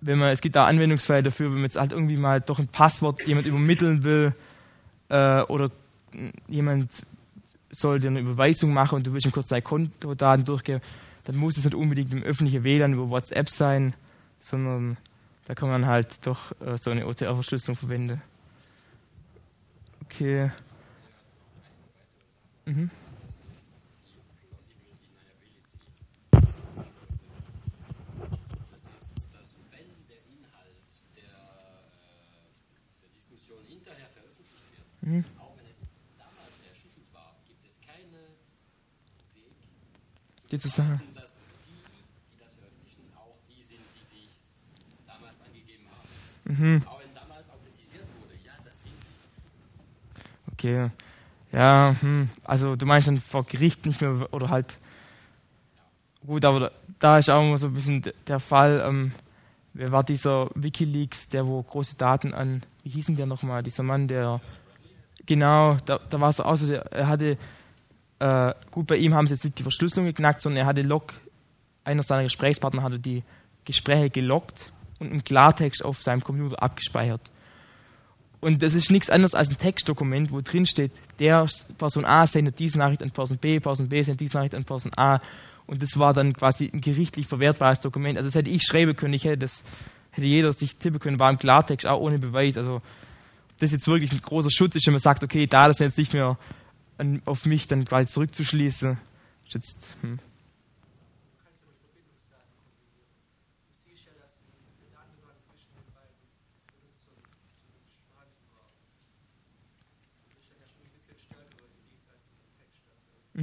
wenn 0.00 0.18
man, 0.18 0.30
es 0.30 0.40
gibt 0.40 0.56
da 0.56 0.64
Anwendungsfälle 0.64 1.22
dafür, 1.22 1.46
wenn 1.46 1.56
man 1.56 1.64
jetzt 1.64 1.76
halt 1.76 1.92
irgendwie 1.92 2.16
mal 2.16 2.40
doch 2.40 2.58
ein 2.58 2.68
Passwort 2.68 3.26
jemand 3.26 3.46
übermitteln 3.46 4.04
will 4.04 4.34
äh, 5.08 5.42
oder 5.42 5.70
jemand 6.48 7.02
soll 7.70 8.00
dir 8.00 8.08
eine 8.08 8.20
Überweisung 8.20 8.72
machen 8.72 8.96
und 8.96 9.06
du 9.06 9.12
willst 9.12 9.26
ihm 9.26 9.32
kurz 9.32 9.48
deine 9.48 9.62
Kontodaten 9.62 10.44
durchgeben, 10.44 10.80
dann 11.24 11.36
muss 11.36 11.56
es 11.56 11.64
nicht 11.64 11.74
unbedingt 11.74 12.12
im 12.12 12.22
öffentlichen 12.22 12.64
WLAN 12.64 12.94
über 12.94 13.08
WhatsApp 13.10 13.48
sein, 13.50 13.94
sondern 14.42 14.96
da 15.46 15.54
kann 15.54 15.68
man 15.68 15.86
halt 15.86 16.26
doch 16.26 16.52
äh, 16.60 16.78
so 16.78 16.90
eine 16.90 17.06
OTR-Verschlüsselung 17.06 17.76
verwenden. 17.76 18.22
Okay. 20.04 20.50
Mhm. 22.66 22.90
Mhm. 35.04 35.22
Auch 35.38 35.52
wenn 35.58 35.68
es 35.68 35.84
damals 36.16 36.56
verschlüsselt 36.64 37.12
war, 37.12 37.36
gibt 37.46 37.60
es 37.68 37.76
keinen 37.84 38.08
Weg, 39.36 39.52
die 40.50 40.58
zu 40.58 40.68
sagen. 40.68 41.02
dass 41.12 41.36
die, 41.68 41.76
die 41.76 42.40
das 42.40 42.54
veröffentlichen, 42.56 43.12
auch 43.12 43.36
die 43.44 43.60
sind, 43.62 43.84
die 43.92 44.00
sich 44.00 44.32
damals 45.06 45.42
angegeben 45.44 45.84
haben. 45.92 46.08
Mhm. 46.08 46.08
Auch 46.08 46.08
wenn 46.08 46.08
damals 46.08 46.08
authentisiert 46.08 46.08
wurde, 46.08 46.16
ja, 46.16 46.22
das 46.24 46.24
sind 46.24 46.33
sie. 46.44 46.82
Okay. 50.52 50.90
Ja, 51.52 51.94
hm. 52.00 52.28
also 52.42 52.74
du 52.74 52.86
meinst 52.86 53.06
dann 53.06 53.20
vor 53.20 53.44
Gericht 53.44 53.86
nicht 53.86 54.00
mehr 54.00 54.32
oder 54.32 54.48
halt. 54.48 54.78
Gut, 56.26 56.44
aber 56.44 56.60
da, 56.60 56.70
da 56.98 57.18
ist 57.18 57.30
auch 57.30 57.42
immer 57.42 57.58
so 57.58 57.68
ein 57.68 57.74
bisschen 57.74 58.02
der 58.26 58.40
Fall. 58.40 58.82
Ähm, 58.84 59.12
wer 59.72 59.92
war 59.92 60.02
dieser 60.02 60.50
WikiLeaks, 60.54 61.28
der 61.28 61.46
wo 61.46 61.62
große 61.62 61.96
Daten 61.96 62.34
an, 62.34 62.62
wie 62.82 62.90
hießen 62.90 63.16
der 63.16 63.26
nochmal, 63.26 63.62
dieser 63.62 63.82
Mann, 63.82 64.08
der 64.08 64.40
Genau, 65.26 65.76
da, 65.86 65.98
da 65.98 66.20
war 66.20 66.28
es 66.28 66.40
auch 66.40 66.56
so, 66.56 66.72
er 66.72 67.08
hatte, 67.08 67.38
äh, 68.18 68.54
gut, 68.70 68.86
bei 68.86 68.96
ihm 68.96 69.14
haben 69.14 69.26
sie 69.26 69.34
jetzt 69.34 69.44
nicht 69.44 69.58
die 69.58 69.62
Verschlüsselung 69.62 70.06
geknackt, 70.06 70.40
sondern 70.40 70.64
er 70.64 70.66
hatte 70.66 70.82
Log, 70.82 71.14
einer 71.82 72.02
seiner 72.02 72.24
Gesprächspartner 72.24 72.82
hatte 72.82 72.98
die 72.98 73.22
Gespräche 73.64 74.10
gelockt 74.10 74.72
und 75.04 75.12
im 75.12 75.24
Klartext 75.24 75.84
auf 75.84 76.02
seinem 76.02 76.22
Computer 76.22 76.62
abgespeichert. 76.62 77.30
Und 78.40 78.62
das 78.62 78.74
ist 78.74 78.90
nichts 78.90 79.08
anderes 79.08 79.34
als 79.34 79.48
ein 79.48 79.56
Textdokument, 79.56 80.30
wo 80.30 80.42
drin 80.42 80.66
steht, 80.66 80.92
der 81.18 81.46
Person 81.78 82.04
A 82.04 82.26
sendet 82.26 82.58
diese 82.58 82.78
Nachricht 82.78 83.02
an 83.02 83.10
Person 83.10 83.38
B, 83.38 83.58
Person 83.58 83.88
B 83.88 84.02
sendet 84.02 84.20
diese 84.20 84.36
Nachricht 84.36 84.54
an 84.54 84.64
Person 84.64 84.92
A. 84.96 85.18
Und 85.66 85.82
das 85.82 85.98
war 85.98 86.12
dann 86.12 86.34
quasi 86.34 86.70
ein 86.72 86.82
gerichtlich 86.82 87.26
verwertbares 87.26 87.80
Dokument. 87.80 88.18
Also 88.18 88.28
das 88.28 88.34
hätte 88.34 88.50
ich 88.50 88.62
schreiben 88.62 88.94
können, 88.96 89.14
ich 89.14 89.24
hätte 89.24 89.38
das 89.38 89.64
hätte 90.10 90.26
jeder 90.26 90.52
sich 90.52 90.76
tippen 90.76 91.00
können, 91.00 91.18
war 91.18 91.30
im 91.30 91.38
Klartext 91.38 91.86
auch 91.86 92.00
ohne 92.00 92.18
Beweis. 92.18 92.56
Also 92.56 92.82
das 93.60 93.72
jetzt 93.72 93.88
wirklich 93.88 94.12
ein 94.12 94.20
großer 94.20 94.50
Schutz 94.50 94.76
ist, 94.76 94.86
wenn 94.86 94.92
man 94.92 95.00
sagt, 95.00 95.24
okay, 95.24 95.46
da 95.46 95.68
das 95.68 95.78
jetzt 95.78 95.98
nicht 95.98 96.12
mehr 96.12 96.38
an, 96.98 97.22
auf 97.24 97.46
mich 97.46 97.66
dann 97.66 97.84
quasi 97.84 98.10
zurückzuschließen. 98.10 98.98
Ist 99.46 99.54
jetzt, 99.54 99.96
hm. 100.02 100.18
Mhm. 100.20 100.22
Manche 101.42 101.68
OTR, 101.68 102.04
das 102.04 102.14
Gadget, 102.30 102.70
äh, 104.06 104.10
zeigen 104.30 104.62
dir 104.84 105.00
an, 105.00 105.08
wenn 105.12 105.20
der 105.20 105.26
andere 105.26 105.26
mitlauft. 105.26 105.56
Echt? 105.56 105.66
Da 110.28 110.40
steht 110.40 110.60
dann 111.36 111.50
dran, 111.50 111.68
äh, 111.68 112.42
Verbindungsverschlüsselung 112.42 113.33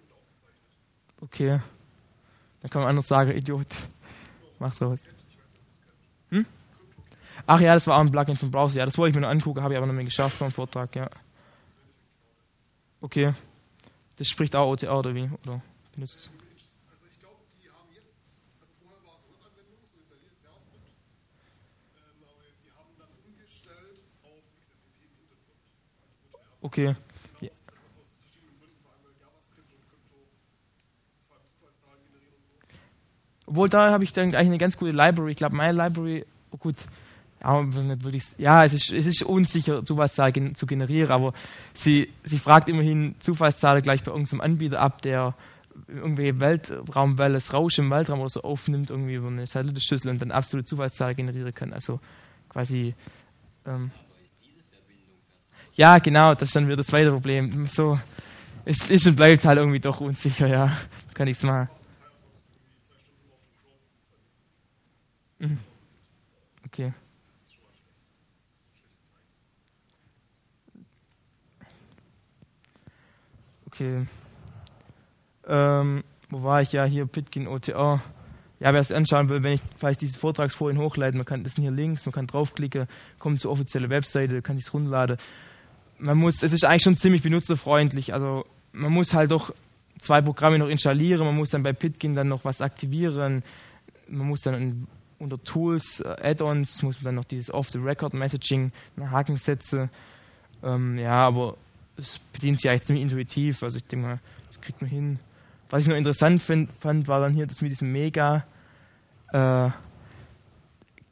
wird 0.00 0.12
aufgezeichnet. 0.12 0.78
Okay. 1.20 1.60
Dann 2.60 2.70
kann 2.70 2.82
man 2.82 2.90
anders 2.90 3.08
sagen, 3.08 3.30
Idiot. 3.36 3.66
Mach 4.58 4.72
sowas. 4.72 5.04
Hm? 6.30 6.46
Ach 7.46 7.60
ja, 7.60 7.74
das 7.74 7.86
war 7.86 7.96
auch 7.96 8.00
ein 8.00 8.10
Plugin 8.10 8.36
vom 8.36 8.50
Browser. 8.50 8.78
Ja, 8.78 8.84
das 8.84 8.96
wollte 8.96 9.10
ich 9.10 9.14
mir 9.16 9.22
noch 9.22 9.28
angucken, 9.28 9.62
habe 9.62 9.74
ich 9.74 9.78
aber 9.78 9.86
noch 9.86 9.94
nicht 9.94 10.06
geschafft 10.06 10.36
vor 10.38 10.48
dem 10.48 10.52
Vortrag, 10.52 10.94
ja. 10.94 11.10
Okay. 13.00 13.34
Das 14.16 14.28
spricht 14.28 14.54
auch 14.54 14.70
OTR 14.70 14.96
oder 14.98 15.14
wie? 15.14 15.28
Oder 15.44 15.60
benutzt? 15.92 16.30
Also 16.88 17.06
ich 17.10 17.18
glaube, 17.18 17.42
die 17.58 17.68
haben 17.68 17.90
jetzt, 17.90 18.22
also 18.60 18.72
vorher 18.78 19.02
war 19.02 19.18
es 19.18 19.26
Web-Anwendung, 19.26 19.82
so 19.82 19.98
wie 19.98 20.06
bei 20.06 20.16
jedes 20.22 20.42
Jahresbund. 20.46 20.86
Ähm, 20.86 22.22
aber 22.22 22.46
die 22.62 22.70
haben 22.70 22.94
dann 22.94 23.10
umgestellt 23.26 23.98
auf 24.22 24.46
XMPP 24.62 25.02
im 25.02 25.18
Hintergrund. 25.18 25.58
Also 25.66 26.14
OTR. 26.30 26.30
Okay. 26.30 26.30
Genau, 26.30 26.30
aus, 26.30 26.30
also 26.30 26.30
aus 26.30 26.30
verschiedenen 26.30 26.30
Gründen, 26.30 26.30
vor 26.30 26.38
allem 26.38 26.38
weil 26.38 26.38
JavaScript 26.38 26.38
und 26.38 26.38
Krypto 26.38 26.38
vor 26.38 26.38
allem 26.38 26.38
Zufallszahlen 26.38 26.38
generieren 26.38 26.51
so. 26.62 26.94
Obwohl, 33.46 33.68
da 33.68 33.90
habe 33.90 34.04
ich 34.04 34.12
dann 34.12 34.34
eigentlich 34.34 34.38
eine 34.38 34.58
ganz 34.58 34.78
gute 34.78 34.92
Library. 34.92 35.32
Ich 35.32 35.36
glaube, 35.36 35.54
meine 35.54 35.76
Library, 35.76 36.24
oh 36.52 36.56
gut, 36.56 36.76
ja, 38.38 38.64
es 38.64 38.72
ist, 38.72 38.92
es 38.92 39.04
ist 39.04 39.22
unsicher, 39.24 39.84
Zufallszahl 39.84 40.32
gen 40.32 40.54
zu 40.54 40.64
generieren, 40.64 41.10
aber 41.10 41.32
sie, 41.74 42.08
sie 42.22 42.38
fragt 42.38 42.68
immerhin 42.68 43.16
Zufallszahl 43.18 43.82
gleich 43.82 44.04
bei 44.04 44.12
irgendeinem 44.12 44.40
Anbieter 44.42 44.80
ab, 44.80 45.02
der 45.02 45.34
irgendwie 45.88 46.38
Weltraumwelle, 46.38 47.34
das 47.34 47.52
Rausch 47.52 47.78
im 47.78 47.90
Weltraum 47.90 48.20
oder 48.20 48.28
so 48.28 48.42
aufnimmt, 48.42 48.90
irgendwie 48.90 49.14
über 49.14 49.28
eine 49.28 49.46
Satellitenschüssel 49.46 50.10
und 50.10 50.22
dann 50.22 50.30
absolute 50.30 50.68
Zufallszahl 50.68 51.14
generieren 51.14 51.52
kann. 51.52 51.72
Also 51.72 51.98
quasi, 52.48 52.94
ähm, 53.66 53.90
ja, 55.74 55.98
genau, 55.98 56.34
das 56.34 56.48
ist 56.48 56.56
dann 56.56 56.66
wieder 56.66 56.76
das 56.76 56.88
zweite 56.88 57.10
Problem. 57.10 57.66
So, 57.66 57.98
es 58.64 58.88
ist 58.90 59.06
und 59.06 59.16
bleibt 59.16 59.44
halt 59.44 59.58
irgendwie 59.58 59.80
doch 59.80 60.00
unsicher, 60.00 60.46
ja. 60.46 60.66
Da 60.66 61.14
kann 61.14 61.28
ich's 61.28 61.42
machen. 61.42 61.68
Mhm. 65.38 65.58
Okay. 66.66 66.92
Okay. 73.66 74.06
Ähm, 75.46 76.04
wo 76.30 76.42
war 76.42 76.62
ich? 76.62 76.72
Ja, 76.72 76.84
hier 76.84 77.06
Pitkin 77.06 77.48
OTR. 77.48 78.02
Ja, 78.60 78.72
wer 78.72 78.80
es 78.80 78.92
anschauen 78.92 79.28
will, 79.28 79.42
wenn 79.42 79.54
ich 79.54 79.60
vielleicht 79.76 80.02
diese 80.02 80.18
Vortragsfolien 80.18 80.78
hochlade, 80.78 81.16
man 81.16 81.26
kann, 81.26 81.42
das 81.42 81.54
sind 81.54 81.62
hier 81.62 81.72
Links, 81.72 82.06
man 82.06 82.12
kann 82.12 82.28
draufklicken, 82.28 82.86
kommt 83.18 83.40
zur 83.40 83.50
offiziellen 83.50 83.90
Webseite, 83.90 84.40
kann 84.40 84.56
sich 84.56 84.72
runterladen. 84.72 85.16
Man 86.02 86.18
muss, 86.18 86.42
es 86.42 86.52
ist 86.52 86.64
eigentlich 86.64 86.82
schon 86.82 86.96
ziemlich 86.96 87.22
benutzerfreundlich, 87.22 88.12
also 88.12 88.44
man 88.72 88.92
muss 88.92 89.14
halt 89.14 89.30
doch 89.30 89.54
zwei 90.00 90.20
Programme 90.20 90.58
noch 90.58 90.66
installieren, 90.66 91.24
man 91.24 91.36
muss 91.36 91.50
dann 91.50 91.62
bei 91.62 91.72
Pitkin 91.72 92.16
dann 92.16 92.26
noch 92.26 92.44
was 92.44 92.60
aktivieren, 92.60 93.44
man 94.08 94.26
muss 94.26 94.40
dann 94.40 94.88
unter 95.20 95.42
Tools, 95.44 96.00
äh, 96.00 96.30
Add-ons, 96.30 96.82
muss 96.82 96.96
man 96.96 97.04
dann 97.04 97.14
noch 97.14 97.24
dieses 97.24 97.54
Off-the-Record-Messaging 97.54 98.72
einen 98.96 99.10
Haken 99.12 99.36
setzen. 99.36 99.90
Ähm, 100.64 100.98
ja, 100.98 101.24
aber 101.26 101.56
es 101.96 102.18
bedient 102.18 102.60
sich 102.60 102.68
eigentlich 102.68 102.82
ziemlich 102.82 103.04
intuitiv, 103.04 103.62
also 103.62 103.76
ich 103.76 103.84
denke 103.84 104.06
mal, 104.06 104.18
das 104.48 104.60
kriegt 104.60 104.80
man 104.80 104.90
hin. 104.90 105.20
Was 105.70 105.82
ich 105.82 105.88
noch 105.88 105.96
interessant 105.96 106.42
find, 106.42 106.72
fand, 106.72 107.06
war 107.06 107.20
dann 107.20 107.32
hier 107.32 107.46
das 107.46 107.60
mit 107.60 107.70
diesem 107.70 107.92
Mega 107.92 108.44
äh, 109.32 109.70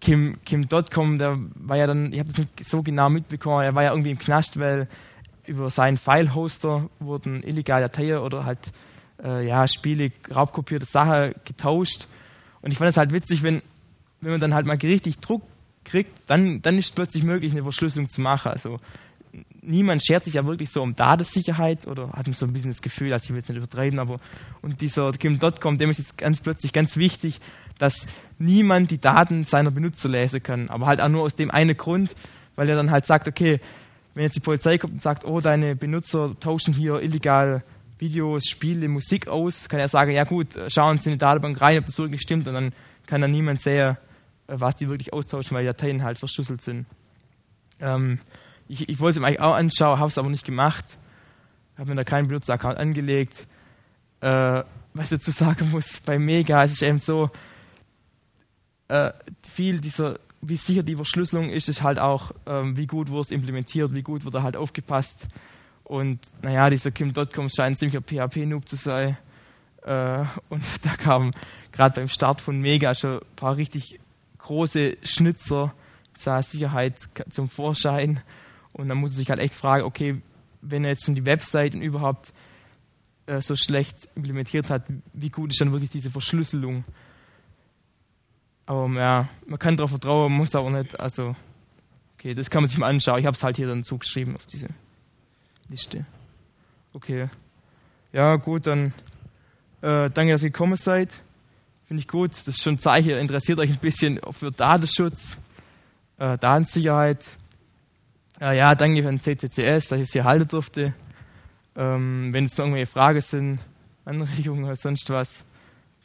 Kim, 0.01 0.43
Kim 0.45 0.69
Dotcom, 0.69 1.19
der 1.19 1.39
war 1.55 1.77
ja 1.77 1.87
dann, 1.87 2.13
ich 2.13 2.19
habe 2.19 2.31
das 2.31 2.39
nicht 2.39 2.65
so 2.65 2.83
genau 2.83 3.11
mitbekommen, 3.11 3.63
er 3.63 3.75
war 3.75 3.83
ja 3.83 3.91
irgendwie 3.91 4.11
im 4.11 4.19
Knast, 4.19 4.59
weil 4.59 4.89
über 5.47 5.69
seinen 5.71 5.97
File-Hoster 5.97 6.89
wurden 7.01 7.43
illegale 7.43 7.83
Dateien 7.83 8.19
oder 8.19 8.45
halt 8.45 8.73
äh, 9.23 9.47
ja, 9.47 9.67
Spiele, 9.69 10.13
raubkopierte 10.35 10.87
Sachen 10.87 11.35
getauscht. 11.45 12.09
Und 12.63 12.71
ich 12.71 12.79
fand 12.79 12.91
es 12.91 12.97
halt 12.97 13.13
witzig, 13.13 13.43
wenn, 13.43 13.63
wenn 14.21 14.33
man 14.33 14.41
dann 14.41 14.55
halt 14.55 14.67
mal 14.67 14.77
richtig 14.77 15.19
Druck 15.19 15.43
kriegt, 15.85 16.13
dann, 16.27 16.63
dann 16.63 16.79
ist 16.79 16.95
plötzlich 16.95 17.23
möglich, 17.23 17.53
eine 17.53 17.63
Verschlüsselung 17.63 18.09
zu 18.09 18.21
machen. 18.21 18.53
Also 18.53 18.81
niemand 19.63 20.05
schert 20.05 20.25
sich 20.25 20.35
ja 20.35 20.47
wirklich 20.47 20.71
so 20.71 20.83
um 20.83 20.95
Datensicherheit 20.95 21.87
oder 21.87 22.11
hat 22.13 22.33
so 22.35 22.47
ein 22.47 22.53
bisschen 22.53 22.71
das 22.71 22.83
Gefühl, 22.83 23.11
dass 23.11 23.25
ich 23.25 23.31
will 23.31 23.37
jetzt 23.37 23.49
nicht 23.49 23.59
übertreiben, 23.59 23.99
aber 23.99 24.21
und 24.63 24.81
dieser 24.81 25.13
Kim.com, 25.13 25.79
dem 25.79 25.91
ist 25.91 25.99
jetzt 25.99 26.19
ganz 26.19 26.41
plötzlich 26.41 26.73
ganz 26.73 26.97
wichtig, 26.97 27.41
dass 27.81 28.07
niemand 28.39 28.91
die 28.91 29.01
Daten 29.01 29.45
seiner 29.45 29.71
Benutzer 29.71 30.09
lesen 30.09 30.43
kann. 30.43 30.69
Aber 30.69 30.87
halt 30.87 31.01
auch 31.01 31.09
nur 31.09 31.23
aus 31.23 31.35
dem 31.35 31.51
einen 31.51 31.77
Grund, 31.77 32.15
weil 32.57 32.69
er 32.69 32.77
dann 32.77 32.91
halt 32.91 33.07
sagt, 33.07 33.27
okay, 33.27 33.61
wenn 34.15 34.25
jetzt 34.25 34.37
die 34.37 34.41
Polizei 34.41 34.79
kommt 34.79 34.95
und 34.95 35.03
sagt, 35.03 35.25
oh, 35.25 35.41
deine 35.41 35.77
Benutzer 35.77 36.39
tauschen 36.41 36.75
hier 36.75 37.01
illegal 37.01 37.63
Videos, 37.99 38.45
Spiele, 38.45 38.89
Musik 38.89 39.29
aus, 39.29 39.69
kann 39.69 39.81
er 39.81 39.89
sagen, 39.89 40.13
ja 40.13 40.25
gut, 40.25 40.49
schauen 40.69 40.99
Sie 40.99 41.11
in 41.11 41.15
die 41.15 41.19
Datenbank 41.19 41.61
rein, 41.61 41.79
ob 41.79 41.87
das 41.87 41.99
wirklich 41.99 42.21
stimmt 42.21 42.49
und 42.49 42.55
dann 42.55 42.73
kann 43.07 43.21
dann 43.21 43.31
niemand 43.31 43.63
sehen, 43.63 43.97
was 44.47 44.77
die 44.77 44.89
wirklich 44.89 45.13
austauschen, 45.13 45.55
weil 45.55 45.63
die 45.63 45.69
Dateien 45.69 46.03
halt 46.03 46.19
verschlüsselt 46.19 46.63
sind. 46.63 46.87
Ähm, 47.79 48.19
ich, 48.69 48.89
ich 48.89 49.01
wollte 49.01 49.19
es 49.19 49.21
mir 49.21 49.27
eigentlich 49.27 49.41
auch 49.41 49.55
anschauen, 49.55 49.99
habe 49.99 50.09
es 50.09 50.19
aber 50.19 50.29
nicht 50.29 50.45
gemacht. 50.45 50.99
Habe 51.79 51.91
mir 51.91 51.97
da 51.97 52.05
keinen 52.05 52.29
Benutzeraccount 52.29 52.79
angelegt. 52.79 53.47
Äh, 54.21 54.63
was 54.93 55.05
ich 55.05 55.19
dazu 55.19 55.31
sagen 55.31 55.71
muss, 55.71 56.01
bei 56.01 56.19
Mega 56.19 56.63
ist 56.63 56.73
es 56.73 56.83
eben 56.83 56.99
so, 56.99 57.31
äh, 58.91 59.13
viel 59.49 59.81
dieser, 59.81 60.19
wie 60.41 60.57
sicher 60.57 60.83
die 60.83 60.97
Verschlüsselung 60.97 61.51
ist, 61.51 61.69
ist 61.69 61.83
halt 61.83 62.01
auch, 62.01 62.33
ähm, 62.47 62.77
wie 62.77 62.89
gut 62.89 63.09
wurde 63.09 63.23
es 63.23 63.31
implementiert, 63.31 63.95
wie 63.95 64.03
gut 64.03 64.25
wird 64.25 64.35
da 64.35 64.43
halt 64.43 64.57
aufgepasst. 64.57 65.29
Und 65.85 66.19
naja, 66.43 66.69
dieser 66.69 66.91
Kim.com 66.91 67.49
scheint 67.49 67.81
ein 67.81 67.91
PHP-Noob 67.91 68.69
zu 68.69 68.75
sein. 68.75 69.17
Äh, 69.83 70.25
und 70.49 70.65
da 70.85 70.97
kamen 70.97 71.33
gerade 71.71 72.01
beim 72.01 72.09
Start 72.09 72.41
von 72.41 72.61
Mega 72.61 72.95
schon 72.95 73.19
ein 73.19 73.37
paar 73.37 73.57
richtig 73.57 74.01
große 74.39 74.97
Schnitzer 75.05 75.73
zur 76.15 76.43
Sicherheit 76.43 76.99
zum 77.31 77.49
Vorschein. 77.49 78.21
Und 78.73 78.89
dann 78.89 78.99
muss 78.99 79.13
man 79.13 79.19
sich 79.19 79.31
halt 79.31 79.41
echt 79.41 79.55
fragen, 79.55 79.85
okay, 79.85 80.21
wenn 80.63 80.83
er 80.83 80.91
jetzt 80.91 81.05
schon 81.05 81.15
die 81.15 81.27
Webseiten 81.27 81.81
überhaupt 81.81 82.33
äh, 83.27 83.41
so 83.41 83.55
schlecht 83.55 84.09
implementiert 84.17 84.69
hat, 84.69 84.83
wie 85.13 85.31
gut 85.31 85.53
ist 85.53 85.61
dann 85.61 85.71
wirklich 85.71 85.91
diese 85.91 86.11
Verschlüsselung? 86.11 86.85
Aber 88.71 88.89
ja, 88.91 89.29
man 89.49 89.59
kann 89.59 89.77
darauf 89.77 89.91
vertrauen, 89.91 90.33
muss 90.33 90.55
aber 90.55 90.71
nicht. 90.71 91.01
Also, 91.01 91.35
okay, 92.15 92.35
das 92.35 92.51
kann 92.51 92.63
man 92.63 92.69
sich 92.69 92.79
mal 92.79 92.87
anschauen. 92.87 93.19
Ich 93.19 93.27
habe 93.27 93.35
es 93.35 93.43
halt 93.43 93.57
hier 93.57 93.67
dann 93.67 93.83
zugeschrieben 93.83 94.37
auf 94.37 94.47
diese 94.47 94.69
Liste. 95.69 96.07
Okay. 96.93 97.29
Ja, 98.13 98.37
gut, 98.37 98.69
dann 98.69 98.95
äh, 99.83 100.09
danke, 100.11 100.31
dass 100.31 100.45
ihr 100.45 100.51
gekommen 100.51 100.77
seid. 100.77 101.21
Finde 101.87 102.03
ich 102.03 102.07
gut. 102.07 102.31
Das 102.31 102.47
ist 102.47 102.63
schon 102.63 102.75
ein 102.75 102.79
Zeichen, 102.79 103.11
interessiert 103.19 103.59
euch 103.59 103.71
ein 103.71 103.79
bisschen 103.79 104.21
für 104.31 104.53
Datenschutz, 104.53 105.37
äh, 106.19 106.39
Datensicherheit. 106.39 107.27
Äh, 108.41 108.57
ja, 108.57 108.77
danke 108.77 109.03
den 109.03 109.21
CCCS, 109.21 109.89
dass 109.89 109.99
ich 109.99 110.05
es 110.05 110.13
hier 110.13 110.23
halten 110.23 110.47
durfte. 110.47 110.95
Ähm, 111.75 112.33
wenn 112.33 112.45
es 112.45 112.57
noch 112.57 112.67
irgendwelche 112.67 112.93
Fragen 112.93 113.21
sind, 113.21 113.59
Anregungen 114.05 114.63
oder 114.63 114.77
sonst 114.77 115.11
was, 115.11 115.45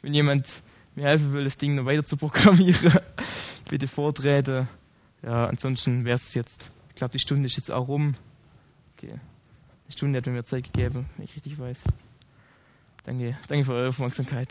wenn 0.02 0.12
jemand 0.12 0.64
mir 0.96 1.04
helfen 1.04 1.32
will, 1.32 1.44
das 1.44 1.58
Ding 1.58 1.74
noch 1.74 1.84
weiter 1.84 2.04
zu 2.04 2.16
programmieren, 2.16 2.92
bitte 3.70 3.86
vortreten. 3.86 4.68
Ja, 5.22 5.46
ansonsten 5.46 6.04
wäre 6.04 6.16
es 6.16 6.34
jetzt. 6.34 6.70
Ich 6.88 6.96
glaube, 6.96 7.12
die 7.12 7.18
Stunde 7.18 7.46
ist 7.46 7.56
jetzt 7.56 7.70
auch 7.70 7.88
rum. 7.88 8.14
Okay. 8.96 9.20
Die 9.88 9.92
Stunde 9.92 10.18
hat 10.18 10.26
mir 10.26 10.42
Zeit 10.44 10.64
gegeben, 10.64 11.06
wenn 11.16 11.24
ich 11.24 11.36
richtig 11.36 11.58
weiß. 11.58 11.78
Danke, 13.04 13.36
danke 13.46 13.64
für 13.64 13.74
eure 13.74 13.88
Aufmerksamkeit. 13.88 14.48